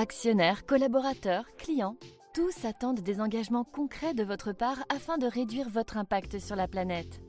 Actionnaires, 0.00 0.64
collaborateurs, 0.64 1.44
clients, 1.56 1.96
tous 2.32 2.64
attendent 2.64 3.00
des 3.00 3.20
engagements 3.20 3.64
concrets 3.64 4.14
de 4.14 4.22
votre 4.22 4.52
part 4.52 4.78
afin 4.94 5.18
de 5.18 5.26
réduire 5.26 5.68
votre 5.68 5.96
impact 5.96 6.38
sur 6.38 6.54
la 6.54 6.68
planète. 6.68 7.20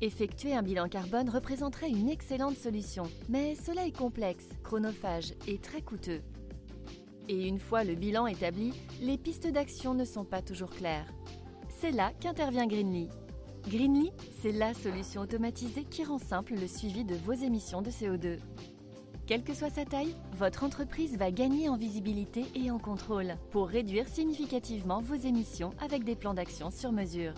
Effectuer 0.00 0.54
un 0.54 0.62
bilan 0.62 0.88
carbone 0.88 1.28
représenterait 1.28 1.90
une 1.90 2.08
excellente 2.08 2.56
solution, 2.56 3.02
mais 3.28 3.54
cela 3.56 3.86
est 3.86 3.94
complexe, 3.94 4.48
chronophage 4.64 5.34
et 5.46 5.58
très 5.58 5.82
coûteux. 5.82 6.22
Et 7.28 7.46
une 7.46 7.58
fois 7.58 7.84
le 7.84 7.94
bilan 7.94 8.26
établi, 8.26 8.72
les 9.02 9.18
pistes 9.18 9.48
d'action 9.48 9.92
ne 9.92 10.06
sont 10.06 10.24
pas 10.24 10.40
toujours 10.40 10.70
claires. 10.70 11.12
C'est 11.68 11.92
là 11.92 12.12
qu'intervient 12.20 12.66
Greenly. 12.66 13.10
Greenly, 13.68 14.12
c'est 14.40 14.52
la 14.52 14.72
solution 14.72 15.20
automatisée 15.20 15.84
qui 15.84 16.04
rend 16.04 16.18
simple 16.18 16.54
le 16.54 16.66
suivi 16.66 17.04
de 17.04 17.16
vos 17.16 17.34
émissions 17.34 17.82
de 17.82 17.90
CO2. 17.90 18.38
Quelle 19.26 19.44
que 19.44 19.54
soit 19.54 19.70
sa 19.70 19.84
taille, 19.84 20.16
votre 20.36 20.64
entreprise 20.64 21.16
va 21.16 21.30
gagner 21.30 21.68
en 21.68 21.76
visibilité 21.76 22.44
et 22.56 22.72
en 22.72 22.78
contrôle 22.78 23.36
pour 23.50 23.68
réduire 23.68 24.08
significativement 24.08 25.00
vos 25.00 25.14
émissions 25.14 25.70
avec 25.80 26.02
des 26.02 26.16
plans 26.16 26.34
d'action 26.34 26.72
sur 26.72 26.90
mesure. 26.90 27.34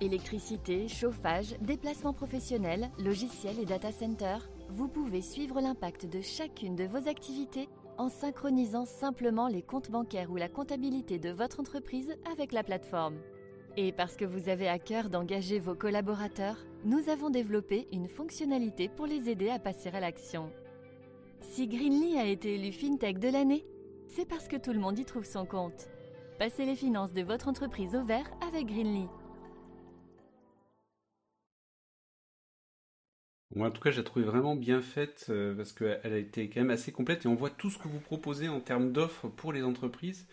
Électricité, 0.00 0.88
chauffage, 0.88 1.54
déplacements 1.60 2.12
professionnels, 2.12 2.90
logiciels 2.98 3.60
et 3.60 3.66
data 3.66 3.92
centers, 3.92 4.48
vous 4.68 4.88
pouvez 4.88 5.22
suivre 5.22 5.60
l'impact 5.60 6.06
de 6.06 6.20
chacune 6.20 6.74
de 6.74 6.84
vos 6.84 7.08
activités 7.08 7.68
en 7.96 8.08
synchronisant 8.08 8.84
simplement 8.84 9.46
les 9.46 9.62
comptes 9.62 9.90
bancaires 9.90 10.30
ou 10.30 10.36
la 10.36 10.48
comptabilité 10.48 11.20
de 11.20 11.30
votre 11.30 11.60
entreprise 11.60 12.16
avec 12.32 12.52
la 12.52 12.64
plateforme. 12.64 13.18
Et 13.76 13.92
parce 13.92 14.16
que 14.16 14.24
vous 14.24 14.48
avez 14.48 14.68
à 14.68 14.80
cœur 14.80 15.08
d'engager 15.08 15.60
vos 15.60 15.76
collaborateurs, 15.76 16.56
nous 16.84 17.08
avons 17.08 17.30
développé 17.30 17.88
une 17.92 18.08
fonctionnalité 18.08 18.88
pour 18.88 19.06
les 19.06 19.28
aider 19.28 19.50
à 19.50 19.58
passer 19.58 19.88
à 19.90 20.00
l'action. 20.00 20.52
Si 21.40 21.66
Greenly 21.66 22.18
a 22.18 22.26
été 22.26 22.54
élu 22.54 22.72
FinTech 22.72 23.18
de 23.18 23.28
l'année, 23.28 23.64
c'est 24.06 24.28
parce 24.28 24.48
que 24.48 24.56
tout 24.56 24.72
le 24.72 24.78
monde 24.78 24.98
y 24.98 25.04
trouve 25.04 25.24
son 25.24 25.44
compte. 25.44 25.88
Passez 26.38 26.64
les 26.64 26.76
finances 26.76 27.12
de 27.12 27.22
votre 27.22 27.48
entreprise 27.48 27.96
au 27.96 28.04
vert 28.04 28.30
avec 28.46 28.66
Greenly. 28.66 29.08
En 33.58 33.70
tout 33.72 33.80
cas, 33.80 33.90
je 33.90 34.00
la 34.00 34.22
vraiment 34.22 34.54
bien 34.54 34.80
faite 34.80 35.26
euh, 35.30 35.54
parce 35.56 35.72
qu'elle 35.72 36.12
a 36.12 36.18
été 36.18 36.48
quand 36.48 36.60
même 36.60 36.70
assez 36.70 36.92
complète 36.92 37.24
et 37.24 37.28
on 37.28 37.34
voit 37.34 37.50
tout 37.50 37.70
ce 37.70 37.78
que 37.78 37.88
vous 37.88 37.98
proposez 37.98 38.48
en 38.48 38.60
termes 38.60 38.92
d'offres 38.92 39.28
pour 39.28 39.52
les 39.52 39.64
entreprises 39.64 40.28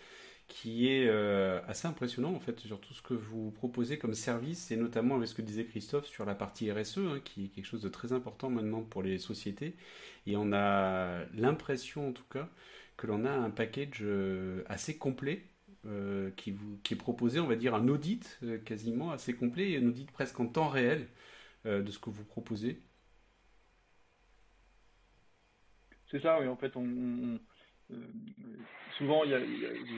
qui 0.48 0.88
est 0.88 1.08
euh, 1.08 1.60
assez 1.68 1.88
impressionnant 1.88 2.34
en 2.34 2.40
fait 2.40 2.60
sur 2.60 2.80
tout 2.80 2.94
ce 2.94 3.02
que 3.02 3.14
vous 3.14 3.52
proposez 3.52 3.98
comme 3.98 4.14
service 4.14 4.72
et 4.72 4.78
notamment 4.78 5.16
avec 5.16 5.28
ce 5.28 5.36
que 5.36 5.42
disait 5.42 5.66
Christophe 5.66 6.06
sur 6.08 6.26
la 6.26 6.36
partie 6.36 6.72
RSE 6.72 7.00
hein, 7.00 7.20
qui 7.24 7.46
est 7.46 7.48
quelque 7.50 7.66
chose 7.66 7.82
de 7.82 7.90
très 7.90 8.14
important 8.14 8.50
maintenant 8.50 8.84
pour 8.84 9.02
les 9.04 9.18
sociétés 9.18 9.76
et 10.28 10.38
on 10.38 10.54
a 10.54 11.26
l'impression 11.34 12.10
en 12.10 12.12
tout 12.14 12.26
cas 12.30 12.50
que 12.98 13.08
l'on 13.08 13.26
a 13.26 13.32
un 13.32 13.50
package 13.50 14.00
euh, 14.04 14.64
assez 14.68 14.98
complet 14.98 15.48
euh, 15.88 16.32
qui, 16.38 16.52
vous, 16.52 16.78
qui 16.84 16.94
est 16.94 16.98
proposé, 16.98 17.40
on 17.40 17.48
va 17.48 17.56
dire 17.56 17.76
un 17.76 17.88
audit 17.88 18.40
quasiment 18.66 19.12
assez 19.12 19.34
complet 19.36 19.72
et 19.72 19.78
un 19.78 19.88
audit 19.88 20.10
presque 20.12 20.40
en 20.40 20.48
temps 20.48 20.70
réel 20.70 21.08
de 21.66 21.90
ce 21.90 21.98
que 21.98 22.12
vous 22.12 22.24
proposez. 22.24 22.80
C'est 26.08 26.20
ça, 26.20 26.40
oui, 26.40 26.48
en 26.48 26.56
fait, 26.56 26.76
on 26.78 27.40
euh, 27.92 27.96
souvent, 28.98 29.24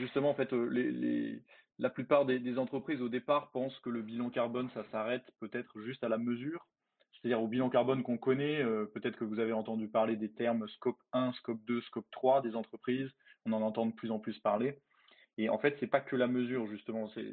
justement 0.00 0.30
en 0.30 0.34
fait 0.34 0.52
euh, 0.52 1.40
la 1.78 1.90
plupart 1.90 2.26
des, 2.26 2.58
entreprises 2.58 3.00
au 3.00 3.08
départ 3.08 3.50
pensent 3.50 3.78
que 3.80 3.90
le 3.90 4.02
bilan 4.02 4.30
carbone 4.30 4.68
ça 4.74 4.84
s'arrête 4.90 5.24
peut-être 5.40 5.80
juste 5.80 6.02
à 6.04 6.08
la 6.08 6.18
mesure, 6.18 6.66
c'est-à-dire 7.12 7.40
au 7.40 7.48
bilan 7.48 7.70
carbone 7.70 8.02
qu'on 8.02 8.18
connaît. 8.18 8.62
Euh, 8.62 8.84
peut-être 8.86 9.16
que 9.16 9.24
vous 9.24 9.40
avez 9.40 9.52
entendu 9.52 9.88
parler 9.88 10.16
des 10.16 10.30
termes 10.30 10.68
scope 10.68 11.00
1, 11.12 11.32
scope 11.32 11.64
2, 11.66 11.80
scope 11.82 12.10
3 12.10 12.42
des 12.42 12.56
entreprises. 12.56 13.10
On 13.46 13.52
en 13.52 13.62
entend 13.62 13.86
de 13.86 13.92
plus 13.92 14.10
en 14.10 14.18
plus 14.18 14.38
parler. 14.40 14.78
Et 15.38 15.48
en 15.48 15.58
fait, 15.58 15.76
c'est 15.78 15.86
pas 15.86 16.00
que 16.00 16.16
la 16.16 16.26
mesure 16.26 16.66
justement. 16.66 17.08
C'est 17.14 17.30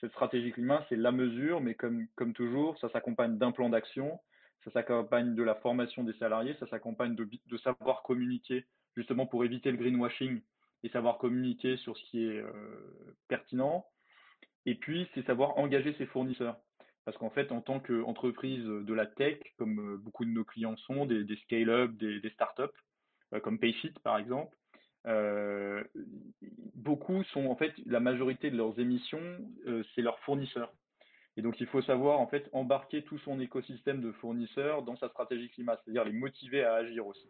cette 0.00 0.12
stratégie 0.12 0.52
climat, 0.52 0.84
c'est 0.88 0.96
la 0.96 1.12
mesure, 1.12 1.60
mais 1.60 1.74
comme 1.74 2.32
toujours, 2.34 2.78
ça 2.78 2.90
s'accompagne 2.90 3.38
d'un 3.38 3.50
plan 3.50 3.70
d'action, 3.70 4.18
ça 4.66 4.72
s'accompagne 4.72 5.36
de 5.36 5.42
la 5.44 5.54
formation 5.54 6.02
des 6.02 6.12
salariés, 6.14 6.56
ça 6.58 6.66
s'accompagne 6.66 7.14
de, 7.14 7.56
savoir 7.58 8.02
communiquer 8.02 8.64
justement 8.96 9.26
pour 9.26 9.44
éviter 9.44 9.70
le 9.70 9.76
greenwashing 9.76 10.40
et 10.82 10.88
savoir 10.88 11.18
communiquer 11.18 11.76
sur 11.78 11.96
ce 11.96 12.04
qui 12.06 12.24
est 12.24 12.40
euh, 12.40 12.52
pertinent. 13.28 13.86
Et 14.64 14.74
puis, 14.74 15.08
c'est 15.14 15.24
savoir 15.24 15.56
engager 15.58 15.94
ses 15.98 16.06
fournisseurs. 16.06 16.58
Parce 17.04 17.16
qu'en 17.18 17.30
fait, 17.30 17.52
en 17.52 17.60
tant 17.60 17.78
qu'entreprise 17.78 18.64
de 18.64 18.94
la 18.94 19.06
tech, 19.06 19.38
comme 19.56 19.78
euh, 19.78 19.96
beaucoup 19.98 20.24
de 20.24 20.30
nos 20.30 20.44
clients 20.44 20.76
sont, 20.78 21.06
des, 21.06 21.24
scale-up, 21.44 21.92
des, 21.92 22.20
des 22.20 22.30
startups, 22.30 22.62
euh, 23.34 23.40
comme 23.40 23.60
Payfit 23.60 23.94
par 24.02 24.18
exemple, 24.18 24.56
beaucoup 26.74 27.22
sont 27.32 27.46
en 27.46 27.54
fait, 27.54 27.72
la 27.86 28.00
majorité 28.00 28.50
de 28.50 28.56
leurs 28.56 28.76
émissions, 28.80 29.38
c'est 29.94 30.02
leurs 30.02 30.18
fournisseurs. 30.20 30.72
Et 31.36 31.42
donc, 31.42 31.60
il 31.60 31.66
faut 31.66 31.82
savoir 31.82 32.20
en 32.20 32.26
fait 32.26 32.48
embarquer 32.52 33.02
tout 33.02 33.18
son 33.18 33.40
écosystème 33.40 34.00
de 34.00 34.12
fournisseurs 34.12 34.82
dans 34.82 34.96
sa 34.96 35.08
stratégie 35.08 35.50
climat, 35.50 35.78
c'est-à-dire 35.84 36.04
les 36.04 36.12
motiver 36.12 36.64
à 36.64 36.74
agir 36.74 37.06
aussi. 37.06 37.28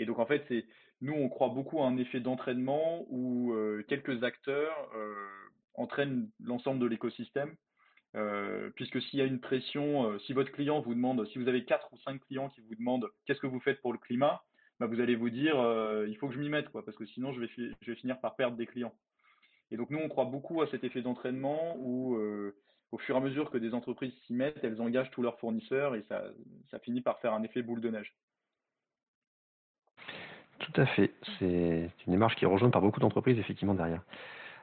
Et 0.00 0.06
donc 0.06 0.18
en 0.18 0.26
fait, 0.26 0.44
c'est 0.48 0.64
nous 1.02 1.12
on 1.12 1.28
croit 1.28 1.48
beaucoup 1.48 1.82
à 1.82 1.86
un 1.86 1.96
effet 1.98 2.20
d'entraînement 2.20 3.04
où 3.10 3.52
euh, 3.52 3.84
quelques 3.88 4.24
acteurs 4.24 4.90
euh, 4.96 5.14
entraînent 5.74 6.28
l'ensemble 6.42 6.80
de 6.80 6.86
l'écosystème. 6.86 7.54
Euh, 8.16 8.70
puisque 8.74 9.00
s'il 9.02 9.20
y 9.20 9.22
a 9.22 9.24
une 9.24 9.38
pression, 9.38 10.18
si 10.20 10.32
votre 10.32 10.50
client 10.50 10.80
vous 10.80 10.94
demande, 10.94 11.24
si 11.28 11.38
vous 11.38 11.46
avez 11.46 11.64
quatre 11.64 11.92
ou 11.92 11.98
cinq 11.98 12.20
clients 12.26 12.48
qui 12.48 12.60
vous 12.62 12.74
demandent 12.74 13.08
qu'est-ce 13.24 13.38
que 13.38 13.46
vous 13.46 13.60
faites 13.60 13.80
pour 13.82 13.92
le 13.92 14.00
climat, 14.00 14.42
bah, 14.80 14.86
vous 14.86 15.00
allez 15.00 15.14
vous 15.14 15.30
dire 15.30 15.54
il 16.08 16.16
faut 16.16 16.26
que 16.26 16.34
je 16.34 16.40
m'y 16.40 16.48
mette 16.48 16.70
parce 16.70 16.96
que 16.96 17.06
sinon 17.06 17.32
je 17.32 17.40
vais, 17.40 17.48
je 17.82 17.90
vais 17.90 17.96
finir 17.96 18.18
par 18.20 18.34
perdre 18.34 18.56
des 18.56 18.66
clients. 18.66 18.94
Et 19.70 19.76
donc 19.76 19.90
nous 19.90 19.98
on 19.98 20.08
croit 20.08 20.24
beaucoup 20.24 20.60
à 20.60 20.66
cet 20.68 20.82
effet 20.82 21.02
d'entraînement 21.02 21.76
où 21.78 22.18
au 22.92 22.98
fur 22.98 23.14
et 23.14 23.18
à 23.18 23.20
mesure 23.20 23.50
que 23.50 23.58
des 23.58 23.74
entreprises 23.74 24.12
s'y 24.26 24.34
mettent, 24.34 24.58
elles 24.62 24.80
engagent 24.80 25.10
tous 25.10 25.22
leurs 25.22 25.38
fournisseurs 25.38 25.94
et 25.94 26.02
ça, 26.08 26.22
finit 26.82 27.00
par 27.00 27.18
faire 27.20 27.34
un 27.34 27.42
effet 27.42 27.62
boule 27.62 27.80
de 27.80 27.90
neige. 27.90 28.12
Tout 30.58 30.80
à 30.80 30.86
fait. 30.86 31.12
C'est 31.38 31.90
une 32.06 32.12
démarche 32.12 32.36
qui 32.36 32.44
est 32.44 32.48
rejointe 32.48 32.72
par 32.72 32.82
beaucoup 32.82 33.00
d'entreprises, 33.00 33.38
effectivement, 33.38 33.74
derrière. 33.74 34.02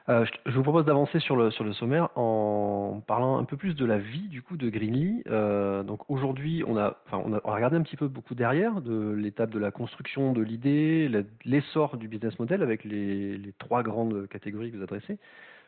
Euh, 0.08 0.24
je, 0.46 0.52
vous 0.52 0.62
propose 0.62 0.86
d'avancer 0.86 1.18
sur 1.20 1.36
le, 1.36 1.50
sommaire 1.50 2.08
en 2.16 3.02
parlant 3.06 3.38
un 3.38 3.44
peu 3.44 3.58
plus 3.58 3.74
de 3.74 3.84
la 3.84 3.98
vie 3.98 4.28
du 4.28 4.40
coup 4.40 4.56
de 4.56 4.70
Greenly. 4.70 5.22
Euh, 5.26 5.82
donc 5.82 6.08
aujourd'hui, 6.08 6.64
on 6.66 6.78
a, 6.78 6.96
enfin, 7.06 7.22
on 7.26 7.34
a, 7.34 7.40
regardé 7.44 7.76
un 7.76 7.82
petit 7.82 7.96
peu 7.96 8.08
beaucoup 8.08 8.34
derrière 8.34 8.80
de 8.80 9.12
l'étape 9.12 9.50
de 9.50 9.58
la 9.58 9.70
construction 9.70 10.32
de 10.32 10.40
l'idée, 10.40 11.10
l'essor 11.44 11.98
du 11.98 12.08
business 12.08 12.38
model 12.38 12.62
avec 12.62 12.84
les, 12.84 13.36
les, 13.36 13.52
trois 13.58 13.82
grandes 13.82 14.26
catégories 14.28 14.72
que 14.72 14.78
vous 14.78 14.82
adressez. 14.82 15.18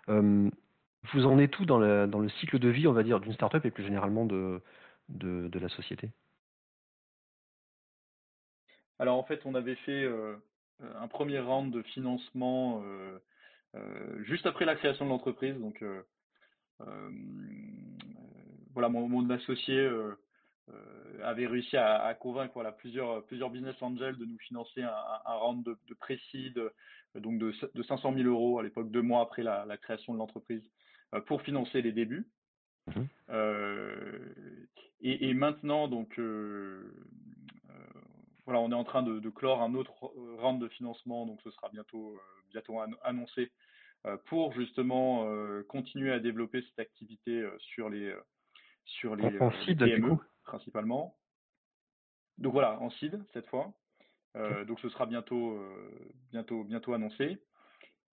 Euh, 0.08 0.48
vous 1.12 1.26
en 1.26 1.38
êtes 1.38 1.50
tout 1.50 1.64
dans, 1.64 1.78
le 1.78 2.28
cycle 2.40 2.58
de 2.58 2.68
vie, 2.68 2.86
on 2.86 2.92
va 2.92 3.02
dire, 3.02 3.20
d'une 3.20 3.32
startup 3.32 3.64
et 3.64 3.70
plus 3.70 3.84
généralement 3.84 4.26
de, 4.26 4.60
la 5.08 5.68
société? 5.70 6.10
Alors 8.98 9.16
en 9.16 9.24
fait, 9.24 9.40
on 9.46 9.54
avait 9.54 9.76
fait 9.76 10.04
euh, 10.04 10.36
un 11.00 11.08
premier 11.08 11.40
round 11.40 11.72
de 11.72 11.82
financement 11.82 12.82
euh, 12.84 13.18
euh, 13.76 14.22
juste 14.24 14.44
après 14.44 14.66
la 14.66 14.76
création 14.76 15.06
de 15.06 15.10
l'entreprise. 15.10 15.58
Donc 15.58 15.82
voilà, 18.72 18.88
mon, 18.88 19.28
associé 19.30 19.88
avait 21.22 21.46
réussi 21.46 21.76
à, 21.76 22.14
convaincre 22.14 22.54
voilà, 22.54 22.72
plusieurs, 22.72 23.24
plusieurs 23.26 23.50
business 23.50 23.76
angels 23.80 24.16
de 24.16 24.24
nous 24.24 24.38
financer 24.38 24.82
un, 24.82 25.34
round 25.34 25.64
de, 25.64 25.76
de 25.88 25.94
précis 25.94 26.54
donc 27.14 27.38
de, 27.38 27.52
de, 27.74 27.82
500 27.82 28.14
000 28.14 28.28
euros 28.28 28.58
à 28.58 28.62
l'époque, 28.62 28.90
deux 28.90 29.02
mois 29.02 29.22
après 29.22 29.42
la, 29.42 29.76
création 29.76 30.14
de 30.14 30.18
l'entreprise, 30.18 30.62
pour 31.26 31.42
financer 31.42 31.82
les 31.82 31.92
débuts. 31.92 32.26
Mmh. 32.86 33.02
et, 35.02 35.34
maintenant, 35.34 35.88
donc, 35.88 36.18
voilà, 38.50 38.60
on 38.60 38.72
est 38.72 38.74
en 38.74 38.82
train 38.82 39.04
de, 39.04 39.30
clore 39.30 39.62
un 39.62 39.74
autre 39.74 40.06
euh, 40.06 40.34
round 40.40 40.60
de 40.60 40.66
financement, 40.66 41.24
donc 41.24 41.40
ce 41.42 41.52
sera 41.52 41.68
bientôt, 41.68 42.16
euh, 42.16 42.20
bientôt 42.50 42.80
annoncé 43.04 43.52
euh, 44.06 44.16
pour 44.26 44.52
justement 44.54 45.24
continuer 45.68 46.12
à 46.12 46.18
développer 46.18 46.60
cette 46.62 46.80
activité 46.80 47.48
sur 47.58 47.88
les, 47.88 48.12
sur 48.84 49.16
les, 49.16 49.38
En, 49.40 49.50
les 49.66 49.76
PME 49.76 50.16
coup 50.16 50.22
principalement. 50.44 51.16
Donc 52.38 52.52
voilà, 52.52 52.80
en 52.80 52.90
seed 52.90 53.22
cette 53.32 53.46
fois. 53.46 53.72
donc 54.66 54.80
ce 54.80 54.88
sera 54.88 55.06
bientôt, 55.06 55.60
bientôt, 56.32 56.64
bientôt 56.64 56.92
annoncé. 56.94 57.38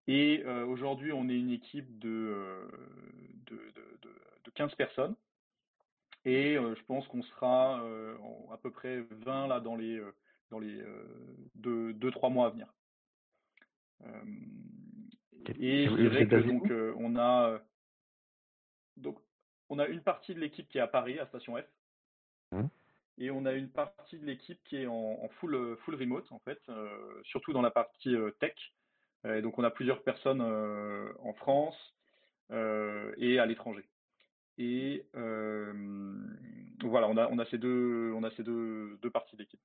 Et 0.08 0.46
aujourd'hui, 0.46 1.12
on 1.12 1.28
est 1.30 1.38
une 1.38 1.50
équipe 1.50 1.98
de, 2.00 2.70
de, 3.48 3.56
de, 3.56 4.10
de 4.46 4.52
15 4.52 4.76
personnes. 4.76 5.16
Et 6.26 6.56
je 6.56 6.84
pense 6.86 7.08
qu'on 7.08 7.24
sera 7.24 7.82
à 8.52 8.58
peu 8.58 8.72
près 8.72 9.02
20 9.26 9.48
là 9.48 9.60
dans 9.60 9.76
les 9.76 10.02
dans 10.52 10.60
les 10.60 10.82
deux, 11.56 11.94
deux, 11.94 12.12
trois 12.12 12.30
mois 12.30 12.48
à 12.48 12.50
venir. 12.52 12.74
et 15.60 15.88
je 15.88 15.96
dirais 15.96 16.28
que 16.28 16.36
donc 16.36 16.72
on 16.98 17.16
a 17.18 17.60
donc 18.98 19.18
on 19.70 19.80
a 19.80 19.88
une 19.88 20.02
partie 20.02 20.34
de 20.34 20.40
l'équipe 20.40 20.68
qui 20.70 20.78
est 20.78 20.82
à 20.82 20.88
Paris 20.88 21.20
à 21.20 21.26
Station 21.28 21.56
F. 21.58 21.66
Mmh. 22.52 22.68
Et 23.20 23.32
on 23.32 23.46
a 23.46 23.54
une 23.54 23.70
partie 23.70 24.20
de 24.20 24.26
l'équipe 24.26 24.60
qui 24.66 24.78
est 24.78 24.88
en, 24.88 25.28
full, 25.40 25.76
full 25.78 25.96
remote, 25.96 26.32
en 26.32 26.40
fait, 26.40 26.62
surtout 27.24 27.52
dans 27.52 27.64
la 27.64 27.72
partie 27.72 28.16
tech. 28.40 28.54
Et 29.28 29.42
donc, 29.42 29.58
on 29.58 29.64
a 29.64 29.72
plusieurs 29.72 30.04
personnes 30.04 30.42
en 30.42 31.34
France 31.34 31.96
et 32.52 33.40
à 33.40 33.46
l'étranger. 33.48 33.84
Et 34.60 35.04
voilà, 36.84 37.08
on 37.08 37.18
a, 37.18 37.28
on 37.30 37.40
a 37.40 37.46
ces 37.46 37.58
deux, 37.58 38.14
on 38.16 38.24
a 38.24 38.30
ces 38.32 38.44
deux, 38.44 39.00
deux 39.02 39.10
parties 39.10 39.36
d'équipe. 39.36 39.60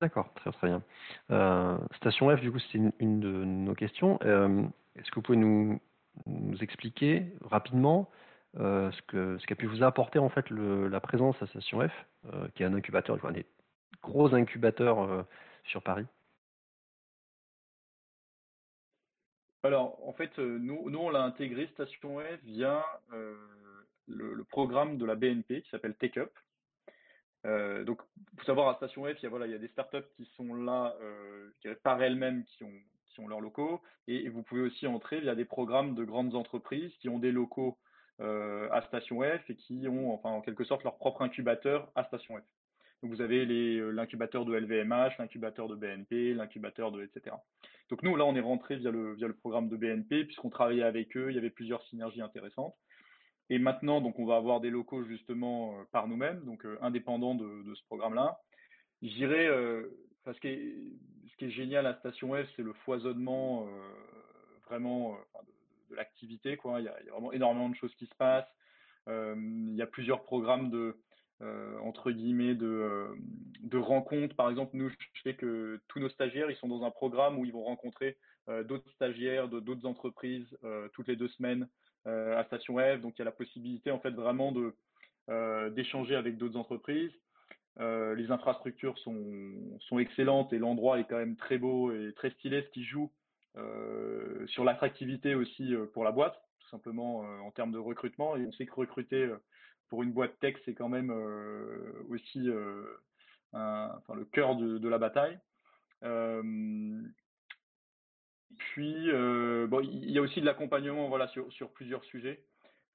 D'accord, 0.00 0.32
très 0.34 0.52
très 0.52 0.68
bien. 0.68 0.82
Euh, 1.30 1.78
Station 1.96 2.34
F, 2.36 2.40
du 2.40 2.50
coup, 2.50 2.58
c'est 2.58 2.78
une, 2.98 3.20
de 3.20 3.30
nos 3.44 3.74
questions. 3.74 4.18
Euh, 4.22 4.62
est-ce 4.96 5.10
que 5.10 5.14
vous 5.16 5.22
pouvez 5.22 5.38
nous, 5.38 5.80
nous 6.26 6.62
expliquer 6.62 7.32
rapidement 7.40 8.10
euh, 8.58 8.90
ce 8.92 9.02
que 9.02 9.38
ce 9.38 9.46
qu'a 9.46 9.54
pu 9.54 9.66
vous 9.66 9.82
apporter 9.82 10.18
en 10.18 10.28
fait 10.28 10.48
la 10.50 11.00
présence 11.00 11.40
à 11.42 11.46
Station 11.46 11.80
F, 11.86 11.92
qui 12.54 12.62
est 12.62 12.66
un 12.66 12.74
incubateur, 12.74 13.24
un 13.24 13.32
des 13.32 13.46
gros 14.02 14.34
incubateurs 14.34 15.26
sur 15.64 15.82
Paris? 15.82 16.06
Alors, 19.62 20.06
en 20.06 20.12
fait, 20.12 20.38
nous, 20.38 20.90
nous 20.90 20.98
on 20.98 21.08
l'a 21.08 21.22
intégré 21.22 21.66
Station 21.68 22.20
F 22.20 22.44
via 22.44 22.84
le, 24.08 24.44
programme 24.44 24.98
de 24.98 25.04
la 25.04 25.14
BNP 25.14 25.62
qui 25.62 25.70
s'appelle 25.70 25.94
Take 25.94 26.20
Up. 26.20 26.32
Euh, 27.46 27.84
donc, 27.84 28.00
faut 28.38 28.44
savoir 28.44 28.68
à 28.68 28.74
Station 28.76 29.04
F, 29.04 29.16
il 29.18 29.24
y 29.24 29.26
a, 29.26 29.28
voilà, 29.28 29.46
il 29.46 29.52
y 29.52 29.54
a 29.54 29.58
des 29.58 29.68
startups 29.68 30.08
qui 30.16 30.24
sont 30.36 30.54
là, 30.54 30.94
euh, 31.02 31.50
par 31.82 32.02
elles-mêmes, 32.02 32.44
qui 32.44 32.64
ont, 32.64 32.80
qui 33.10 33.20
ont 33.20 33.28
leurs 33.28 33.40
locaux, 33.40 33.82
et, 34.08 34.28
vous 34.28 34.42
pouvez 34.42 34.62
aussi 34.62 34.86
entrer 34.86 35.20
via 35.20 35.34
des 35.34 35.44
programmes 35.44 35.94
de 35.94 36.04
grandes 36.04 36.34
entreprises 36.34 36.92
qui 37.00 37.08
ont 37.08 37.18
des 37.18 37.32
locaux 37.32 37.76
euh, 37.76 37.93
à 38.20 38.82
Station 38.86 39.22
F 39.22 39.50
et 39.50 39.56
qui 39.56 39.86
ont, 39.88 40.14
enfin, 40.14 40.30
en 40.30 40.40
quelque 40.40 40.64
sorte, 40.64 40.84
leur 40.84 40.96
propre 40.96 41.22
incubateur 41.22 41.90
à 41.94 42.04
Station 42.04 42.36
F. 42.36 42.42
Donc, 43.04 43.12
vous 43.12 43.20
avez 43.20 43.44
euh, 43.44 43.90
l'incubateur 43.90 44.46
de 44.46 44.54
LVMH, 44.54 45.18
l'incubateur 45.18 45.68
de 45.68 45.76
BNP, 45.76 46.32
l'incubateur 46.32 46.90
de 46.90 47.02
etc. 47.02 47.36
Donc, 47.90 48.02
nous, 48.02 48.16
là, 48.16 48.24
on 48.24 48.34
est 48.34 48.40
rentré 48.40 48.76
via 48.76 48.90
le, 48.90 49.12
via 49.12 49.26
le 49.26 49.34
programme 49.34 49.68
de 49.68 49.76
BNP, 49.76 50.24
puisqu'on 50.24 50.48
travaillait 50.48 50.84
avec 50.84 51.14
eux, 51.14 51.26
il 51.28 51.34
y 51.34 51.38
avait 51.38 51.50
plusieurs 51.50 51.82
synergies 51.88 52.22
intéressantes. 52.22 52.74
Et 53.50 53.58
maintenant, 53.58 54.00
donc, 54.00 54.18
on 54.18 54.24
va 54.24 54.36
avoir 54.36 54.62
des 54.62 54.70
locaux 54.70 55.04
justement 55.04 55.78
euh, 55.78 55.84
par 55.92 56.08
nous-mêmes, 56.08 56.42
donc 56.46 56.64
euh, 56.64 56.78
indépendants 56.80 57.34
de, 57.34 57.74
ce 57.74 57.84
programme-là. 57.84 58.40
J'irai, 59.02 59.48
euh, 59.48 59.82
ce, 60.24 60.40
qui 60.40 60.48
est, 60.48 60.74
ce 61.30 61.36
qui 61.36 61.44
est 61.44 61.50
génial 61.50 61.84
à 61.86 61.98
Station 61.98 62.32
F, 62.32 62.48
c'est 62.56 62.62
le 62.62 62.72
foisonnement 62.86 63.66
euh, 63.66 63.70
vraiment 64.66 65.18
l'activité. 65.94 66.56
Quoi. 66.56 66.80
Il, 66.80 66.84
y 66.84 66.88
a, 66.88 66.96
vraiment 67.12 67.32
énormément 67.32 67.68
de 67.68 67.74
choses 67.76 67.94
qui 67.96 68.06
se 68.06 68.14
passent. 68.14 68.52
il 69.08 69.74
y 69.74 69.82
a 69.82 69.86
plusieurs 69.86 70.22
programmes 70.22 70.70
de, 70.70 70.96
entre 71.82 72.10
guillemets, 72.10 72.54
de, 72.54 73.08
de 73.60 73.78
rencontres. 73.78 74.36
Par 74.36 74.50
exemple, 74.50 74.76
nous, 74.76 74.88
je 74.88 75.22
sais 75.22 75.34
que 75.34 75.80
tous 75.88 76.00
nos 76.00 76.08
stagiaires, 76.08 76.50
ils 76.50 76.56
sont 76.56 76.68
dans 76.68 76.84
un 76.84 76.90
programme 76.90 77.38
où 77.38 77.44
ils 77.44 77.52
vont 77.52 77.64
rencontrer 77.64 78.16
d'autres 78.64 78.90
stagiaires 78.92 79.48
de 79.48 79.60
d'autres 79.60 79.86
entreprises 79.86 80.56
toutes 80.92 81.08
les 81.08 81.16
deux 81.16 81.28
semaines. 81.28 81.68
Euh, 82.06 82.38
à 82.38 82.44
Station 82.44 82.76
F. 82.76 83.00
Donc 83.00 83.14
il 83.16 83.20
y 83.20 83.22
a 83.22 83.24
la 83.24 83.32
possibilité 83.32 83.90
en 83.90 83.98
fait 83.98 84.10
vraiment 84.10 84.52
de 84.52 84.74
euh, 85.30 85.70
d'échanger 85.70 86.14
avec 86.14 86.36
d'autres 86.36 86.58
entreprises. 86.58 87.12
Euh, 87.80 88.14
les 88.14 88.30
infrastructures 88.30 88.96
sont, 88.98 89.78
sont 89.88 89.98
excellentes 89.98 90.52
et 90.52 90.58
l'endroit 90.58 91.00
est 91.00 91.04
quand 91.04 91.16
même 91.16 91.36
très 91.36 91.56
beau 91.56 91.92
et 91.92 92.12
très 92.12 92.30
stylé, 92.32 92.62
ce 92.62 92.68
qui 92.68 92.84
joue 92.84 93.04
euh, 93.04 93.08
sur 94.46 94.64
l'attractivité 94.64 95.34
aussi 95.34 95.74
pour 95.92 96.04
la 96.04 96.12
boîte, 96.12 96.40
tout 96.60 96.68
simplement 96.68 97.20
en 97.20 97.50
termes 97.50 97.72
de 97.72 97.78
recrutement. 97.78 98.36
Et 98.36 98.46
on 98.46 98.52
sait 98.52 98.66
que 98.66 98.74
recruter 98.74 99.32
pour 99.88 100.02
une 100.02 100.12
boîte 100.12 100.38
tech, 100.40 100.56
c'est 100.64 100.74
quand 100.74 100.88
même 100.88 101.10
aussi 102.10 102.40
le 102.40 104.24
cœur 104.32 104.56
de, 104.56 104.88
la 104.88 104.98
bataille. 104.98 105.38
Puis, 108.58 109.10
euh, 109.10 109.66
bon, 109.66 109.80
il 109.80 110.10
y 110.10 110.18
a 110.18 110.22
aussi 110.22 110.40
de 110.40 110.46
l'accompagnement 110.46 111.08
voilà, 111.08 111.28
sur, 111.28 111.70
plusieurs 111.72 112.04
sujets. 112.04 112.44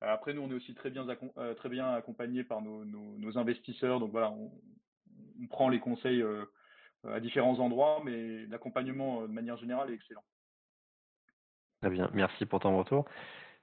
Euh, 0.04 0.14
après, 0.14 0.34
nous, 0.34 0.42
on 0.42 0.52
est 0.52 0.56
aussi 0.56 0.74
très 0.74 0.90
bien, 0.90 1.08
euh, 1.38 1.96
accompagnés 1.96 2.44
par 2.44 2.62
nos, 2.62 3.38
investisseurs. 3.38 4.00
Donc 4.00 4.12
voilà, 4.12 4.32
on, 4.32 4.52
prend 5.48 5.70
les 5.70 5.80
conseils 5.80 6.22
euh, 6.22 6.46
à 7.06 7.20
différents 7.20 7.60
endroits, 7.60 8.02
mais 8.04 8.46
l'accompagnement, 8.48 9.22
de 9.24 9.28
manière 9.28 9.58
générale, 9.58 9.92
est 9.92 9.96
excellent. 9.96 10.24
Très 11.82 11.90
bien, 11.90 12.10
merci 12.14 12.46
pour 12.46 12.60
ton 12.60 12.78
retour. 12.78 13.06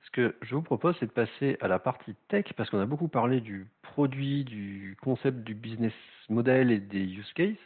Ce 0.07 0.11
que 0.11 0.37
je 0.43 0.55
vous 0.55 0.63
propose, 0.63 0.97
c'est 1.01 1.07
de 1.07 1.13
passer 1.13 1.57
à 1.61 1.69
la 1.69 1.79
partie 1.79 2.15
tech, 2.29 2.53
parce 2.57 2.71
qu'on 2.71 2.81
a 2.81 2.87
beaucoup 2.87 3.09
parlé 3.09 3.41
du 3.41 3.67
produit, 3.83 4.45
du 4.45 4.97
concept 5.03 5.39
du 5.39 5.55
business 5.55 5.93
model 6.29 6.71
et 6.71 6.79
des 6.79 7.05
use 7.05 7.33
cases. 7.35 7.57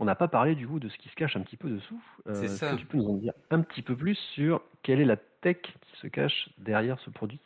On 0.00 0.04
n'a 0.04 0.16
pas 0.16 0.28
parlé 0.28 0.54
du 0.54 0.66
coup 0.66 0.80
de 0.80 0.88
ce 0.88 0.98
qui 0.98 1.08
se 1.08 1.14
cache 1.14 1.36
un 1.36 1.42
petit 1.42 1.56
peu 1.56 1.70
dessous. 1.70 2.02
Euh, 2.26 2.34
c'est 2.34 2.48
ça. 2.48 2.72
Que 2.72 2.80
tu 2.80 2.86
peux 2.86 2.98
nous 2.98 3.08
en 3.08 3.14
dire 3.14 3.32
un 3.50 3.60
petit 3.62 3.82
peu 3.82 3.96
plus 3.96 4.16
sur 4.34 4.60
quelle 4.82 5.00
est 5.00 5.04
la 5.04 5.16
tech 5.16 5.58
qui 5.62 5.96
se 6.00 6.08
cache 6.08 6.50
derrière 6.58 6.98
ce 7.00 7.10
produit? 7.10 7.40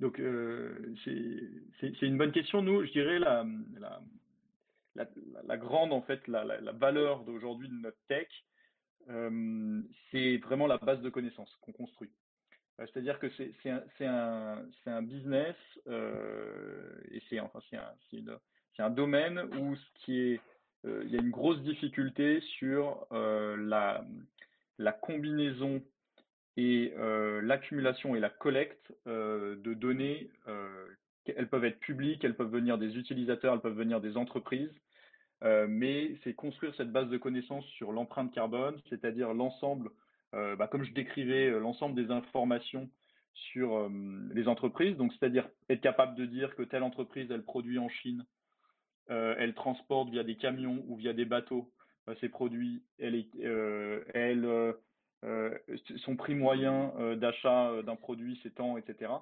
Donc, 0.00 0.18
euh, 0.18 0.94
c'est 1.04 2.02
une 2.02 2.18
bonne 2.18 2.32
question. 2.32 2.60
Nous, 2.60 2.84
je 2.84 2.90
dirais 2.90 3.20
la, 3.20 3.46
la, 3.78 4.00
la, 4.96 5.06
la 5.44 5.56
grande, 5.56 5.92
en 5.92 6.02
fait, 6.02 6.26
la, 6.26 6.44
valeur 6.72 7.22
d'aujourd'hui 7.22 7.68
de 7.68 7.74
notre 7.74 8.00
tech, 8.08 8.26
euh, 8.26 8.51
c'est 10.10 10.36
vraiment 10.38 10.66
la 10.66 10.78
base 10.78 11.00
de 11.02 11.10
connaissances 11.10 11.54
qu'on 11.60 11.72
construit. 11.72 12.10
Euh, 12.80 12.86
c'est-à-dire 12.92 13.18
que 13.18 13.28
c'est 13.30 14.06
un, 14.06 15.02
business 15.02 15.56
euh, 15.88 17.00
et 17.10 17.22
c'est 17.28 17.40
enfin, 17.40 17.60
un, 17.72 18.84
un 18.84 18.90
domaine 18.90 19.40
où 19.58 19.76
ce 19.76 20.04
qui 20.04 20.20
est, 20.20 20.40
euh, 20.86 21.02
il 21.04 21.10
y 21.10 21.16
a 21.16 21.20
une 21.20 21.30
grosse 21.30 21.60
difficulté 21.62 22.40
sur 22.58 23.06
la, 23.10 24.04
combinaison 25.02 25.82
et 26.56 26.92
l'accumulation 27.42 28.14
et 28.14 28.20
la 28.20 28.30
collecte 28.30 28.92
de 29.06 29.74
données. 29.74 30.30
Elles 31.26 31.48
peuvent 31.48 31.64
être 31.64 31.78
publiques, 31.78 32.24
elles 32.24 32.34
peuvent 32.34 32.50
venir 32.50 32.78
des 32.78 32.96
utilisateurs, 32.96 33.54
elles 33.54 33.60
peuvent 33.60 33.76
venir 33.76 34.00
des 34.00 34.16
entreprises. 34.16 34.72
Euh, 35.42 35.66
mais 35.68 36.16
c'est 36.22 36.34
construire 36.34 36.74
cette 36.76 36.92
base 36.92 37.08
de 37.08 37.18
connaissances 37.18 37.66
sur 37.76 37.92
l'empreinte 37.92 38.32
carbone, 38.32 38.80
c'est-à-dire 38.88 39.34
l'ensemble, 39.34 39.90
bah, 40.32 40.66
comme 40.66 40.82
je 40.82 40.92
décrivais, 40.92 41.50
l'ensemble 41.50 41.94
des 41.94 42.10
informations 42.10 42.88
sur 43.34 43.90
les 44.32 44.48
entreprises. 44.48 44.96
Donc, 44.96 45.12
c'est-à-dire 45.12 45.46
être 45.68 45.82
capable 45.82 46.14
de 46.16 46.24
dire 46.24 46.56
que 46.56 46.62
telle 46.62 46.82
entreprise, 46.82 47.30
elle 47.30 47.42
produit 47.42 47.78
en 47.78 47.90
Chine 47.90 48.24
euh, 49.10 49.34
elle 49.38 49.54
transporte 49.54 50.10
via 50.10 50.22
des 50.22 50.36
camions 50.36 50.84
ou 50.88 50.96
via 50.96 51.12
des 51.12 51.24
bateaux 51.24 51.70
euh, 52.08 52.14
ses 52.20 52.28
produits, 52.28 52.82
euh, 53.00 54.72
son 55.96 56.16
prix 56.16 56.34
moyen 56.34 56.92
d'achat 57.16 57.82
d'un 57.82 57.96
produit, 57.96 58.40
temps, 58.56 58.76
etc. 58.76 59.12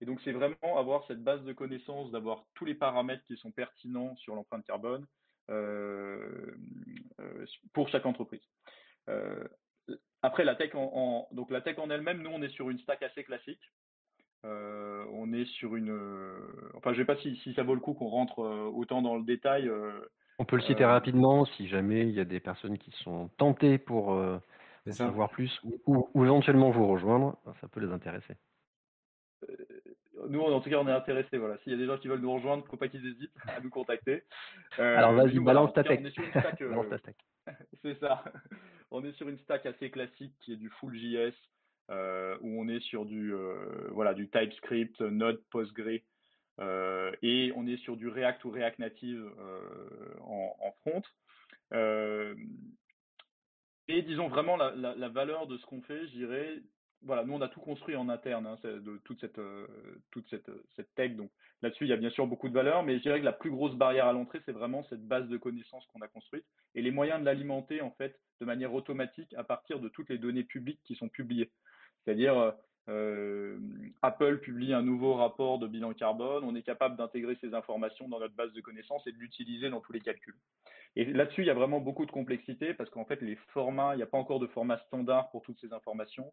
Et 0.00 0.06
donc, 0.06 0.20
c'est 0.24 0.32
vraiment 0.32 0.78
avoir 0.78 1.06
cette 1.06 1.22
base 1.22 1.42
de 1.44 1.52
connaissances, 1.52 2.10
d'avoir 2.10 2.44
tous 2.54 2.64
les 2.64 2.74
paramètres 2.74 3.24
qui 3.26 3.36
sont 3.36 3.50
pertinents 3.50 4.16
sur 4.16 4.34
l'empreinte 4.34 4.64
carbone 4.66 5.04
euh, 5.04 5.06
euh, 5.06 5.24
pour 7.72 7.88
chaque 7.88 8.06
entreprise. 8.06 8.42
Euh, 9.08 9.44
après, 10.22 10.44
la 10.44 10.54
tech 10.54 10.74
en, 10.74 11.28
donc 11.32 11.50
la 11.50 11.60
tech 11.60 11.78
en 11.78 11.90
elle-même, 11.90 12.22
nous, 12.22 12.30
on 12.30 12.42
est 12.42 12.48
sur 12.48 12.70
une 12.70 12.78
stack 12.78 13.02
assez 13.02 13.24
classique. 13.24 13.60
Euh, 14.44 15.04
on 15.12 15.32
est 15.32 15.44
sur 15.44 15.76
une. 15.76 15.90
Euh, 15.90 16.70
enfin, 16.74 16.92
je 16.92 17.00
ne 17.00 17.02
sais 17.02 17.06
pas 17.06 17.16
si, 17.20 17.36
si, 17.36 17.54
ça 17.54 17.62
vaut 17.62 17.74
le 17.74 17.80
coup 17.80 17.94
qu'on 17.94 18.08
rentre 18.08 18.40
euh, 18.40 18.70
autant 18.72 19.02
dans 19.02 19.16
le 19.16 19.24
détail. 19.24 19.70
on 20.38 20.44
peut 20.44 20.56
le 20.56 20.62
citer 20.62 20.84
rapidement 20.84 21.44
si 21.44 21.68
jamais 21.68 22.02
il 22.02 22.14
y 22.14 22.20
a 22.20 22.24
des 22.24 22.40
personnes 22.40 22.78
qui 22.78 22.92
sont 23.02 23.28
tentées 23.36 23.78
pour 23.78 24.16
savoir 24.90 25.30
plus 25.30 25.60
ou, 25.64 26.08
ou, 26.14 26.24
éventuellement 26.24 26.70
vous 26.70 26.86
rejoindre, 26.86 27.38
ça 27.60 27.68
peut 27.68 27.80
les 27.80 27.92
intéresser. 27.92 28.34
Nous, 30.28 30.40
en 30.40 30.60
tout 30.60 30.70
cas, 30.70 30.78
on 30.78 30.88
est 30.88 30.92
intéressés. 30.92 31.38
Voilà. 31.38 31.58
S'il 31.58 31.72
y 31.72 31.74
a 31.74 31.78
des 31.78 31.86
gens 31.86 31.98
qui 31.98 32.08
veulent 32.08 32.20
nous 32.20 32.32
rejoindre, 32.32 32.62
il 32.62 32.66
ne 32.66 32.70
faut 32.70 32.76
pas 32.76 32.88
qu'ils 32.88 33.06
hésitent 33.06 33.36
à 33.46 33.60
nous 33.60 33.70
contacter. 33.70 34.22
Alors, 34.78 35.12
vas-y, 35.12 35.38
balance 35.38 35.72
ta 35.72 35.84
tech. 35.84 36.00
C'est 37.82 37.98
ça. 38.00 38.24
On 38.90 39.04
est 39.04 39.12
sur 39.12 39.28
une 39.28 39.38
stack 39.38 39.66
assez 39.66 39.90
classique 39.90 40.32
qui 40.40 40.52
est 40.52 40.56
du 40.56 40.70
full 40.70 40.96
JS, 40.96 41.34
où 42.40 42.60
on 42.60 42.68
est 42.68 42.80
sur 42.80 43.04
du, 43.04 43.34
voilà, 43.90 44.14
du 44.14 44.28
TypeScript, 44.28 45.00
Node, 45.00 45.42
Postgre, 45.50 46.00
et 47.22 47.52
on 47.56 47.66
est 47.66 47.76
sur 47.78 47.96
du 47.96 48.08
React 48.08 48.44
ou 48.44 48.50
React 48.50 48.78
Native 48.78 49.24
en, 50.22 50.56
en, 50.58 50.72
front. 50.82 51.02
et 53.88 54.02
disons 54.02 54.28
vraiment 54.28 54.56
la, 54.56 54.74
la, 54.74 54.94
la 54.94 55.08
valeur 55.08 55.46
de 55.46 55.56
ce 55.58 55.66
qu'on 55.66 55.82
fait, 55.82 56.06
je 56.08 56.12
dirais, 56.12 56.62
voilà, 57.06 57.24
nous 57.24 57.34
on 57.34 57.40
a 57.40 57.48
tout 57.48 57.60
construit 57.60 57.96
en 57.96 58.08
interne, 58.08 58.46
hein, 58.46 58.58
de 58.64 59.00
toute 59.04 59.20
cette 59.20 59.38
euh, 59.38 59.66
toute 60.10 60.28
cette, 60.28 60.50
cette 60.74 60.94
tech. 60.94 61.14
Donc 61.16 61.30
là-dessus, 61.62 61.84
il 61.84 61.90
y 61.90 61.92
a 61.92 61.96
bien 61.96 62.10
sûr 62.10 62.26
beaucoup 62.26 62.48
de 62.48 62.54
valeur, 62.54 62.82
mais 62.82 62.96
je 62.98 63.02
dirais 63.02 63.20
que 63.20 63.24
la 63.24 63.32
plus 63.32 63.50
grosse 63.50 63.74
barrière 63.74 64.06
à 64.06 64.12
l'entrée, 64.12 64.40
c'est 64.44 64.52
vraiment 64.52 64.84
cette 64.90 65.06
base 65.06 65.28
de 65.28 65.36
connaissances 65.36 65.86
qu'on 65.86 66.02
a 66.02 66.08
construite 66.08 66.44
et 66.74 66.82
les 66.82 66.90
moyens 66.90 67.20
de 67.20 67.24
l'alimenter 67.24 67.80
en 67.80 67.92
fait 67.92 68.18
de 68.40 68.44
manière 68.44 68.74
automatique 68.74 69.32
à 69.34 69.44
partir 69.44 69.80
de 69.80 69.88
toutes 69.88 70.10
les 70.10 70.18
données 70.18 70.44
publiques 70.44 70.80
qui 70.84 70.96
sont 70.96 71.08
publiées. 71.08 71.50
C'est-à-dire 72.04 72.54
euh, 72.88 73.58
Apple 74.02 74.38
publie 74.38 74.72
un 74.72 74.82
nouveau 74.82 75.14
rapport 75.14 75.58
de 75.58 75.66
bilan 75.66 75.92
carbone, 75.92 76.44
on 76.44 76.54
est 76.54 76.62
capable 76.62 76.96
d'intégrer 76.96 77.36
ces 77.40 77.54
informations 77.54 78.08
dans 78.08 78.20
notre 78.20 78.34
base 78.34 78.52
de 78.52 78.60
connaissances 78.60 79.06
et 79.06 79.12
de 79.12 79.18
l'utiliser 79.18 79.70
dans 79.70 79.80
tous 79.80 79.92
les 79.92 80.00
calculs. 80.00 80.36
Et 80.94 81.04
là-dessus, 81.04 81.42
il 81.42 81.46
y 81.46 81.50
a 81.50 81.54
vraiment 81.54 81.80
beaucoup 81.80 82.06
de 82.06 82.10
complexité 82.10 82.74
parce 82.74 82.88
qu'en 82.90 83.04
fait, 83.04 83.20
les 83.22 83.36
formats, 83.52 83.94
il 83.94 83.98
n'y 83.98 84.02
a 84.02 84.06
pas 84.06 84.18
encore 84.18 84.40
de 84.40 84.46
format 84.46 84.78
standard 84.86 85.30
pour 85.30 85.42
toutes 85.42 85.60
ces 85.60 85.72
informations. 85.72 86.32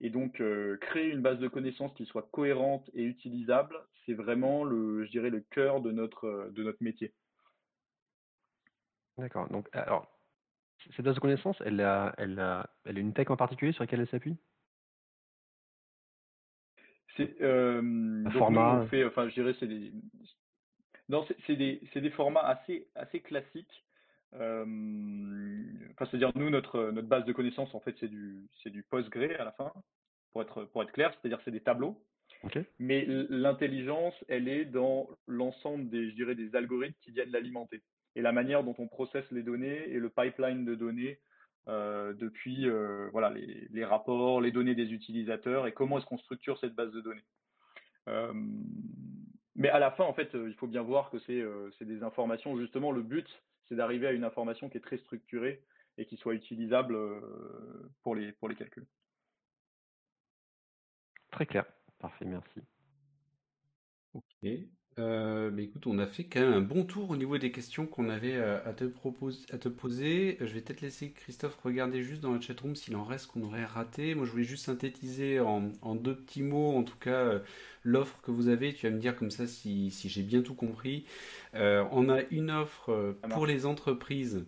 Et 0.00 0.10
donc, 0.10 0.40
euh, 0.40 0.76
créer 0.78 1.10
une 1.10 1.22
base 1.22 1.38
de 1.38 1.48
connaissances 1.48 1.94
qui 1.94 2.04
soit 2.06 2.28
cohérente 2.30 2.88
et 2.94 3.02
utilisable, 3.02 3.76
c'est 4.04 4.12
vraiment 4.12 4.64
le, 4.64 5.04
je 5.04 5.10
dirais, 5.10 5.30
le 5.30 5.40
cœur 5.40 5.80
de 5.80 5.90
notre, 5.90 6.26
euh, 6.26 6.50
de 6.50 6.62
notre 6.62 6.82
métier. 6.82 7.14
D'accord. 9.16 9.48
Donc, 9.48 9.68
alors, 9.72 10.06
cette 10.94 11.04
base 11.04 11.14
de 11.14 11.20
connaissances, 11.20 11.60
elle 11.64 11.80
a, 11.80 12.14
elle 12.18 12.38
a, 12.38 12.68
elle 12.84 12.98
a 12.98 13.00
une 13.00 13.14
tech 13.14 13.30
en 13.30 13.36
particulier 13.36 13.72
sur 13.72 13.82
laquelle 13.82 14.00
elle 14.00 14.08
s'appuie? 14.08 14.36
C'est 17.16 17.40
euh, 17.40 18.28
format. 18.32 18.86
fait, 18.88 19.04
enfin, 19.06 19.28
je 19.28 19.34
dirais, 19.34 19.54
c'est 19.58 19.66
des, 19.66 19.90
non, 21.08 21.26
c'est 21.46 21.56
des, 21.56 21.80
des, 21.94 22.10
formats 22.10 22.46
assez, 22.46 22.88
assez 22.94 23.20
classiques. 23.20 23.85
Euh, 24.34 24.64
enfin, 25.92 26.06
c'est-à-dire 26.10 26.32
nous 26.34 26.50
notre 26.50 26.90
notre 26.90 27.08
base 27.08 27.24
de 27.24 27.32
connaissances 27.32 27.74
en 27.74 27.80
fait 27.80 27.96
c'est 28.00 28.08
du 28.08 28.48
c'est 28.62 28.70
du 28.70 28.82
Postgre 28.82 29.40
à 29.40 29.44
la 29.44 29.52
fin 29.52 29.72
pour 30.32 30.42
être 30.42 30.64
pour 30.64 30.82
être 30.82 30.92
clair, 30.92 31.12
c'est-à-dire 31.14 31.40
c'est 31.44 31.50
des 31.50 31.62
tableaux. 31.62 32.02
Mais 32.78 33.04
l'intelligence, 33.06 34.14
elle 34.28 34.48
est 34.48 34.66
dans 34.66 35.08
l'ensemble 35.26 35.88
des 35.88 36.10
je 36.10 36.14
dirais 36.14 36.34
des 36.34 36.54
algorithmes 36.54 36.98
qui 37.00 37.10
viennent 37.10 37.30
l'alimenter 37.30 37.82
et 38.14 38.22
la 38.22 38.32
manière 38.32 38.62
dont 38.64 38.74
on 38.78 38.88
processe 38.88 39.30
les 39.30 39.42
données 39.42 39.88
et 39.88 39.98
le 39.98 40.10
pipeline 40.10 40.64
de 40.64 40.74
données 40.74 41.18
euh, 41.68 42.12
depuis 42.14 42.68
euh, 42.68 43.08
voilà 43.10 43.30
les, 43.30 43.66
les, 43.70 43.84
rapports, 43.84 44.40
les 44.40 44.52
données 44.52 44.76
des 44.76 44.92
utilisateurs 44.92 45.66
et 45.66 45.72
comment 45.72 45.98
est-ce 45.98 46.06
qu'on 46.06 46.18
structure 46.18 46.58
cette 46.58 46.74
base 46.74 46.92
de 46.92 47.00
données. 47.00 47.24
Euh, 48.08 48.32
mais 49.56 49.68
à 49.68 49.78
la 49.78 49.90
fin, 49.90 50.04
en 50.04 50.12
fait, 50.12 50.30
il 50.34 50.54
faut 50.54 50.66
bien 50.66 50.82
voir 50.82 51.10
que 51.10 51.18
c'est 51.18 51.84
des 51.84 52.02
informations. 52.02 52.58
Justement, 52.58 52.92
le 52.92 53.02
but, 53.02 53.26
c'est 53.68 53.76
d'arriver 53.76 54.06
à 54.06 54.12
une 54.12 54.24
information 54.24 54.68
qui 54.68 54.78
est 54.78 54.80
très 54.80 54.98
structurée 54.98 55.62
et 55.98 56.06
qui 56.06 56.16
soit 56.16 56.34
utilisable 56.34 56.94
euh, 56.94 57.90
pour 58.02 58.14
les, 58.14 58.32
pour 58.32 58.48
les 58.48 58.54
calculs. 58.54 58.86
Très 61.30 61.46
clair. 61.46 61.64
Parfait, 61.98 62.24
merci. 62.24 62.60
Ok. 64.14 64.50
Euh, 64.98 65.50
mais 65.52 65.64
écoute, 65.64 65.86
on 65.86 65.98
a 65.98 66.06
fait 66.06 66.24
quand 66.24 66.40
même 66.40 66.54
un 66.54 66.60
bon 66.62 66.82
tour 66.84 67.10
au 67.10 67.16
niveau 67.16 67.36
des 67.36 67.52
questions 67.52 67.86
qu'on 67.86 68.08
avait 68.08 68.36
euh, 68.36 68.58
à 68.64 68.72
te, 68.72 68.84
proposer, 68.84 69.40
à 69.52 69.58
te 69.58 69.68
poser. 69.68 70.38
Je 70.40 70.46
vais 70.46 70.62
peut-être 70.62 70.80
laisser 70.80 71.10
Christophe 71.10 71.58
regarder 71.62 72.02
juste 72.02 72.22
dans 72.22 72.32
la 72.32 72.40
chatroom 72.40 72.74
s'il 72.74 72.96
en 72.96 73.04
reste 73.04 73.26
qu'on 73.26 73.42
aurait 73.42 73.66
raté. 73.66 74.14
Moi, 74.14 74.24
je 74.24 74.30
voulais 74.30 74.44
juste 74.44 74.64
synthétiser 74.64 75.38
en, 75.38 75.70
en 75.82 75.94
deux 75.96 76.14
petits 76.16 76.42
mots, 76.42 76.74
en 76.76 76.82
tout 76.82 76.96
cas, 76.96 77.42
l'offre 77.86 78.18
que 78.22 78.30
vous 78.30 78.48
avez. 78.48 78.74
Tu 78.74 78.86
vas 78.86 78.92
me 78.94 78.98
dire 78.98 79.16
comme 79.16 79.30
ça 79.30 79.46
si, 79.46 79.90
si 79.90 80.08
j'ai 80.08 80.22
bien 80.22 80.42
tout 80.42 80.54
compris. 80.54 81.04
Euh, 81.54 81.84
on 81.92 82.08
a 82.08 82.20
une 82.30 82.50
offre 82.50 82.90
euh, 82.90 83.12
pour 83.30 83.46
les 83.46 83.66
entreprises 83.66 84.36
euh, 84.36 84.44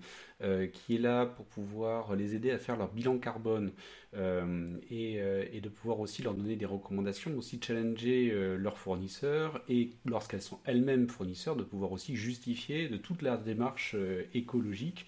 qui 0.73 0.95
est 0.95 0.99
là 0.99 1.27
pour 1.27 1.47
pouvoir 1.47 2.15
les 2.15 2.35
aider 2.35 2.51
à 2.51 2.59
faire 2.59 2.77
leur 2.77 2.93
bilan 2.93 3.19
carbone 3.19 3.73
et, 4.15 5.15
et, 5.53 5.61
de 5.61 5.69
pouvoir 5.69 5.99
aussi 6.01 6.23
leur 6.23 6.35
donner 6.35 6.57
des 6.57 6.65
recommandations, 6.65 7.37
aussi 7.37 7.61
challenger 7.61 8.31
leurs 8.57 8.79
fournisseurs 8.79 9.63
et 9.69 9.91
lorsqu'elles 10.05 10.43
sont 10.43 10.61
elles-mêmes 10.65 11.09
fournisseurs, 11.09 11.57
de 11.57 11.65
pouvoir 11.65 11.93
aussi 11.93 12.15
justifier 12.15 12.89
de 12.89 12.97
toute 12.97 13.23
leur 13.23 13.39
démarche 13.41 13.97
écologique. 14.33 15.07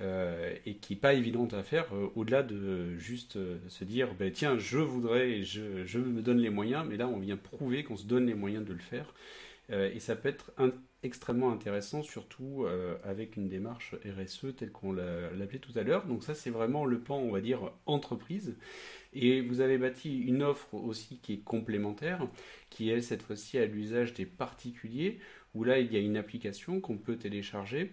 et 0.00 0.76
qui 0.82 0.92
n'est 0.92 1.00
pas 1.00 1.14
évidente 1.14 1.54
à 1.54 1.62
faire 1.62 1.86
au-delà 2.14 2.42
de 2.42 2.96
juste 2.98 3.38
se 3.68 3.84
dire 3.84 4.14
ben, 4.14 4.30
tiens 4.30 4.58
je 4.58 4.78
voudrais 4.78 5.42
je, 5.42 5.86
je, 5.86 5.98
me 5.98 6.20
donne 6.20 6.38
les 6.38 6.50
moyens 6.50 6.84
mais 6.86 6.98
là 6.98 7.08
on 7.08 7.18
vient 7.18 7.38
prouver 7.38 7.82
qu'on 7.82 7.96
se 7.96 8.04
donne 8.04 8.26
les 8.26 8.34
moyens 8.34 8.66
de 8.66 8.74
le 8.74 8.78
faire 8.78 9.14
et 9.70 9.98
ça 9.98 10.14
peut 10.14 10.28
être 10.28 10.52
un, 10.58 10.70
extrêmement 11.06 11.50
intéressant, 11.50 12.02
surtout 12.02 12.64
euh, 12.64 12.96
avec 13.04 13.36
une 13.36 13.48
démarche 13.48 13.94
RSE 14.04 14.54
telle 14.56 14.70
qu'on 14.70 14.92
l'appelait 14.92 15.58
tout 15.58 15.72
à 15.76 15.82
l'heure. 15.82 16.06
Donc 16.06 16.22
ça, 16.22 16.34
c'est 16.34 16.50
vraiment 16.50 16.84
le 16.84 17.00
pan, 17.00 17.16
on 17.16 17.30
va 17.30 17.40
dire, 17.40 17.72
entreprise. 17.86 18.56
Et 19.14 19.40
vous 19.40 19.60
avez 19.60 19.78
bâti 19.78 20.18
une 20.20 20.42
offre 20.42 20.74
aussi 20.74 21.18
qui 21.18 21.34
est 21.34 21.44
complémentaire, 21.44 22.26
qui 22.68 22.90
est 22.90 23.00
cette 23.00 23.22
fois-ci 23.22 23.58
à 23.58 23.66
l'usage 23.66 24.12
des 24.12 24.26
particuliers, 24.26 25.18
où 25.54 25.64
là, 25.64 25.78
il 25.78 25.92
y 25.92 25.96
a 25.96 26.00
une 26.00 26.18
application 26.18 26.80
qu'on 26.80 26.98
peut 26.98 27.16
télécharger 27.16 27.92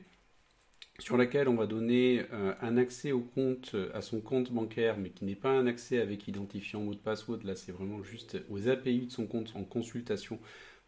sur 0.99 1.17
laquelle 1.17 1.47
on 1.47 1.55
va 1.55 1.65
donner 1.65 2.23
euh, 2.33 2.53
un 2.61 2.77
accès 2.77 3.11
au 3.11 3.21
compte, 3.21 3.75
à 3.93 4.01
son 4.01 4.21
compte 4.21 4.51
bancaire, 4.51 4.97
mais 4.97 5.09
qui 5.09 5.25
n'est 5.25 5.35
pas 5.35 5.49
un 5.49 5.65
accès 5.65 5.99
avec 5.99 6.27
identifiant 6.27 6.81
mot 6.81 6.93
de 6.93 6.99
passe 6.99 7.25
Là, 7.43 7.55
c'est 7.55 7.71
vraiment 7.71 8.03
juste 8.03 8.37
aux 8.49 8.67
API 8.67 9.07
de 9.07 9.11
son 9.11 9.25
compte 9.25 9.53
en 9.55 9.63
consultation 9.63 10.39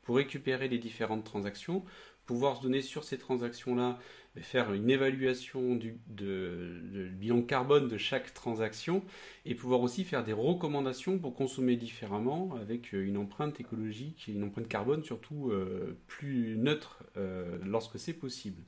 pour 0.06 0.18
récupérer 0.18 0.68
les 0.70 0.78
différentes 0.78 1.26
transactions, 1.26 1.84
pouvoir 2.26 2.58
se 2.58 2.64
donner 2.64 2.82
sur 2.82 3.04
ces 3.04 3.18
transactions-là, 3.18 4.00
faire 4.42 4.74
une 4.74 4.90
évaluation 4.90 5.76
du 5.76 5.98
bilan 6.10 7.42
carbone 7.42 7.88
de 7.88 7.98
chaque 7.98 8.34
transaction 8.34 9.04
et 9.46 9.56
pouvoir 9.56 9.82
aussi 9.82 10.04
faire 10.04 10.24
des 10.24 10.34
recommandations 10.34 11.18
pour 11.18 11.36
consommer 11.36 11.76
différemment 11.76 12.56
avec 12.60 12.94
euh, 12.94 13.06
une 13.06 13.18
empreinte 13.18 13.60
écologique 13.60 14.26
et 14.28 14.34
une 14.34 14.44
empreinte 14.44 14.68
carbone 14.68 15.04
surtout 15.04 15.52
euh, 15.52 15.98
plus 16.08 16.58
neutre 16.58 17.04
euh, 17.18 17.58
lorsque 17.64 17.98
c'est 17.98 18.14
possible. 18.14 18.62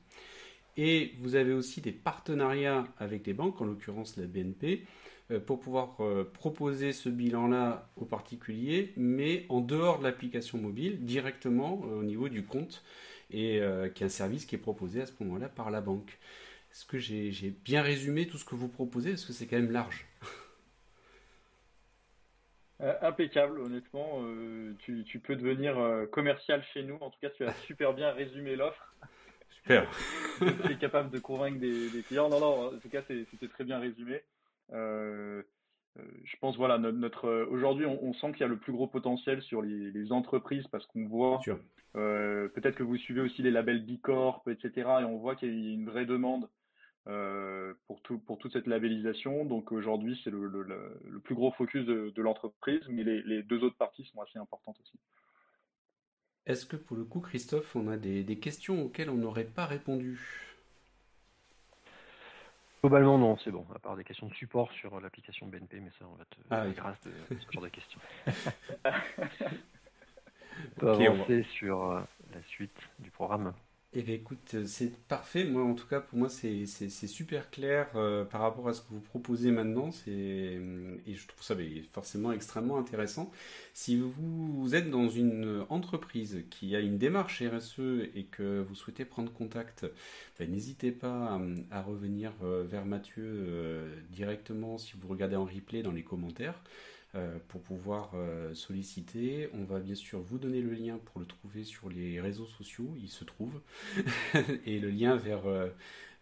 Et 0.76 1.12
vous 1.18 1.34
avez 1.34 1.52
aussi 1.52 1.80
des 1.80 1.92
partenariats 1.92 2.84
avec 2.98 3.22
des 3.22 3.34
banques, 3.34 3.60
en 3.60 3.64
l'occurrence 3.64 4.16
la 4.16 4.26
BNP, 4.26 4.84
pour 5.44 5.60
pouvoir 5.60 5.98
proposer 6.32 6.92
ce 6.92 7.10
bilan-là 7.10 7.90
aux 7.96 8.06
particuliers, 8.06 8.94
mais 8.96 9.44
en 9.48 9.60
dehors 9.60 9.98
de 9.98 10.04
l'application 10.04 10.56
mobile, 10.56 11.04
directement 11.04 11.80
au 11.80 12.04
niveau 12.04 12.28
du 12.30 12.44
compte 12.44 12.84
et 13.30 13.60
euh, 13.60 13.88
qui 13.88 14.02
est 14.02 14.06
un 14.06 14.10
service 14.10 14.46
qui 14.46 14.54
est 14.54 14.58
proposé 14.58 15.02
à 15.02 15.06
ce 15.06 15.12
moment-là 15.20 15.48
par 15.48 15.70
la 15.70 15.80
banque. 15.80 16.18
Est-ce 16.72 16.84
que 16.84 16.98
j'ai 16.98 17.50
bien 17.64 17.82
résumé 17.82 18.26
tout 18.26 18.38
ce 18.38 18.44
que 18.44 18.54
vous 18.54 18.68
proposez 18.68 19.10
Parce 19.10 19.24
que 19.24 19.32
c'est 19.32 19.46
quand 19.46 19.56
même 19.56 19.70
large? 19.70 20.06
Euh, 22.80 22.94
impeccable, 23.02 23.58
honnêtement. 23.60 24.20
Euh, 24.22 24.72
tu, 24.78 25.02
tu, 25.04 25.18
peux 25.18 25.34
devenir 25.34 25.76
commercial 26.12 26.62
chez 26.72 26.84
nous. 26.84 26.96
En 27.00 27.10
tout 27.10 27.18
cas, 27.20 27.30
tu 27.30 27.44
as 27.44 27.52
super 27.66 27.92
bien 27.92 28.12
résumé 28.12 28.54
l'offre. 28.54 28.94
Super. 29.50 29.90
tu 30.38 30.72
es 30.72 30.76
capable 30.76 31.10
de 31.10 31.18
convaincre 31.18 31.58
des, 31.58 31.90
des, 31.90 32.02
clients. 32.02 32.28
Non, 32.28 32.38
non, 32.38 32.66
en 32.68 32.78
tout 32.78 32.88
cas, 32.88 33.02
c'était 33.02 33.48
très 33.48 33.64
bien 33.64 33.80
résumé. 33.80 34.22
Je 36.24 36.36
pense, 36.40 36.56
voilà, 36.56 36.78
notre, 36.78 37.46
aujourd'hui, 37.50 37.86
on, 37.86 38.02
on, 38.02 38.12
sent 38.14 38.32
qu'il 38.32 38.40
y 38.40 38.44
a 38.44 38.48
le 38.48 38.58
plus 38.58 38.72
gros 38.72 38.86
potentiel 38.86 39.42
sur 39.42 39.62
les, 39.62 39.90
les 39.90 40.12
entreprises 40.12 40.66
parce 40.68 40.86
qu'on 40.86 41.06
voit 41.06 41.40
euh, 41.96 42.48
peut-être 42.48 42.76
que 42.76 42.82
vous 42.82 42.96
suivez 42.96 43.20
aussi 43.20 43.42
les 43.42 43.50
labels 43.50 43.84
Bicorp, 43.84 44.42
etc. 44.48 44.72
Et 45.00 45.04
on 45.04 45.18
voit 45.18 45.36
qu'il 45.36 45.48
y 45.48 45.70
a 45.70 45.74
une 45.74 45.86
vraie 45.86 46.06
demande 46.06 46.48
euh, 47.08 47.74
pour, 47.86 48.02
tout, 48.02 48.18
pour 48.18 48.38
toute 48.38 48.52
cette 48.52 48.66
labellisation. 48.66 49.44
Donc 49.44 49.72
aujourd'hui, 49.72 50.20
c'est 50.22 50.30
le, 50.30 50.46
le, 50.48 51.20
plus 51.20 51.34
gros 51.34 51.52
focus 51.52 51.86
de, 51.86 52.22
l'entreprise, 52.22 52.82
mais 52.88 53.04
les, 53.04 53.22
les, 53.22 53.42
deux 53.42 53.62
autres 53.64 53.76
parties 53.76 54.04
sont 54.04 54.20
assez 54.20 54.38
importantes 54.38 54.76
aussi. 54.80 54.98
Est-ce 56.46 56.66
que 56.66 56.76
pour 56.76 56.96
le 56.96 57.04
coup, 57.04 57.20
Christophe, 57.20 57.76
on 57.76 57.88
a 57.88 57.96
des, 57.96 58.22
des 58.22 58.38
questions 58.38 58.82
auxquelles 58.82 59.10
on 59.10 59.16
n'aurait 59.16 59.44
pas 59.44 59.66
répondu? 59.66 60.18
Globalement, 62.80 63.18
non, 63.18 63.36
c'est 63.38 63.50
bon, 63.50 63.66
à 63.74 63.78
part 63.78 63.96
des 63.96 64.04
questions 64.04 64.28
de 64.28 64.34
support 64.34 64.70
sur 64.72 65.00
l'application 65.00 65.46
BNP, 65.46 65.80
mais 65.80 65.90
ça, 65.98 66.04
on 66.10 66.14
va 66.14 66.24
te 66.24 66.36
ah, 66.50 66.66
grâce 66.68 67.00
de 67.02 67.10
ce 67.28 67.52
genre 67.52 67.64
de 67.64 67.68
questions. 67.68 68.00
On 70.76 70.80
peut 70.80 70.90
avancer 70.90 71.42
sur 71.44 71.82
euh, 71.84 72.00
la 72.32 72.42
suite 72.42 72.78
du 72.98 73.10
programme. 73.10 73.52
Eh 73.94 74.02
bien, 74.02 74.14
écoute, 74.16 74.50
euh, 74.52 74.66
c'est 74.66 74.94
parfait. 75.08 75.44
Moi, 75.44 75.62
en 75.62 75.74
tout 75.74 75.86
cas, 75.86 76.00
pour 76.00 76.18
moi, 76.18 76.28
c'est 76.28 76.66
super 76.66 77.50
clair 77.50 77.88
euh, 77.94 78.22
par 78.22 78.42
rapport 78.42 78.68
à 78.68 78.74
ce 78.74 78.82
que 78.82 78.88
vous 78.90 79.00
proposez 79.00 79.50
maintenant. 79.50 79.88
Et 80.06 80.60
je 81.06 81.26
trouve 81.26 81.42
ça 81.42 81.54
forcément 81.92 82.30
extrêmement 82.32 82.76
intéressant. 82.78 83.32
Si 83.72 83.96
vous, 83.98 84.74
êtes 84.74 84.90
dans 84.90 85.08
une 85.08 85.64
entreprise 85.70 86.44
qui 86.50 86.76
a 86.76 86.80
une 86.80 86.98
démarche 86.98 87.42
RSE 87.42 88.10
et 88.14 88.24
que 88.30 88.60
vous 88.60 88.74
souhaitez 88.74 89.06
prendre 89.06 89.32
contact, 89.32 89.86
ben, 90.38 90.50
n'hésitez 90.50 90.92
pas 90.92 91.40
à, 91.70 91.80
revenir 91.82 92.32
vers 92.42 92.84
Mathieu 92.84 93.86
directement 94.10 94.76
si 94.76 94.92
vous 95.00 95.08
regardez 95.08 95.36
en 95.36 95.46
replay 95.46 95.82
dans 95.82 95.92
les 95.92 96.02
commentaires. 96.02 96.62
Pour 97.48 97.62
pouvoir 97.62 98.12
solliciter. 98.54 99.48
On 99.54 99.64
va 99.64 99.80
bien 99.80 99.94
sûr 99.94 100.20
vous 100.20 100.38
donner 100.38 100.60
le 100.60 100.72
lien 100.72 100.98
pour 100.98 101.20
le 101.20 101.26
trouver 101.26 101.64
sur 101.64 101.88
les 101.88 102.20
réseaux 102.20 102.46
sociaux, 102.46 102.94
il 103.00 103.08
se 103.08 103.24
trouve, 103.24 103.60
et 104.66 104.78
le 104.78 104.90
lien 104.90 105.16
vers, 105.16 105.42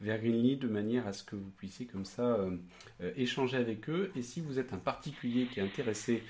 vers 0.01 0.19
Greenly 0.21 0.57
de 0.57 0.69
manière 0.69 1.07
à 1.07 1.13
ce 1.13 1.25
que 1.25 1.37
vous 1.37 1.51
puissiez 1.51 1.87
comme 1.87 2.05
ça 2.05 2.39
échanger 3.17 3.57
avec 3.57 3.89
eux. 3.91 4.13
Et 4.15 4.23
si 4.23 4.41
vous 4.41 4.59
êtes 4.59 4.73
un 4.73 4.79
particulier 4.79 5.47
qui 5.47 5.61
est 5.61 5.65
intéressé 5.65 6.23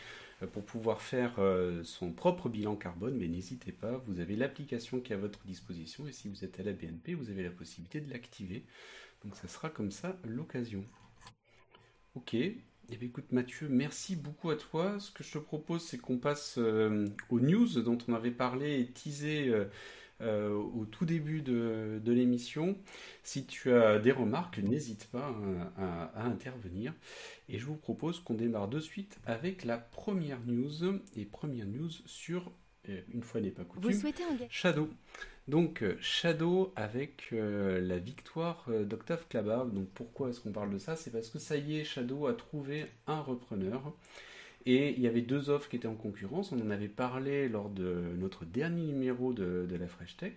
euh, 0.43 0.47
pour 0.47 0.65
pouvoir 0.65 1.01
faire 1.01 1.35
euh, 1.39 1.83
son 1.85 2.13
propre 2.13 2.49
bilan 2.49 2.77
carbone, 2.77 3.17
mais 3.17 3.29
n'hésitez 3.29 3.73
pas, 3.73 4.03
vous 4.07 4.21
avez 4.21 4.37
l'application 4.37 5.01
qui 5.01 5.13
est 5.13 5.17
à 5.17 5.19
votre 5.19 5.45
disposition 5.45 6.07
et 6.07 6.13
si 6.13 6.29
vous 6.29 6.45
êtes 6.45 6.61
à 6.61 6.63
la 6.63 6.73
BNP, 6.73 7.15
vous 7.15 7.31
avez 7.31 7.43
la 7.43 7.51
possibilité 7.51 8.01
de 8.01 8.11
l'activer. 8.11 8.65
Donc 9.25 9.35
ça 9.35 9.49
sera 9.49 9.71
comme 9.71 9.91
ça 9.91 10.19
l'occasion. 10.25 10.85
Ok, 12.15 12.37
eh 12.91 13.05
écoute 13.05 13.33
Mathieu, 13.33 13.69
merci 13.69 14.17
beaucoup 14.17 14.51
à 14.51 14.57
toi. 14.57 14.99
Ce 15.01 15.11
que 15.11 15.25
je 15.25 15.33
te 15.33 15.39
propose, 15.39 15.83
c'est 15.83 15.99
qu'on 15.99 16.19
passe 16.19 16.57
euh, 16.59 17.09
aux 17.31 17.41
news 17.41 17.81
dont 17.83 17.99
on 18.09 18.15
avait 18.15 18.31
parlé 18.31 18.81
et 18.81 18.87
teasé 18.87 19.53
euh, 20.23 20.51
au 20.51 20.87
tout 20.87 21.05
début 21.05 21.43
de, 21.43 22.01
l'émission. 22.07 22.79
Si 23.23 23.45
tu 23.45 23.73
as 23.73 23.99
des 23.99 24.13
remarques, 24.13 24.59
n'hésite 24.59 25.09
pas 25.11 25.29
hein, 25.29 26.11
à, 26.15 26.25
intervenir. 26.25 26.95
Et 27.49 27.59
je 27.59 27.67
vous 27.67 27.77
propose 27.77 28.21
qu'on 28.21 28.35
démarre 28.35 28.69
de 28.69 28.81
suite 28.81 29.19
avec 29.27 29.65
la 29.65 29.77
première 29.77 30.41
news. 30.47 31.01
Et 31.17 31.27
première 31.27 31.67
news 31.67 31.91
sur, 32.07 32.51
euh, 32.89 33.01
une 33.13 33.23
fois 33.23 33.43
n'est 33.43 33.51
pas 33.51 33.65
coutume, 33.65 33.91
Shadow. 34.49 34.89
Donc 35.49 35.83
euh, 35.83 35.97
Shadow 36.01 36.73
avec 36.77 37.29
la 37.33 37.99
victoire 37.99 38.67
d'Octave 38.69 39.27
Klaba. 39.29 39.67
Donc 39.73 39.89
pourquoi 39.95 40.31
est-ce 40.31 40.41
qu'on 40.41 40.53
parle 40.53 40.73
de 40.73 40.79
ça? 40.79 40.97
C'est 40.97 41.11
parce 41.11 41.31
que 41.31 41.39
ça 41.39 41.57
y 41.57 41.79
est, 41.79 41.85
Shadow 41.85 42.27
a 42.27 42.35
trouvé 42.35 42.87
un 43.07 43.21
repreneur. 43.21 43.95
Et 44.67 44.91
il 44.91 45.01
y 45.01 45.07
avait 45.07 45.23
deux 45.23 45.49
offres 45.49 45.69
qui 45.69 45.77
étaient 45.77 45.87
en 45.87 45.95
concurrence. 45.95 46.51
On 46.51 46.61
en 46.61 46.71
avait 46.71 46.89
parlé 46.89 47.49
lors 47.49 47.71
de 47.71 48.03
notre 48.19 48.45
dernier 48.45 48.83
numéro 48.83 49.33
de, 49.33 49.67
la 49.71 49.87
Fresh 49.87 50.17
Tech. 50.17 50.33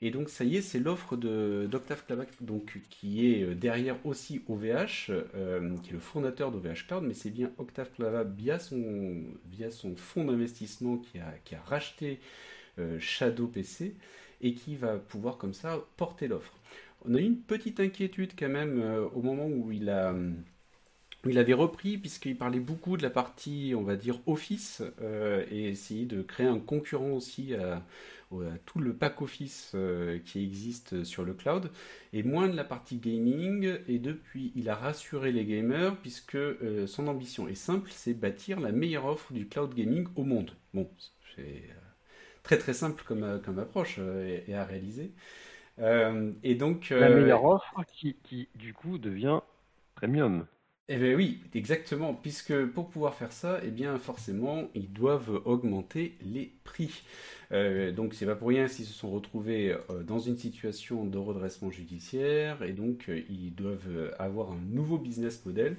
Et 0.00 0.10
donc 0.10 0.28
ça 0.28 0.44
y 0.44 0.56
est, 0.56 0.62
c'est 0.62 0.78
l'offre 0.78 1.16
d'Octave 1.16 2.04
Clabac, 2.06 2.28
donc 2.40 2.78
qui 2.90 3.26
est 3.32 3.42
euh, 3.42 3.54
derrière 3.54 3.96
aussi 4.04 4.42
OVH, 4.48 5.10
euh, 5.10 5.76
qui 5.82 5.90
est 5.90 5.92
le 5.94 5.98
fondateur 5.98 6.50
d'OVH 6.50 6.86
Cloud, 6.86 7.04
mais 7.04 7.14
c'est 7.14 7.30
bien 7.30 7.50
Octave 7.58 7.90
Clabac 7.90 8.28
via 8.36 8.58
son, 8.58 9.96
fonds 9.96 10.24
d'investissement 10.24 10.98
qui 10.98 11.18
a, 11.18 11.62
racheté 11.64 12.20
euh, 12.78 12.98
Shadow 13.00 13.46
PC 13.46 13.96
et 14.40 14.54
qui 14.54 14.76
va 14.76 14.96
pouvoir 14.96 15.38
comme 15.38 15.54
ça 15.54 15.78
porter 15.96 16.28
l'offre. 16.28 16.54
On 17.06 17.14
a 17.14 17.18
eu 17.18 17.24
une 17.24 17.40
petite 17.40 17.80
inquiétude 17.80 18.32
quand 18.38 18.48
même 18.48 18.82
au 19.14 19.20
moment 19.20 19.46
où 19.46 19.70
il 19.72 19.90
a 19.90 20.14
il 21.26 21.38
avait 21.38 21.54
repris 21.54 21.98
puisqu'il 21.98 22.36
parlait 22.36 22.60
beaucoup 22.60 22.96
de 22.96 23.02
la 23.02 23.10
partie, 23.10 23.74
on 23.76 23.82
va 23.82 23.96
dire, 23.96 24.20
Office 24.26 24.82
euh, 25.00 25.44
et 25.50 25.68
essayer 25.68 26.04
de 26.04 26.22
créer 26.22 26.46
un 26.46 26.58
concurrent 26.58 27.10
aussi 27.10 27.54
à, 27.54 27.82
tout 28.66 28.80
le 28.80 28.94
pack 28.94 29.22
Office 29.22 29.72
euh, 29.76 30.18
qui 30.24 30.42
existe 30.42 31.04
sur 31.04 31.24
le 31.24 31.34
cloud 31.34 31.70
et 32.12 32.24
moins 32.24 32.48
de 32.48 32.56
la 32.56 32.64
partie 32.64 32.96
gaming. 32.96 33.78
Et 33.86 33.98
depuis, 33.98 34.52
il 34.56 34.68
a 34.68 34.74
rassuré 34.74 35.30
les 35.30 35.44
gamers 35.44 35.96
puisque 35.98 36.34
euh, 36.34 36.86
son 36.86 37.06
ambition 37.06 37.46
est 37.48 37.54
simple, 37.54 37.90
c'est 37.92 38.14
bâtir 38.14 38.60
la 38.60 38.72
meilleure 38.72 39.06
offre 39.06 39.32
du 39.32 39.46
cloud 39.46 39.72
gaming 39.74 40.06
au 40.16 40.24
monde. 40.24 40.50
Bon, 40.72 40.90
c'est 41.36 41.62
très 42.44 42.58
très 42.58 42.74
simple 42.74 43.02
comme, 43.04 43.40
comme 43.44 43.58
approche 43.58 43.98
et, 43.98 44.54
à 44.54 44.64
réaliser. 44.64 45.10
et 45.78 46.54
donc 46.54 46.90
la 46.90 47.10
meilleure 47.10 47.44
offre 47.44 47.82
qui, 47.92 48.14
qui 48.22 48.48
du 48.54 48.72
coup 48.72 48.98
devient 48.98 49.40
premium. 49.96 50.46
Eh 50.90 50.96
bien 50.98 51.14
oui, 51.14 51.40
exactement, 51.54 52.12
puisque 52.12 52.54
pour 52.66 52.90
pouvoir 52.90 53.14
faire 53.14 53.32
ça, 53.32 53.58
eh 53.64 53.70
bien 53.70 53.98
forcément, 53.98 54.68
ils 54.74 54.92
doivent 54.92 55.40
augmenter 55.46 56.14
les 56.20 56.52
prix. 56.62 57.02
Euh, 57.52 57.90
donc 57.90 58.12
c'est 58.12 58.26
pas 58.26 58.34
pour 58.36 58.48
rien 58.48 58.68
s'ils 58.68 58.84
se 58.84 58.92
sont 58.92 59.10
retrouvés 59.10 59.72
euh, 59.88 60.02
dans 60.02 60.18
une 60.18 60.36
situation 60.36 61.06
de 61.06 61.16
redressement 61.16 61.70
judiciaire 61.70 62.62
et 62.62 62.72
donc 62.72 63.08
euh, 63.08 63.22
ils 63.30 63.54
doivent 63.54 64.14
avoir 64.18 64.52
un 64.52 64.60
nouveau 64.72 64.98
business 64.98 65.46
model. 65.46 65.76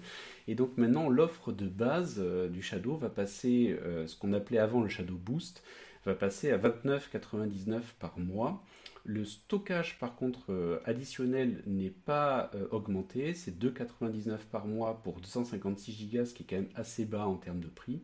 Et 0.48 0.56
donc 0.56 0.76
maintenant 0.76 1.08
l'offre 1.08 1.52
de 1.52 1.68
base 1.68 2.20
du 2.50 2.64
Shadow 2.64 2.96
va 2.96 3.10
passer, 3.10 3.78
ce 4.08 4.16
qu'on 4.18 4.34
appelait 4.34 4.58
avant 4.58 4.82
le 4.82 4.90
Shadow 4.90 5.18
Boost, 5.18 5.64
va 6.06 6.16
passer 6.16 6.52
à 6.52 6.58
29,99 6.58 7.82
par 8.00 8.18
mois. 8.20 8.64
Le 9.04 9.24
stockage, 9.24 10.00
par 10.00 10.16
contre, 10.16 10.52
euh, 10.52 10.80
additionnel 10.86 11.62
n'est 11.68 11.92
pas 11.92 12.50
euh, 12.56 12.68
augmenté. 12.72 13.36
C'est 13.36 13.58
2,99 13.58 14.38
par 14.52 14.66
mois 14.66 15.02
pour 15.04 15.20
256 15.20 16.10
Go, 16.12 16.26
ce 16.26 16.34
qui 16.34 16.44
est 16.44 16.46
quand 16.50 16.56
même 16.56 16.70
assez 16.76 17.06
bas 17.06 17.28
en 17.28 17.36
termes 17.36 17.60
de 17.60 17.68
prix. 17.68 18.02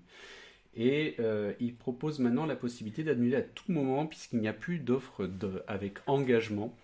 Et 0.76 1.16
euh, 1.20 1.54
il 1.60 1.76
propose 1.76 2.20
maintenant 2.20 2.46
la 2.46 2.56
possibilité 2.56 3.04
d'annuler 3.04 3.38
à 3.38 3.42
tout 3.42 3.72
moment, 3.72 4.06
puisqu'il 4.06 4.40
n'y 4.40 4.48
a 4.48 4.54
plus 4.54 4.78
d'offres 4.78 5.28
avec 5.68 5.98
engagement. 6.06 6.78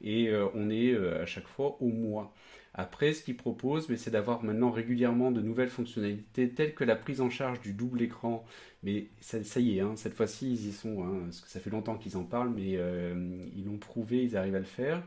Et 0.00 0.30
on 0.54 0.70
est 0.70 0.96
à 0.96 1.26
chaque 1.26 1.48
fois 1.48 1.76
au 1.80 1.88
mois. 1.88 2.32
Après, 2.74 3.12
ce 3.12 3.22
qu'il 3.22 3.36
propose, 3.36 3.92
c'est 3.96 4.10
d'avoir 4.10 4.44
maintenant 4.44 4.70
régulièrement 4.70 5.32
de 5.32 5.40
nouvelles 5.40 5.68
fonctionnalités 5.68 6.50
telles 6.50 6.74
que 6.74 6.84
la 6.84 6.96
prise 6.96 7.20
en 7.20 7.30
charge 7.30 7.60
du 7.60 7.72
double 7.72 8.02
écran. 8.02 8.44
Mais 8.82 9.08
ça, 9.20 9.60
y 9.60 9.78
est, 9.78 9.80
hein, 9.80 9.96
cette 9.96 10.14
fois-ci, 10.14 10.52
ils 10.52 10.68
y 10.68 10.72
sont. 10.72 11.04
Hein, 11.04 11.28
ça 11.30 11.60
fait 11.60 11.70
longtemps 11.70 11.96
qu'ils 11.96 12.16
en 12.16 12.24
parlent, 12.24 12.52
mais 12.54 12.76
euh, 12.76 13.44
ils 13.56 13.64
l'ont 13.64 13.78
prouvé, 13.78 14.22
ils 14.22 14.36
arrivent 14.36 14.54
à 14.54 14.60
le 14.60 14.64
faire. 14.64 15.02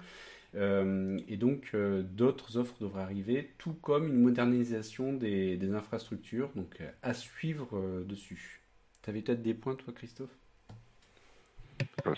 Euh, 0.55 1.17
et 1.29 1.37
donc, 1.37 1.69
euh, 1.73 2.03
d'autres 2.03 2.57
offres 2.57 2.75
devraient 2.81 3.03
arriver, 3.03 3.53
tout 3.57 3.73
comme 3.73 4.07
une 4.07 4.21
modernisation 4.21 5.13
des, 5.13 5.57
infrastructures. 5.73 6.49
Donc, 6.55 6.81
à 7.03 7.13
suivre 7.13 8.03
dessus. 8.05 8.61
Tu 9.01 9.09
avais 9.09 9.21
peut-être 9.21 9.41
des 9.41 9.53
points, 9.53 9.75
toi, 9.75 9.93
Christophe? 9.93 10.35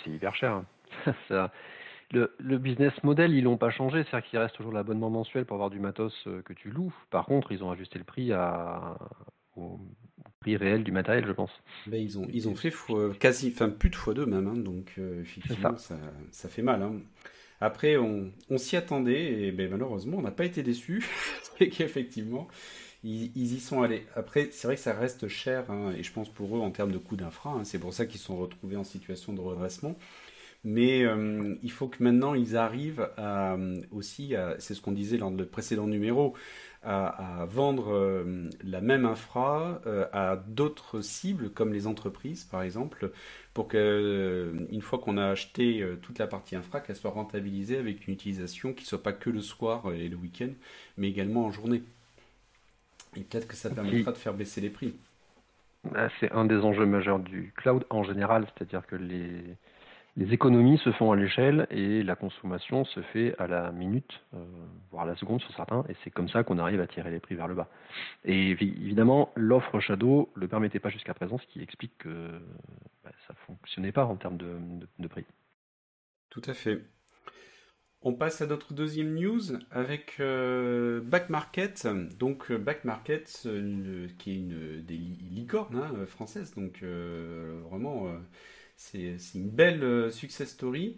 C'est 0.03 0.09
hyper 0.09 0.35
cher. 0.35 0.63
Hein. 1.05 1.49
le, 2.13 2.57
business 2.57 2.93
model, 3.03 3.33
ils 3.33 3.43
l'ont 3.43 3.57
pas 3.57 3.69
changé, 3.69 4.03
c'est-à-dire 4.03 4.29
qu'il 4.29 4.39
reste 4.39 4.55
toujours 4.55 4.71
l'abonnement 4.71 5.09
mensuel 5.09 5.45
pour 5.45 5.55
avoir 5.55 5.69
du 5.69 5.79
matos 5.79 6.13
euh, 6.27 6.41
que 6.41 6.53
tu 6.53 6.69
loues. 6.69 6.93
Par 7.09 7.25
contre, 7.25 7.51
ils 7.51 7.63
ont 7.63 7.71
ajusté 7.71 7.97
le 7.99 8.05
prix 8.05 8.31
à, 8.31 8.97
au 9.55 9.79
prix 10.39 10.57
réel 10.57 10.83
du 10.83 10.91
matériel, 10.91 11.25
je 11.25 11.31
pense. 11.31 11.51
Ben, 11.87 12.01
ils 12.01 12.17
ont 12.17 12.27
ils 12.31 12.47
ont 12.47 12.55
fait 12.55 12.73
quasi, 13.19 13.51
enfin 13.53 13.69
plus 13.69 13.89
de 13.89 13.95
fois 13.95 14.13
deux 14.13 14.25
même, 14.25 14.47
hein, 14.47 14.57
donc 14.57 14.93
euh, 14.97 15.21
effectivement 15.21 15.77
ça. 15.77 15.97
Ça, 16.31 16.49
fait 16.49 16.61
mal. 16.61 16.81
Hein. 16.81 16.99
Après, 17.61 17.97
on, 17.97 18.31
s'y 18.57 18.75
attendait 18.75 19.43
et 19.43 19.51
ben, 19.51 19.69
malheureusement, 19.69 20.17
on 20.17 20.21
n'a 20.21 20.31
pas 20.31 20.45
été 20.45 20.63
déçus. 20.63 21.07
et 21.59 21.69
qu'effectivement, 21.69 22.47
ils, 23.03 23.31
y 23.35 23.59
sont 23.59 23.81
allés. 23.81 24.05
Après, 24.15 24.49
c'est 24.51 24.67
vrai 24.67 24.75
que 24.75 24.81
ça 24.81 24.93
reste 24.93 25.27
cher, 25.27 25.69
hein, 25.69 25.93
et 25.97 26.03
je 26.03 26.11
pense 26.11 26.29
pour 26.29 26.57
eux 26.57 26.61
en 26.61 26.71
termes 26.71 26.91
de 26.91 26.97
coût 26.97 27.15
d'infra, 27.15 27.59
c'est 27.63 27.79
pour 27.79 27.93
ça 27.93 28.05
qu'ils 28.05 28.19
sont 28.19 28.37
retrouvés 28.37 28.77
en 28.77 28.83
situation 28.83 29.33
de 29.33 29.41
redressement. 29.41 29.95
Mais 30.63 31.03
euh, 31.03 31.55
il 31.61 31.71
faut 31.71 31.87
que 31.87 32.01
maintenant 32.01 32.35
ils 32.35 32.55
arrivent 32.55 33.09
à, 33.17 33.57
aussi, 33.91 34.33
c'est 34.59 34.73
ce 34.73 34.81
qu'on 34.81 34.93
disait 34.93 35.17
dans 35.17 35.29
le 35.29 35.45
précédent 35.45 35.87
numéro, 35.87 36.35
à, 36.85 37.45
vendre 37.49 37.93
euh, 37.93 38.49
la 38.63 38.81
même 38.81 39.05
infra 39.05 39.81
euh, 39.87 40.05
à 40.11 40.35
d'autres 40.35 40.99
cibles 40.99 41.49
comme 41.49 41.73
les 41.73 41.87
entreprises 41.87 42.43
par 42.43 42.61
exemple, 42.61 43.11
pour 43.53 43.67
que 43.67 44.67
une 44.69 44.81
fois 44.81 44.99
qu'on 44.99 45.17
a 45.17 45.27
acheté 45.27 45.85
toute 46.01 46.19
la 46.19 46.27
partie 46.27 46.55
infra, 46.55 46.79
qu'elle 46.79 46.95
soit 46.95 47.11
rentabilisée 47.11 47.77
avec 47.77 48.07
une 48.07 48.13
utilisation 48.13 48.73
qui 48.73 48.85
soit 48.85 49.03
pas 49.03 49.13
que 49.13 49.29
le 49.29 49.41
soir 49.41 49.91
et 49.93 50.07
le 50.07 50.15
week-end, 50.15 50.49
mais 50.97 51.09
également 51.09 51.45
en 51.45 51.51
journée. 51.51 51.83
Et 53.15 53.21
peut-être 53.21 53.47
que 53.47 53.55
ça 53.55 53.69
permettra 53.69 54.11
de 54.11 54.17
faire 54.17 54.33
baisser 54.33 54.61
les 54.61 54.69
prix. 54.69 54.95
Bah, 55.91 56.09
c'est 56.19 56.31
un 56.31 56.45
des 56.45 56.55
enjeux 56.55 56.85
majeurs 56.85 57.19
du 57.19 57.53
cloud 57.55 57.85
en 57.89 58.03
général, 58.03 58.47
c'est-à-dire 58.55 58.87
que 58.87 58.95
les 58.95 59.57
les 60.15 60.31
économies 60.31 60.77
se 60.79 60.91
font 60.91 61.11
à 61.11 61.15
l'échelle 61.15 61.65
et 61.71 62.03
la 62.03 62.15
consommation 62.15 62.85
se 62.85 63.01
fait 63.01 63.35
à 63.39 63.47
la 63.47 63.71
minute, 63.71 64.21
euh, 64.35 64.45
voire 64.91 65.03
à 65.03 65.07
la 65.07 65.15
seconde 65.15 65.41
sur 65.41 65.53
certains, 65.55 65.83
et 65.89 65.95
c'est 66.03 66.11
comme 66.11 66.29
ça 66.29 66.43
qu'on 66.43 66.59
arrive 66.59 66.81
à 66.81 66.87
tirer 66.87 67.09
les 67.09 67.19
prix 67.19 67.33
vers 67.33 67.47
le 67.47 67.55
bas. 67.55 67.67
Et 68.23 68.51
évidemment, 68.51 69.31
l'offre 69.35 69.79
Shadow 69.79 70.29
ne 70.35 70.41
le 70.41 70.47
permettait 70.47 70.79
pas 70.79 70.89
jusqu'à 70.89 71.15
présent, 71.15 71.39
ce 71.39 71.47
qui 71.47 71.63
explique 71.63 71.97
que 71.97 72.29
bah, 73.03 73.11
ça 73.27 73.33
ne 73.33 73.55
fonctionnait 73.55 73.91
pas 73.91 74.05
en 74.05 74.15
termes 74.15 74.37
de, 74.37 75.07
prix. 75.07 75.25
Tout 76.29 76.43
à 76.45 76.53
fait. 76.53 76.83
On 78.03 78.13
passe 78.13 78.41
à 78.41 78.47
notre 78.47 78.73
deuxième 78.73 79.15
news 79.15 79.41
avec 79.71 80.17
euh, 80.19 81.01
Back 81.01 81.29
Market. 81.29 81.87
Donc 82.19 82.51
euh, 82.51 82.57
Back 82.59 82.83
Market, 82.85 83.47
qui 84.19 84.31
est 84.31 84.35
une 84.35 84.83
des 84.83 84.97
licornes 84.97 85.77
hein, 85.77 86.05
françaises, 86.05 86.53
donc 86.53 86.83
vraiment 86.83 88.11
c'est 88.91 89.17
une 89.35 89.49
belle 89.49 89.83
euh, 89.83 90.11
success 90.11 90.49
story 90.49 90.97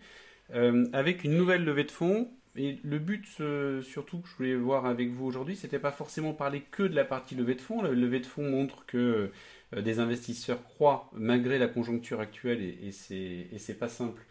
euh, 0.54 0.86
avec 0.94 1.24
une 1.24 1.36
nouvelle 1.36 1.64
levée 1.64 1.84
de 1.84 1.92
fonds. 1.92 2.30
Et 2.58 2.78
le 2.84 3.00
but, 3.00 3.26
euh, 3.42 3.82
surtout, 3.82 4.20
que 4.20 4.30
je 4.30 4.36
voulais 4.38 4.56
voir 4.56 4.86
avec 4.86 5.10
vous 5.10 5.26
aujourd'hui, 5.26 5.56
c'était 5.56 5.80
pas 5.80 5.92
forcément 5.92 6.34
parler 6.34 6.64
que 6.72 6.84
de 6.84 6.96
la 6.96 7.04
partie 7.04 7.36
levée 7.36 7.56
de 7.56 7.62
fonds. 7.62 7.82
La 7.82 7.92
levée 7.92 8.22
de 8.22 8.26
fonds 8.26 8.50
montre 8.50 8.86
que 8.86 9.30
des 9.76 10.00
investisseurs 10.00 10.64
croient, 10.64 11.10
malgré 11.14 11.60
la 11.60 11.68
conjoncture 11.68 12.22
actuelle, 12.22 12.62
et, 12.62 12.92
c'est 12.92 13.78
pas 13.78 13.90
simple, 13.90 14.22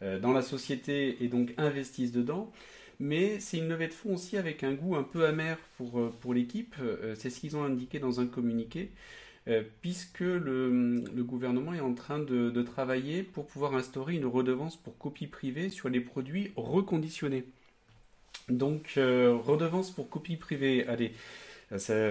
dans 0.00 0.32
la 0.32 0.40
société 0.40 1.22
et 1.22 1.28
donc 1.28 1.52
investissent 1.58 2.12
dedans. 2.12 2.50
Mais 3.00 3.38
c'est 3.38 3.58
une 3.58 3.68
levée 3.68 3.88
de 3.88 3.92
fonds 3.92 4.14
aussi 4.14 4.38
avec 4.38 4.64
un 4.64 4.72
goût 4.72 4.96
un 4.96 5.02
peu 5.02 5.26
amer 5.26 5.58
pour 5.76 6.32
l'équipe. 6.32 6.74
c'est 7.16 7.28
ce 7.28 7.40
qu'ils 7.40 7.54
ont 7.54 7.64
indiqué 7.64 7.98
dans 7.98 8.18
un 8.18 8.26
communiqué. 8.26 8.92
Puisque 9.80 10.20
le, 10.20 11.04
gouvernement 11.18 11.74
est 11.74 11.80
en 11.80 11.94
train 11.94 12.18
de, 12.18 12.62
travailler 12.62 13.22
pour 13.22 13.46
pouvoir 13.46 13.74
instaurer 13.74 14.14
une 14.14 14.26
redevance 14.26 14.76
pour 14.76 14.96
copie 14.98 15.26
privée 15.26 15.70
sur 15.70 15.88
les 15.88 16.00
produits 16.00 16.52
reconditionnés. 16.56 17.44
Donc, 18.48 18.92
redevance 18.96 19.90
pour 19.90 20.08
copie 20.08 20.36
privée, 20.36 20.86
allez, 20.86 21.12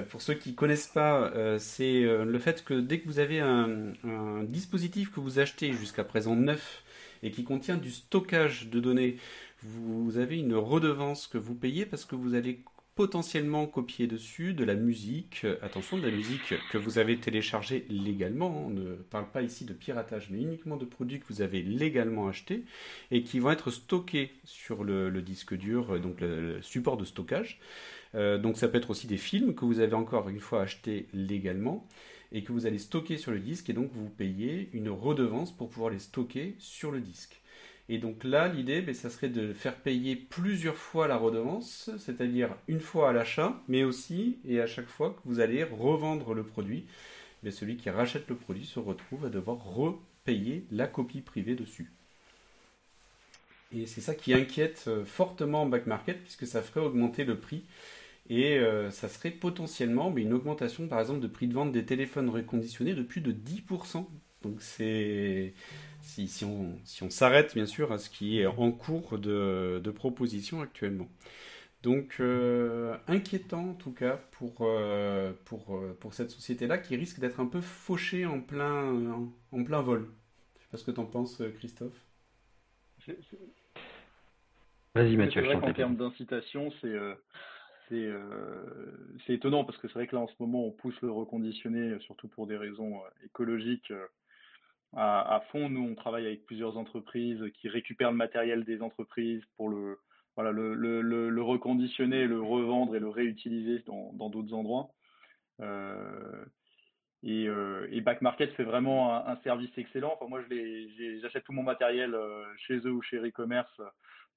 pour 0.09 0.21
ceux 0.21 0.35
qui 0.35 0.51
ne 0.51 0.55
connaissent 0.55 0.87
pas, 0.87 1.31
c'est 1.59 2.01
le 2.01 2.39
fait 2.39 2.63
que 2.63 2.75
dès 2.75 2.99
que 2.99 3.07
vous 3.07 3.19
avez 3.19 3.39
un, 3.39 3.93
un 4.03 4.43
dispositif 4.43 5.11
que 5.11 5.19
vous 5.19 5.39
achetez 5.39 5.73
jusqu'à 5.73 6.03
présent 6.03 6.35
neuf 6.35 6.83
et 7.23 7.31
qui 7.31 7.43
contient 7.43 7.77
du 7.77 7.89
stockage 7.89 8.67
de 8.67 8.79
données, 8.79 9.17
vous 9.63 10.17
avez 10.17 10.37
une 10.37 10.55
redevance 10.55 11.27
que 11.27 11.37
vous 11.37 11.55
payez 11.55 11.85
parce 11.85 12.05
que 12.05 12.15
vous 12.15 12.35
allez 12.35 12.59
potentiellement 12.95 13.65
copier 13.65 14.05
dessus 14.05 14.53
de 14.53 14.63
la 14.63 14.75
musique, 14.75 15.45
attention, 15.61 15.97
de 15.97 16.05
la 16.05 16.15
musique 16.15 16.53
que 16.71 16.77
vous 16.77 16.99
avez 16.99 17.17
téléchargée 17.17 17.85
légalement, 17.89 18.65
on 18.65 18.69
ne 18.69 18.93
parle 18.93 19.29
pas 19.31 19.41
ici 19.41 19.65
de 19.65 19.73
piratage, 19.73 20.29
mais 20.29 20.39
uniquement 20.39 20.77
de 20.77 20.85
produits 20.85 21.19
que 21.19 21.25
vous 21.29 21.41
avez 21.41 21.63
légalement 21.63 22.27
achetés 22.27 22.63
et 23.09 23.23
qui 23.23 23.39
vont 23.39 23.51
être 23.51 23.71
stockés 23.71 24.31
sur 24.43 24.83
le, 24.83 25.09
disque 25.21 25.55
dur, 25.55 25.95
euh, 25.95 25.99
donc 25.99 26.21
le, 26.21 26.61
support 26.61 26.97
de 26.97 27.05
stockage. 27.05 27.59
Euh, 28.15 28.37
donc 28.37 28.57
ça 28.57 28.67
peut 28.67 28.77
être 28.77 28.91
aussi 28.91 29.07
des 29.07 29.17
films 29.17 29.55
que 29.55 29.65
vous 29.65 29.79
avez 29.79 29.95
encore 29.95 30.29
une 30.29 30.39
fois 30.39 30.61
achetés 30.61 31.07
légalement 31.13 31.87
et 32.31 32.43
que 32.43 32.51
vous 32.51 32.65
allez 32.65 32.79
stocker 32.79 33.17
sur 33.17 33.31
le 33.31 33.39
disque 33.39 33.69
et 33.69 33.73
donc 33.73 33.91
vous 33.93 34.09
payez 34.09 34.69
une 34.73 34.89
redevance 34.89 35.51
pour 35.51 35.69
pouvoir 35.69 35.91
les 35.91 35.99
stocker 35.99 36.55
sur 36.59 36.91
le 36.91 36.99
disque. 36.99 37.42
Et 37.89 37.97
donc 37.97 38.23
là, 38.23 38.47
l'idée, 38.47 38.81
ben, 38.81 38.95
ça 38.95 39.09
serait 39.09 39.29
de 39.29 39.53
faire 39.53 39.75
payer 39.75 40.15
plusieurs 40.15 40.77
fois 40.77 41.07
la 41.07 41.17
redevance, 41.17 41.89
c'est-à-dire 41.97 42.55
une 42.67 42.79
fois 42.79 43.09
à 43.09 43.13
l'achat, 43.13 43.61
mais 43.67 43.83
aussi 43.83 44.37
et 44.47 44.61
à 44.61 44.67
chaque 44.67 44.87
fois 44.87 45.11
que 45.11 45.19
vous 45.25 45.39
allez 45.39 45.63
revendre 45.63 46.33
le 46.33 46.43
produit, 46.43 46.85
ben, 47.43 47.51
celui 47.51 47.75
qui 47.75 47.89
rachète 47.89 48.29
le 48.29 48.35
produit 48.35 48.65
se 48.65 48.79
retrouve 48.79 49.25
à 49.25 49.29
devoir 49.29 49.57
repayer 49.63 50.65
la 50.71 50.87
copie 50.87 51.21
privée 51.21 51.55
dessus. 51.55 51.91
Et 53.75 53.85
c'est 53.85 54.01
ça 54.01 54.15
qui 54.15 54.33
inquiète 54.33 54.85
euh, 54.87 55.03
fortement 55.03 55.63
en 55.63 55.65
back 55.65 55.87
market, 55.87 56.21
puisque 56.21 56.47
ça 56.47 56.61
ferait 56.61 56.79
augmenter 56.85 57.25
le 57.25 57.37
prix. 57.37 57.63
Et 58.29 58.57
euh, 58.59 58.91
ça 58.91 59.09
serait 59.09 59.31
potentiellement 59.31 60.09
ben, 60.09 60.23
une 60.23 60.33
augmentation, 60.33 60.87
par 60.87 60.99
exemple, 61.01 61.19
de 61.19 61.27
prix 61.27 61.47
de 61.47 61.53
vente 61.53 61.71
des 61.73 61.83
téléphones 61.85 62.29
reconditionnés 62.29 62.93
de 62.93 63.03
plus 63.03 63.19
de 63.21 63.33
10%. 63.33 64.05
Donc 64.43 64.61
c'est 64.61 65.53
si, 66.03 66.45
on, 66.45 66.75
si 66.83 67.03
on 67.03 67.09
s'arrête 67.09 67.55
bien 67.55 67.65
sûr 67.65 67.91
à 67.91 67.97
ce 67.97 68.09
qui 68.09 68.39
est 68.39 68.45
en 68.45 68.71
cours 68.71 69.17
de, 69.17 69.81
de 69.83 69.91
proposition 69.91 70.61
actuellement. 70.61 71.07
Donc 71.83 72.15
euh, 72.21 72.95
inquiétant 73.07 73.71
en 73.71 73.73
tout 73.73 73.91
cas 73.91 74.17
pour, 74.31 74.59
euh, 74.61 75.33
pour, 75.43 75.75
euh, 75.75 75.97
pour 75.99 76.13
cette 76.13 76.31
société-là 76.31 76.77
qui 76.77 76.95
risque 76.95 77.19
d'être 77.19 77.41
un 77.41 77.45
peu 77.45 77.59
fauchée 77.59 78.25
en 78.25 78.39
plein, 78.39 79.29
en, 79.51 79.63
plein 79.65 79.81
vol. 79.81 80.07
Je 80.57 80.63
sais 80.63 80.69
pas 80.71 80.77
ce 80.77 80.85
que 80.85 80.91
tu 80.91 80.99
en 81.01 81.05
penses 81.05 81.41
Christophe. 81.55 81.99
Vas-y 84.95 85.17
Mathieu. 85.17 85.41
C'est 85.41 85.47
vrai 85.47 85.59
qu'en 85.59 85.73
termes 85.73 85.97
d'incitation, 85.97 86.71
c'est 86.81 86.95
c'est 87.89 89.33
étonnant 89.33 89.65
parce 89.65 89.77
que 89.77 89.87
c'est 89.87 89.93
vrai 89.95 90.07
que 90.07 90.15
là 90.15 90.21
en 90.21 90.27
ce 90.27 90.33
moment 90.39 90.65
on 90.65 90.71
pousse 90.71 90.99
le 91.01 91.11
reconditionné 91.11 91.99
surtout 91.99 92.27
pour 92.27 92.47
des 92.47 92.57
raisons 92.57 93.01
écologiques 93.23 93.93
à, 94.95 95.41
fond. 95.51 95.69
Nous, 95.69 95.81
on 95.81 95.95
travaille 95.95 96.25
avec 96.25 96.45
plusieurs 96.45 96.77
entreprises 96.77 97.43
qui 97.55 97.69
récupèrent 97.69 98.11
le 98.11 98.17
matériel 98.17 98.63
des 98.63 98.81
entreprises 98.81 99.43
pour 99.57 99.69
le, 99.69 99.99
voilà, 100.35 100.51
le, 100.51 101.41
reconditionner, 101.41 102.25
le 102.25 102.41
revendre 102.41 102.95
et 102.95 102.99
le 102.99 103.09
réutiliser 103.09 103.83
dans 103.87 104.29
d'autres 104.29 104.53
endroits. 104.53 104.89
Euh, 105.61 106.45
et, 107.23 107.47
euh, 107.47 107.87
Back 108.01 108.21
Market 108.21 108.51
fait 108.53 108.63
vraiment 108.63 109.15
un, 109.15 109.37
service 109.43 109.71
excellent. 109.77 110.13
Enfin, 110.19 110.27
moi, 110.27 110.41
j'achète 111.21 111.43
tout 111.45 111.53
mon 111.53 111.63
matériel 111.63 112.13
euh, 112.13 112.43
chez 112.57 112.77
eux 112.79 112.91
ou 112.91 113.01
chez 113.01 113.17
e-commerce. 113.17 113.81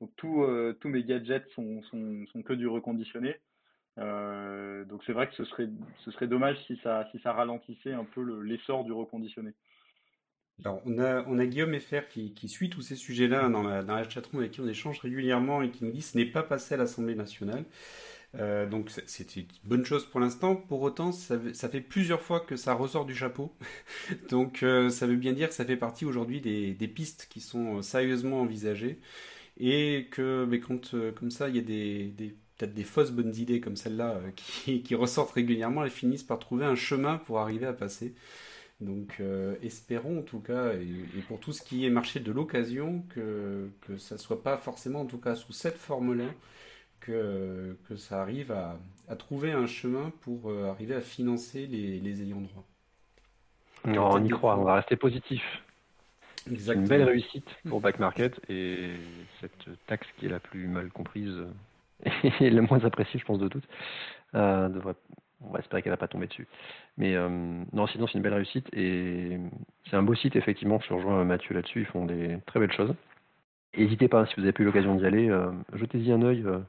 Donc, 0.00 0.12
euh, 0.24 0.72
tous 0.74 0.88
mes 0.88 1.02
gadgets 1.02 1.48
sont, 1.54 1.82
sont, 1.84 2.24
sont, 2.32 2.42
que 2.42 2.52
du 2.52 2.68
reconditionné. 2.68 3.36
donc, 3.96 5.02
c'est 5.04 5.12
vrai 5.12 5.26
que 5.28 5.34
ce 5.34 5.44
serait, 5.44 5.68
ce 6.04 6.10
serait 6.12 6.28
dommage 6.28 6.56
si 6.66 6.78
ça, 6.82 7.08
si 7.10 7.18
ça 7.20 7.32
ralentissait 7.32 7.92
un 7.92 8.04
peu 8.04 8.40
l'essor 8.42 8.84
du 8.84 8.92
reconditionné. 8.92 9.52
Alors, 10.64 10.80
on 10.86 10.98
a, 10.98 11.46
Guillaume 11.46 11.74
Effer 11.74 12.02
qui, 12.08 12.48
suit 12.48 12.70
tous 12.70 12.82
ces 12.82 12.96
sujets-là 12.96 13.48
dans 13.48 13.62
la, 13.62 13.82
dans 13.82 13.94
la 13.94 14.08
chatroom 14.08 14.40
avec 14.40 14.52
qui 14.52 14.60
on 14.60 14.68
échange 14.68 15.00
régulièrement 15.00 15.62
et 15.62 15.70
qui 15.70 15.84
nous 15.84 15.92
dit 15.92 16.02
ce 16.02 16.16
n'est 16.16 16.24
pas 16.24 16.42
passé 16.42 16.74
à 16.74 16.76
l'Assemblée 16.78 17.14
nationale. 17.14 17.64
Euh, 18.38 18.66
donc 18.66 18.90
c'est 19.06 19.36
une 19.36 19.46
bonne 19.64 19.84
chose 19.84 20.06
pour 20.06 20.20
l'instant. 20.20 20.56
Pour 20.56 20.82
autant, 20.82 21.12
ça, 21.12 21.38
fait 21.38 21.80
plusieurs 21.80 22.20
fois 22.20 22.40
que 22.40 22.56
ça 22.56 22.74
ressort 22.74 23.04
du 23.04 23.14
chapeau. 23.14 23.52
donc 24.30 24.62
euh, 24.62 24.90
ça 24.90 25.06
veut 25.06 25.16
bien 25.16 25.32
dire 25.32 25.48
que 25.48 25.54
ça 25.54 25.64
fait 25.64 25.76
partie 25.76 26.04
aujourd'hui 26.04 26.40
des, 26.40 26.88
pistes 26.88 27.26
qui 27.30 27.40
sont 27.40 27.82
sérieusement 27.82 28.40
envisagées 28.40 28.98
et 29.58 30.08
que 30.10 30.48
quand 30.66 30.94
euh, 30.94 31.12
comme 31.12 31.30
ça 31.30 31.48
il 31.48 31.56
y 31.56 31.58
a 31.58 31.62
des, 31.62 32.08
des 32.08 32.34
peut-être 32.58 32.74
des 32.74 32.84
fausses 32.84 33.10
bonnes 33.10 33.34
idées 33.36 33.60
comme 33.60 33.76
celle-là 33.76 34.18
qui, 34.36 34.82
qui 34.82 34.94
ressortent 34.94 35.32
régulièrement, 35.32 35.84
elles 35.84 35.90
finissent 35.90 36.22
par 36.22 36.38
trouver 36.38 36.64
un 36.64 36.74
chemin 36.74 37.18
pour 37.18 37.38
arriver 37.38 37.66
à 37.66 37.74
passer. 37.74 38.14
Donc 38.80 39.16
euh, 39.20 39.56
espérons 39.62 40.18
en 40.18 40.22
tout 40.22 40.40
cas, 40.40 40.74
et, 40.74 41.22
pour 41.28 41.40
tout 41.40 41.52
ce 41.52 41.62
qui 41.62 41.86
est 41.86 41.90
marché 41.90 42.20
de 42.20 42.30
l'occasion, 42.30 43.02
que, 43.08 43.70
que 43.82 43.96
ça 43.96 44.16
ne 44.16 44.20
soit 44.20 44.42
pas 44.42 44.58
forcément, 44.58 45.00
en 45.00 45.06
tout 45.06 45.18
cas 45.18 45.34
sous 45.34 45.52
cette 45.52 45.78
forme-là, 45.78 46.26
que, 47.00 47.76
que 47.88 47.96
ça 47.96 48.20
arrive 48.20 48.52
à, 48.52 48.78
à 49.08 49.16
trouver 49.16 49.52
un 49.52 49.66
chemin 49.66 50.12
pour 50.22 50.50
euh, 50.50 50.70
arriver 50.70 50.94
à 50.94 51.00
financer 51.00 51.66
les, 51.66 52.00
les 52.00 52.22
ayants 52.22 52.42
droit. 52.42 52.64
on 53.84 54.24
y 54.24 54.28
croit, 54.28 54.58
on 54.58 54.64
va 54.64 54.74
rester 54.74 54.96
positif. 54.96 55.42
C'est 56.58 56.74
une 56.74 56.86
belle 56.86 57.02
réussite 57.02 57.48
pour 57.68 57.80
Back 57.80 57.98
Market 57.98 58.40
et 58.48 58.92
cette 59.40 59.68
taxe 59.86 60.06
qui 60.16 60.26
est 60.26 60.28
la 60.28 60.38
plus 60.38 60.68
mal 60.68 60.90
comprise 60.90 61.34
et 62.40 62.50
la 62.50 62.62
moins 62.62 62.84
appréciée, 62.84 63.18
je 63.18 63.24
pense, 63.24 63.38
de 63.38 63.48
toutes, 63.48 63.66
euh, 64.34 64.68
devrait 64.68 64.94
on 65.42 65.50
va 65.50 65.58
espérer 65.58 65.82
qu'elle 65.82 65.92
va 65.92 65.96
pas 65.96 66.08
tomber 66.08 66.26
dessus. 66.26 66.46
Mais 66.96 67.14
euh, 67.14 67.28
non, 67.72 67.86
sinon 67.86 68.06
c'est 68.06 68.14
une 68.14 68.22
belle 68.22 68.34
réussite 68.34 68.68
et 68.72 69.38
c'est 69.88 69.96
un 69.96 70.02
beau 70.02 70.14
site 70.14 70.36
effectivement. 70.36 70.80
Je 70.80 70.94
rejoins 70.94 71.24
Mathieu 71.24 71.54
là-dessus. 71.54 71.80
Ils 71.80 71.86
font 71.86 72.06
des 72.06 72.38
très 72.46 72.60
belles 72.60 72.72
choses. 72.72 72.94
N'hésitez 73.76 74.08
pas 74.08 74.26
si 74.26 74.34
vous 74.36 74.42
n'avez 74.42 74.52
pas 74.52 74.62
eu 74.62 74.66
l'occasion 74.66 74.94
d'y 74.94 75.04
aller, 75.04 75.28
euh, 75.28 75.50
jetez-y 75.74 76.10
un 76.12 76.22
œil. 76.22 76.42
Euh, 76.46 76.60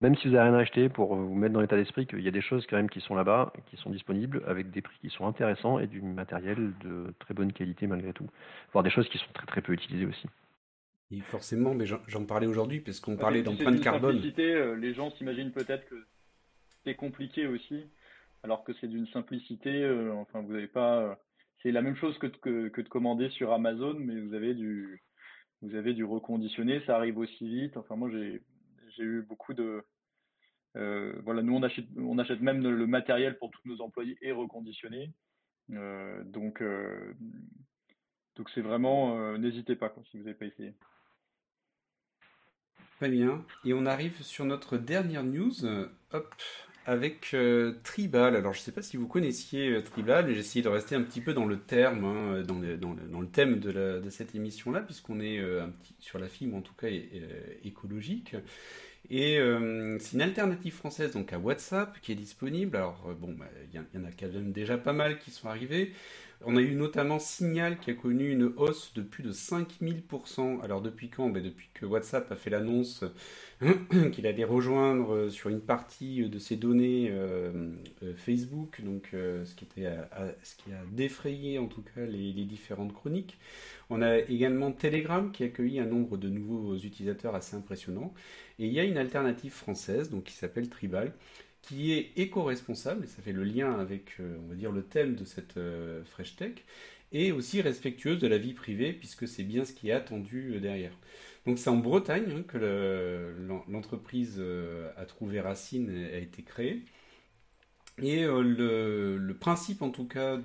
même 0.00 0.16
si 0.16 0.28
vous 0.28 0.34
n'avez 0.34 0.48
rien 0.48 0.58
acheté, 0.58 0.88
pour 0.88 1.14
vous 1.14 1.34
mettre 1.34 1.52
dans 1.52 1.60
l'état 1.60 1.76
d'esprit 1.76 2.06
qu'il 2.06 2.20
y 2.20 2.28
a 2.28 2.30
des 2.30 2.40
choses 2.40 2.66
quand 2.70 2.76
même 2.76 2.88
qui 2.88 3.00
sont 3.00 3.14
là-bas, 3.14 3.52
qui 3.66 3.76
sont 3.76 3.90
disponibles 3.90 4.42
avec 4.46 4.70
des 4.70 4.80
prix 4.80 4.96
qui 5.00 5.10
sont 5.10 5.26
intéressants 5.26 5.78
et 5.78 5.86
du 5.86 6.00
matériel 6.00 6.72
de 6.82 7.12
très 7.18 7.34
bonne 7.34 7.52
qualité 7.52 7.86
malgré 7.86 8.12
tout. 8.14 8.26
Voire 8.72 8.82
des 8.82 8.90
choses 8.90 9.08
qui 9.10 9.18
sont 9.18 9.32
très 9.34 9.46
très 9.46 9.60
peu 9.60 9.72
utilisées 9.74 10.06
aussi. 10.06 10.26
Et 11.10 11.20
forcément, 11.20 11.74
mais 11.74 11.86
j'en 11.86 12.24
parlais 12.24 12.46
aujourd'hui 12.46 12.80
parce 12.80 13.00
qu'on 13.00 13.16
parlait 13.16 13.42
d'empreinte 13.42 13.80
carbone. 13.80 14.22
Les 14.78 14.94
gens 14.94 15.10
s'imaginent 15.10 15.50
peut-être 15.50 15.84
que 15.86 15.96
c'est 16.84 16.94
compliqué 16.94 17.46
aussi, 17.46 17.84
alors 18.42 18.64
que 18.64 18.72
c'est 18.80 18.88
d'une 18.88 19.06
simplicité. 19.08 19.82
Euh, 19.82 20.12
enfin, 20.14 20.40
vous 20.40 20.52
n'avez 20.52 20.68
pas. 20.68 21.00
Euh, 21.02 21.14
c'est 21.62 21.72
la 21.72 21.82
même 21.82 21.96
chose 21.96 22.16
que, 22.18 22.26
de 22.26 22.88
commander 22.88 23.28
sur 23.30 23.52
Amazon, 23.52 23.94
mais 23.98 24.18
vous 24.18 24.34
avez 24.34 24.54
du, 24.54 25.02
vous 25.62 25.74
avez 25.74 25.92
du 25.92 26.04
reconditionné, 26.04 26.82
ça 26.86 26.96
arrive 26.96 27.18
aussi 27.18 27.46
vite. 27.46 27.76
Enfin, 27.76 27.96
moi, 27.96 28.10
j'ai, 28.10 28.42
j'ai 28.96 29.02
eu 29.02 29.22
beaucoup 29.22 29.52
de. 29.54 29.84
Euh, 30.76 31.20
voilà, 31.24 31.42
nous, 31.42 31.54
on 31.54 31.62
achète, 31.62 31.86
on 31.98 32.18
achète 32.18 32.40
même 32.40 32.62
le 32.62 32.86
matériel 32.86 33.36
pour 33.38 33.50
tous 33.50 33.66
nos 33.66 33.80
employés 33.82 34.16
et 34.22 34.32
reconditionné. 34.32 35.12
donc, 35.68 36.62
donc 38.36 38.50
c'est 38.54 38.62
vraiment. 38.62 39.36
n'hésitez 39.36 39.76
pas 39.76 39.92
si 40.10 40.16
vous 40.16 40.24
n'avez 40.24 40.38
pas 40.38 40.46
essayé. 40.46 40.74
Très 42.96 43.08
bien. 43.08 43.44
Et 43.64 43.72
on 43.74 43.86
arrive 43.86 44.22
sur 44.22 44.44
notre 44.44 44.76
dernière 44.78 45.24
news. 45.24 45.64
Hop, 46.12 46.34
avec 46.86 47.34
euh, 47.34 47.74
Tribal. 47.84 48.36
Alors, 48.36 48.52
je 48.52 48.60
ne 48.60 48.62
sais 48.62 48.72
pas 48.72 48.82
si 48.82 48.96
vous 48.96 49.06
connaissiez 49.06 49.70
euh, 49.70 49.82
Tribal, 49.82 50.26
mais 50.26 50.34
j'ai 50.34 50.40
essayé 50.40 50.62
de 50.62 50.68
rester 50.68 50.94
un 50.94 51.02
petit 51.02 51.20
peu 51.20 51.34
dans 51.34 51.46
le 51.46 51.58
terme, 51.58 52.04
hein, 52.04 52.42
dans, 52.42 52.58
le, 52.58 52.76
dans, 52.76 52.94
le, 53.20 53.26
thème 53.26 53.60
de, 53.60 54.02
cette 54.10 54.34
émission-là, 54.34 54.80
puisqu'on 54.80 55.20
est 55.20 55.38
euh, 55.38 55.64
un 55.64 55.68
petit, 55.68 55.94
sur 55.98 56.18
la 56.18 56.28
fibre, 56.28 56.56
en 56.56 56.62
tout 56.62 56.74
cas 56.74 56.88
écologique. 57.64 58.34
Et 59.08 59.38
c'est 59.98 60.12
une 60.12 60.22
alternative 60.22 60.74
française 60.74 61.12
donc 61.12 61.32
à 61.32 61.38
WhatsApp 61.38 61.98
qui 62.00 62.12
est 62.12 62.16
disponible. 62.16 62.76
Alors, 62.76 63.08
bon, 63.18 63.32
bah, 63.32 63.46
il 63.72 63.80
y, 63.80 63.98
en 63.98 64.04
a 64.04 64.12
quand 64.12 64.32
même 64.32 64.52
déjà 64.52 64.76
pas 64.76 64.92
mal 64.92 65.18
qui 65.18 65.30
sont 65.30 65.48
arrivés. 65.48 65.92
On 66.46 66.56
a 66.56 66.60
eu 66.62 66.74
notamment 66.74 67.18
Signal 67.18 67.78
qui 67.78 67.90
a 67.90 67.94
connu 67.94 68.30
une 68.30 68.44
hausse 68.56 68.94
de 68.94 69.02
plus 69.02 69.22
de 69.22 69.30
5000%. 69.30 70.62
Alors 70.62 70.80
depuis 70.80 71.10
quand? 71.10 71.28
Ben 71.28 71.42
Depuis 71.42 71.68
que 71.74 71.84
WhatsApp 71.84 72.32
a 72.32 72.36
fait 72.36 72.48
l'annonce 72.48 73.04
qu'il 74.12 74.26
allait 74.26 74.44
rejoindre 74.44 75.14
euh, 75.14 75.30
sur 75.30 75.50
une 75.50 75.60
partie 75.60 76.26
de 76.28 76.38
ses 76.38 76.56
données 76.56 77.08
euh, 77.10 77.68
euh, 78.02 78.14
Facebook, 78.16 78.80
donc 78.82 79.10
ce, 79.12 79.54
qui 79.54 79.84
a 79.84 80.84
défrayé 80.92 81.58
en 81.58 81.66
tout 81.66 81.82
cas 81.82 82.06
les, 82.06 82.32
les, 82.32 82.44
différentes 82.44 82.94
chroniques. 82.94 83.36
On 83.90 84.00
a 84.00 84.18
également 84.18 84.72
Telegram 84.72 85.30
qui 85.32 85.42
a 85.42 85.46
accueilli 85.46 85.78
un 85.78 85.86
nombre 85.86 86.16
de 86.16 86.30
nouveaux 86.30 86.74
utilisateurs 86.74 87.34
assez 87.34 87.54
impressionnant. 87.54 88.14
Et 88.58 88.66
il 88.66 88.72
y 88.72 88.80
a 88.80 88.84
une 88.84 88.96
alternative 88.96 89.52
française 89.52 90.08
donc 90.08 90.24
qui 90.24 90.32
s'appelle 90.32 90.70
Tribal 90.70 91.12
qui 91.62 91.92
est 91.92 92.12
éco-responsable, 92.16 93.04
et 93.04 93.06
ça 93.06 93.22
fait 93.22 93.32
le 93.32 93.44
lien 93.44 93.78
avec, 93.78 94.18
on 94.20 94.48
va 94.48 94.54
dire, 94.54 94.72
le 94.72 94.82
thème 94.82 95.14
de 95.14 95.24
cette 95.24 95.58
Fresh 96.06 96.36
Tech, 96.36 96.52
et 97.12 97.32
aussi 97.32 97.60
respectueuse 97.60 98.18
de 98.18 98.26
la 98.26 98.38
vie 98.38 98.54
privée, 98.54 98.92
puisque 98.92 99.26
c'est 99.28 99.42
bien 99.42 99.64
ce 99.64 99.72
qui 99.72 99.88
est 99.88 99.92
attendu 99.92 100.58
derrière. 100.60 100.92
Donc 101.46 101.58
c'est 101.58 101.70
en 101.70 101.76
Bretagne 101.76 102.30
hein, 102.30 102.42
que 102.46 103.34
l'entreprise 103.68 104.42
a 104.96 105.04
trouvé 105.04 105.40
racine 105.40 105.90
et 105.90 106.14
a 106.14 106.18
été 106.18 106.42
créée. 106.42 106.82
Et 108.02 108.24
euh, 108.24 109.18
le, 109.18 109.34
principe, 109.34 109.82
en 109.82 109.90
tout 109.90 110.06
cas, 110.06 110.38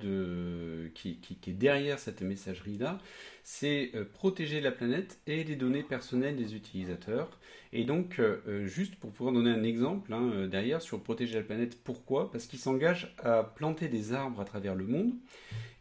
qui, 0.94 1.18
est 1.46 1.50
derrière 1.50 1.98
cette 1.98 2.22
messagerie-là, 2.22 2.98
c'est 3.44 3.92
euh, 3.94 4.04
protéger 4.04 4.60
la 4.60 4.72
planète 4.72 5.18
et 5.26 5.44
les 5.44 5.56
données 5.56 5.82
personnelles 5.82 6.36
des 6.36 6.54
utilisateurs. 6.54 7.38
Et 7.72 7.84
donc, 7.84 8.18
euh, 8.18 8.66
juste 8.66 8.96
pour 8.96 9.10
pouvoir 9.10 9.34
donner 9.34 9.50
un 9.50 9.62
exemple, 9.62 10.12
hein, 10.12 10.46
derrière, 10.50 10.82
sur 10.82 11.02
protéger 11.02 11.34
la 11.36 11.44
planète, 11.44 11.78
pourquoi? 11.82 12.30
Parce 12.30 12.46
qu'ils 12.46 12.58
s'engagent 12.58 13.14
à 13.22 13.42
planter 13.42 13.88
des 13.88 14.12
arbres 14.12 14.40
à 14.40 14.44
travers 14.44 14.74
le 14.74 14.84
monde. 14.84 15.12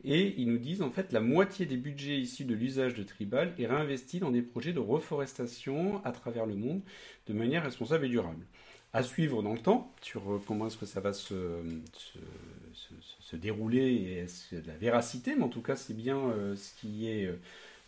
Et 0.03 0.35
ils 0.37 0.47
nous 0.47 0.59
disent, 0.59 0.83
en 0.83 0.91
fait, 0.91 1.11
la 1.11 1.19
moitié 1.19 1.65
des 1.65 1.77
budgets 1.77 2.19
issus 2.19 2.45
de 2.45 2.53
l'usage 2.53 2.93
de 2.93 3.03
Tribal 3.03 3.53
est 3.57 3.65
réinvesti 3.65 4.19
dans 4.19 4.29
des 4.29 4.43
projets 4.43 4.71
de 4.71 4.79
reforestation 4.79 6.03
à 6.05 6.11
travers 6.11 6.45
le 6.45 6.55
monde 6.55 6.81
de 7.27 7.33
manière 7.33 7.63
responsable 7.63 8.05
et 8.05 8.09
durable 8.09 8.45
à 8.95 9.03
suivre 9.03 9.43
dans 9.43 9.51
le 9.51 9.59
temps 9.59 9.93
sur 10.01 10.31
euh, 10.31 10.41
comment 10.47 10.67
est-ce 10.67 10.77
que 10.77 10.85
ça 10.85 11.01
va 11.01 11.11
se, 11.11 11.35
se, 13.19 13.35
dérouler 13.35 13.91
et 13.91 14.25
la 14.65 14.77
véracité, 14.77 15.35
mais 15.35 15.43
en 15.43 15.49
tout 15.49 15.61
cas 15.61 15.75
c'est 15.75 15.93
bien 15.93 16.17
euh, 16.17 16.55
ce 16.55 16.73
qui 16.79 17.09
est 17.09 17.29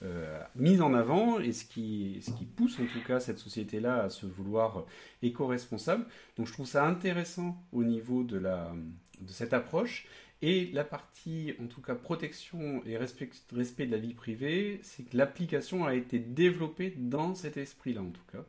euh, 0.03 0.39
mis 0.57 0.81
en 0.81 0.93
avant 0.93 1.39
et 1.39 1.53
ce 1.53 1.63
qui, 1.63 2.21
ce 2.21 2.31
qui 2.31 2.43
pousse 2.43 2.77
en 2.79 2.85
tout 2.87 3.01
cas 3.07 3.21
cette 3.21 3.37
société-là 3.37 4.03
à 4.03 4.09
se 4.09 4.25
vouloir 4.25 4.85
éco-responsable. 5.21 6.05
Donc 6.35 6.47
je 6.47 6.51
trouve 6.51 6.67
ça 6.67 6.85
intéressant 6.85 7.55
au 7.71 7.85
niveau 7.85 8.23
de, 8.23 8.37
la, 8.37 8.73
de 9.21 9.31
cette 9.31 9.53
approche. 9.53 10.07
Et 10.43 10.69
la 10.71 10.83
partie, 10.83 11.53
en 11.59 11.65
tout 11.65 11.81
cas, 11.81 11.95
protection 11.95 12.83
et 12.85 12.95
respect, 12.95 13.31
respect 13.55 13.87
de 13.87 13.91
la 13.91 13.97
vie 13.97 14.13
privée, 14.13 14.79
c'est 14.83 15.01
que 15.01 15.17
l'application 15.17 15.85
a 15.85 15.95
été 15.95 16.19
développée 16.19 16.93
dans 16.95 17.33
cet 17.33 17.57
esprit-là, 17.57 18.01
en 18.01 18.11
tout 18.11 18.21
cas. 18.31 18.45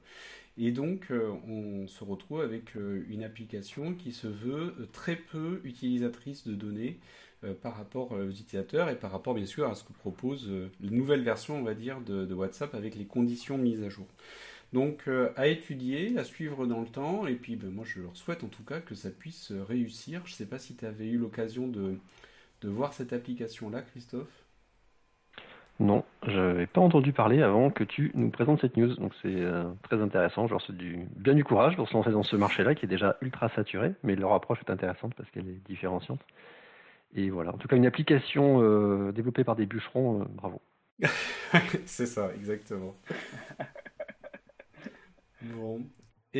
Et 0.60 0.72
donc, 0.72 1.06
euh, 1.10 1.32
on 1.46 1.86
se 1.86 2.02
retrouve 2.02 2.40
avec 2.40 2.76
euh, 2.76 3.04
une 3.08 3.22
application 3.22 3.94
qui 3.94 4.12
se 4.12 4.26
veut 4.26 4.74
euh, 4.80 4.88
très 4.92 5.14
peu 5.14 5.60
utilisatrice 5.64 6.46
de 6.46 6.54
données 6.54 6.98
par 7.62 7.76
rapport 7.76 8.10
aux 8.10 8.30
utilisateurs 8.30 8.90
et 8.90 8.98
par 8.98 9.12
rapport, 9.12 9.32
bien 9.32 9.46
sûr, 9.46 9.70
à 9.70 9.76
ce 9.76 9.84
que 9.84 9.92
propose 9.92 10.50
la 10.80 10.90
nouvelle 10.90 11.22
version, 11.22 11.56
on 11.56 11.62
va 11.62 11.74
dire, 11.74 12.00
de, 12.00 12.34
WhatsApp 12.34 12.74
avec 12.74 12.96
les 12.96 13.04
conditions 13.04 13.56
mises 13.56 13.80
à 13.84 13.88
jour. 13.88 14.08
Donc, 14.72 15.08
à 15.36 15.46
étudier, 15.46 16.18
à 16.18 16.24
suivre 16.24 16.66
dans 16.66 16.80
le 16.80 16.88
temps, 16.88 17.28
et 17.28 17.36
puis 17.36 17.54
ben, 17.54 17.70
moi, 17.70 17.84
je 17.86 18.00
leur 18.00 18.16
souhaite 18.16 18.42
en 18.42 18.48
tout 18.48 18.64
cas 18.64 18.80
que 18.80 18.96
ça 18.96 19.08
puisse 19.10 19.52
réussir. 19.52 20.22
Je 20.24 20.32
ne 20.32 20.34
sais 20.34 20.46
pas 20.46 20.58
si 20.58 20.74
tu 20.74 20.84
avais 20.84 21.06
eu 21.06 21.16
l'occasion 21.16 21.68
de, 21.68 21.94
de 22.62 22.68
voir 22.68 22.92
cette 22.92 23.12
application-là, 23.12 23.82
Christophe? 23.82 24.44
Non, 25.78 26.04
je 26.28 26.38
n'avais 26.38 26.66
pas 26.66 26.80
entendu 26.80 27.12
parler 27.12 27.42
avant 27.42 27.70
que 27.70 27.84
tu 27.84 28.10
nous 28.14 28.30
présentes 28.30 28.60
cette 28.60 28.76
news, 28.76 28.94
donc 28.94 29.12
c'est 29.22 29.34
euh, 29.34 29.64
très 29.82 30.00
intéressant. 30.00 30.46
Genre, 30.46 30.62
c'est 30.66 30.76
du, 30.76 31.06
bien 31.16 31.34
du 31.34 31.44
courage 31.44 31.76
pour 31.76 31.88
se 31.88 31.94
lancer 31.94 32.10
dans 32.10 32.22
ce 32.22 32.36
marché-là 32.36 32.74
qui 32.74 32.86
est 32.86 32.88
déjà 32.88 33.16
ultra 33.20 33.48
saturé, 33.50 33.92
mais 34.02 34.16
leur 34.16 34.32
approche 34.32 34.58
est 34.66 34.70
intéressante 34.70 35.14
parce 35.14 35.30
qu'elle 35.30 35.48
est 35.48 35.60
différenciante. 35.66 36.20
Et 37.14 37.30
voilà, 37.30 37.54
en 37.54 37.58
tout 37.58 37.68
cas, 37.68 37.76
une 37.76 37.86
application 37.86 38.62
euh, 38.62 39.12
développée 39.12 39.44
par 39.44 39.56
des 39.56 39.66
bûcherons, 39.66 40.22
euh, 40.22 40.24
bravo. 40.28 40.60
c'est 41.86 42.06
ça, 42.06 42.30
exactement. 42.34 42.94
bon, 45.42 45.80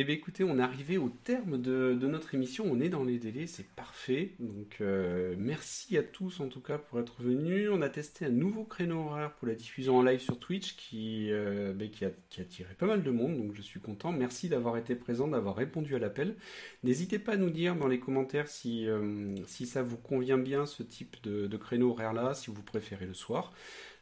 eh 0.01 0.03
bien 0.05 0.15
écoutez, 0.15 0.45
on 0.45 0.57
est 0.59 0.61
arrivé 0.61 0.97
au 0.97 1.09
terme 1.09 1.61
de, 1.61 1.93
notre 1.93 2.33
émission, 2.33 2.63
on 2.65 2.79
est 2.79 2.87
dans 2.87 3.03
les 3.03 3.17
délais, 3.17 3.47
c'est 3.47 3.67
parfait. 3.67 4.31
Donc 4.39 4.77
euh, 4.79 5.35
merci 5.37 5.97
à 5.97 6.03
tous 6.03 6.39
en 6.39 6.47
tout 6.47 6.61
cas 6.61 6.77
pour 6.77 7.01
être 7.01 7.21
venus. 7.21 7.69
On 7.69 7.81
a 7.81 7.89
testé 7.89 8.25
un 8.25 8.29
nouveau 8.29 8.63
créneau 8.63 9.07
horaire 9.07 9.33
pour 9.33 9.47
la 9.47 9.55
diffusion 9.55 9.97
en 9.97 10.03
live 10.03 10.21
sur 10.21 10.39
Twitch 10.39 10.77
qui, 10.77 11.31
euh, 11.31 11.73
ben, 11.73 11.89
qui, 11.89 12.05
a, 12.05 12.11
attiré 12.39 12.73
pas 12.75 12.85
mal 12.85 13.03
de 13.03 13.11
monde, 13.11 13.35
donc 13.35 13.53
je 13.55 13.61
suis 13.61 13.81
content. 13.81 14.13
Merci 14.13 14.47
d'avoir 14.47 14.77
été 14.77 14.95
présent, 14.95 15.27
d'avoir 15.27 15.57
répondu 15.57 15.95
à 15.95 15.99
l'appel. 15.99 16.35
N'hésitez 16.83 17.19
pas 17.19 17.33
à 17.33 17.37
nous 17.37 17.49
dire 17.49 17.75
dans 17.75 17.87
les 17.87 17.99
commentaires 17.99 18.47
si, 18.47 18.87
euh, 18.87 19.35
ça 19.45 19.83
vous 19.83 19.97
convient 19.97 20.37
bien 20.37 20.65
ce 20.65 20.81
type 20.81 21.21
de 21.23 21.57
créneau 21.57 21.91
horaire 21.91 22.13
là, 22.13 22.33
si 22.33 22.49
vous 22.51 22.63
préférez 22.63 23.05
le 23.05 23.13
soir. 23.13 23.51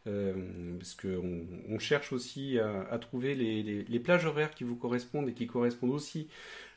Euh, 0.08 0.34
parce 0.78 0.95
qu'on 0.95 1.45
on 1.70 1.80
cherche 1.80 2.14
aussi 2.14 2.60
à, 2.60 2.97
trouver 2.99 3.36
les, 3.36 3.99
plages 3.99 4.26
horaires 4.26 4.51
qui 4.51 4.64
vous 4.64 4.76
correspondent 4.76 5.28
et 5.30 5.34
qui 5.34 5.47
correspondent 5.47 5.91
aussi 5.91 6.28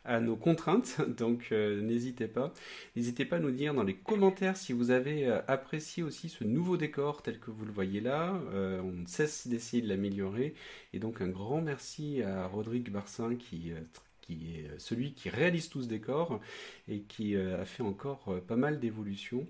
à 0.04 0.18
nos 0.18 0.34
contraintes, 0.34 0.96
donc 1.18 1.48
euh, 1.52 1.80
n'hésitez 1.82 2.26
pas. 2.26 2.52
N'hésitez 2.96 3.24
pas 3.26 3.36
à 3.36 3.38
nous 3.38 3.50
dire 3.50 3.74
dans 3.74 3.82
les 3.82 3.94
commentaires 3.94 4.56
si 4.56 4.72
vous 4.72 4.90
avez 4.90 5.26
euh, 5.26 5.40
apprécié 5.46 6.02
aussi 6.02 6.28
ce 6.30 6.42
nouveau 6.42 6.76
décor 6.78 7.22
tel 7.22 7.38
que 7.38 7.50
vous 7.50 7.66
le 7.66 7.72
voyez 7.72 8.00
là. 8.00 8.40
on 8.52 8.92
ne 8.92 9.06
cesse 9.06 9.46
d'essayer 9.46 9.82
de 9.82 9.88
l'améliorer. 9.88 10.54
Et 10.92 10.98
donc 10.98 11.20
un 11.20 11.28
grand 11.28 11.60
merci 11.60 12.22
à 12.22 12.46
Rodrigue 12.46 12.90
Barsin 12.90 13.36
qui 13.36 13.72
qui 14.22 14.54
est 14.54 14.78
celui 14.78 15.12
qui 15.12 15.28
réalise 15.28 15.68
tout 15.68 15.82
ce 15.82 15.88
décor 15.88 16.40
et 16.88 17.00
qui 17.00 17.36
a 17.36 17.64
fait 17.64 17.82
encore 17.82 18.40
pas 18.46 18.56
mal 18.56 18.80
d'évolutions. 18.80 19.46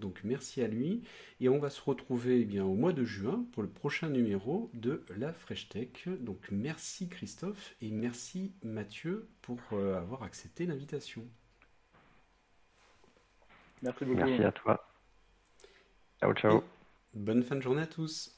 Donc 0.00 0.20
merci 0.24 0.62
à 0.62 0.66
lui. 0.66 1.02
Et 1.40 1.48
on 1.48 1.58
va 1.58 1.70
se 1.70 1.80
retrouver 1.80 2.40
eh 2.40 2.44
bien, 2.44 2.64
au 2.64 2.74
mois 2.74 2.92
de 2.92 3.04
juin 3.04 3.44
pour 3.52 3.62
le 3.62 3.68
prochain 3.68 4.08
numéro 4.08 4.70
de 4.74 5.04
la 5.16 5.32
Fresh 5.32 5.68
Tech. 5.68 6.08
Donc 6.20 6.48
merci 6.50 7.08
Christophe 7.08 7.74
et 7.80 7.90
merci 7.90 8.52
Mathieu 8.62 9.28
pour 9.42 9.60
euh, 9.72 9.96
avoir 9.96 10.22
accepté 10.22 10.66
l'invitation. 10.66 11.22
Merci 13.82 14.04
beaucoup. 14.04 14.18
Merci 14.18 14.42
à 14.42 14.52
toi. 14.52 14.86
Ciao, 16.20 16.34
ciao. 16.34 16.62
bonne 17.14 17.42
fin 17.42 17.56
de 17.56 17.62
journée 17.62 17.82
à 17.82 17.86
tous. 17.86 18.36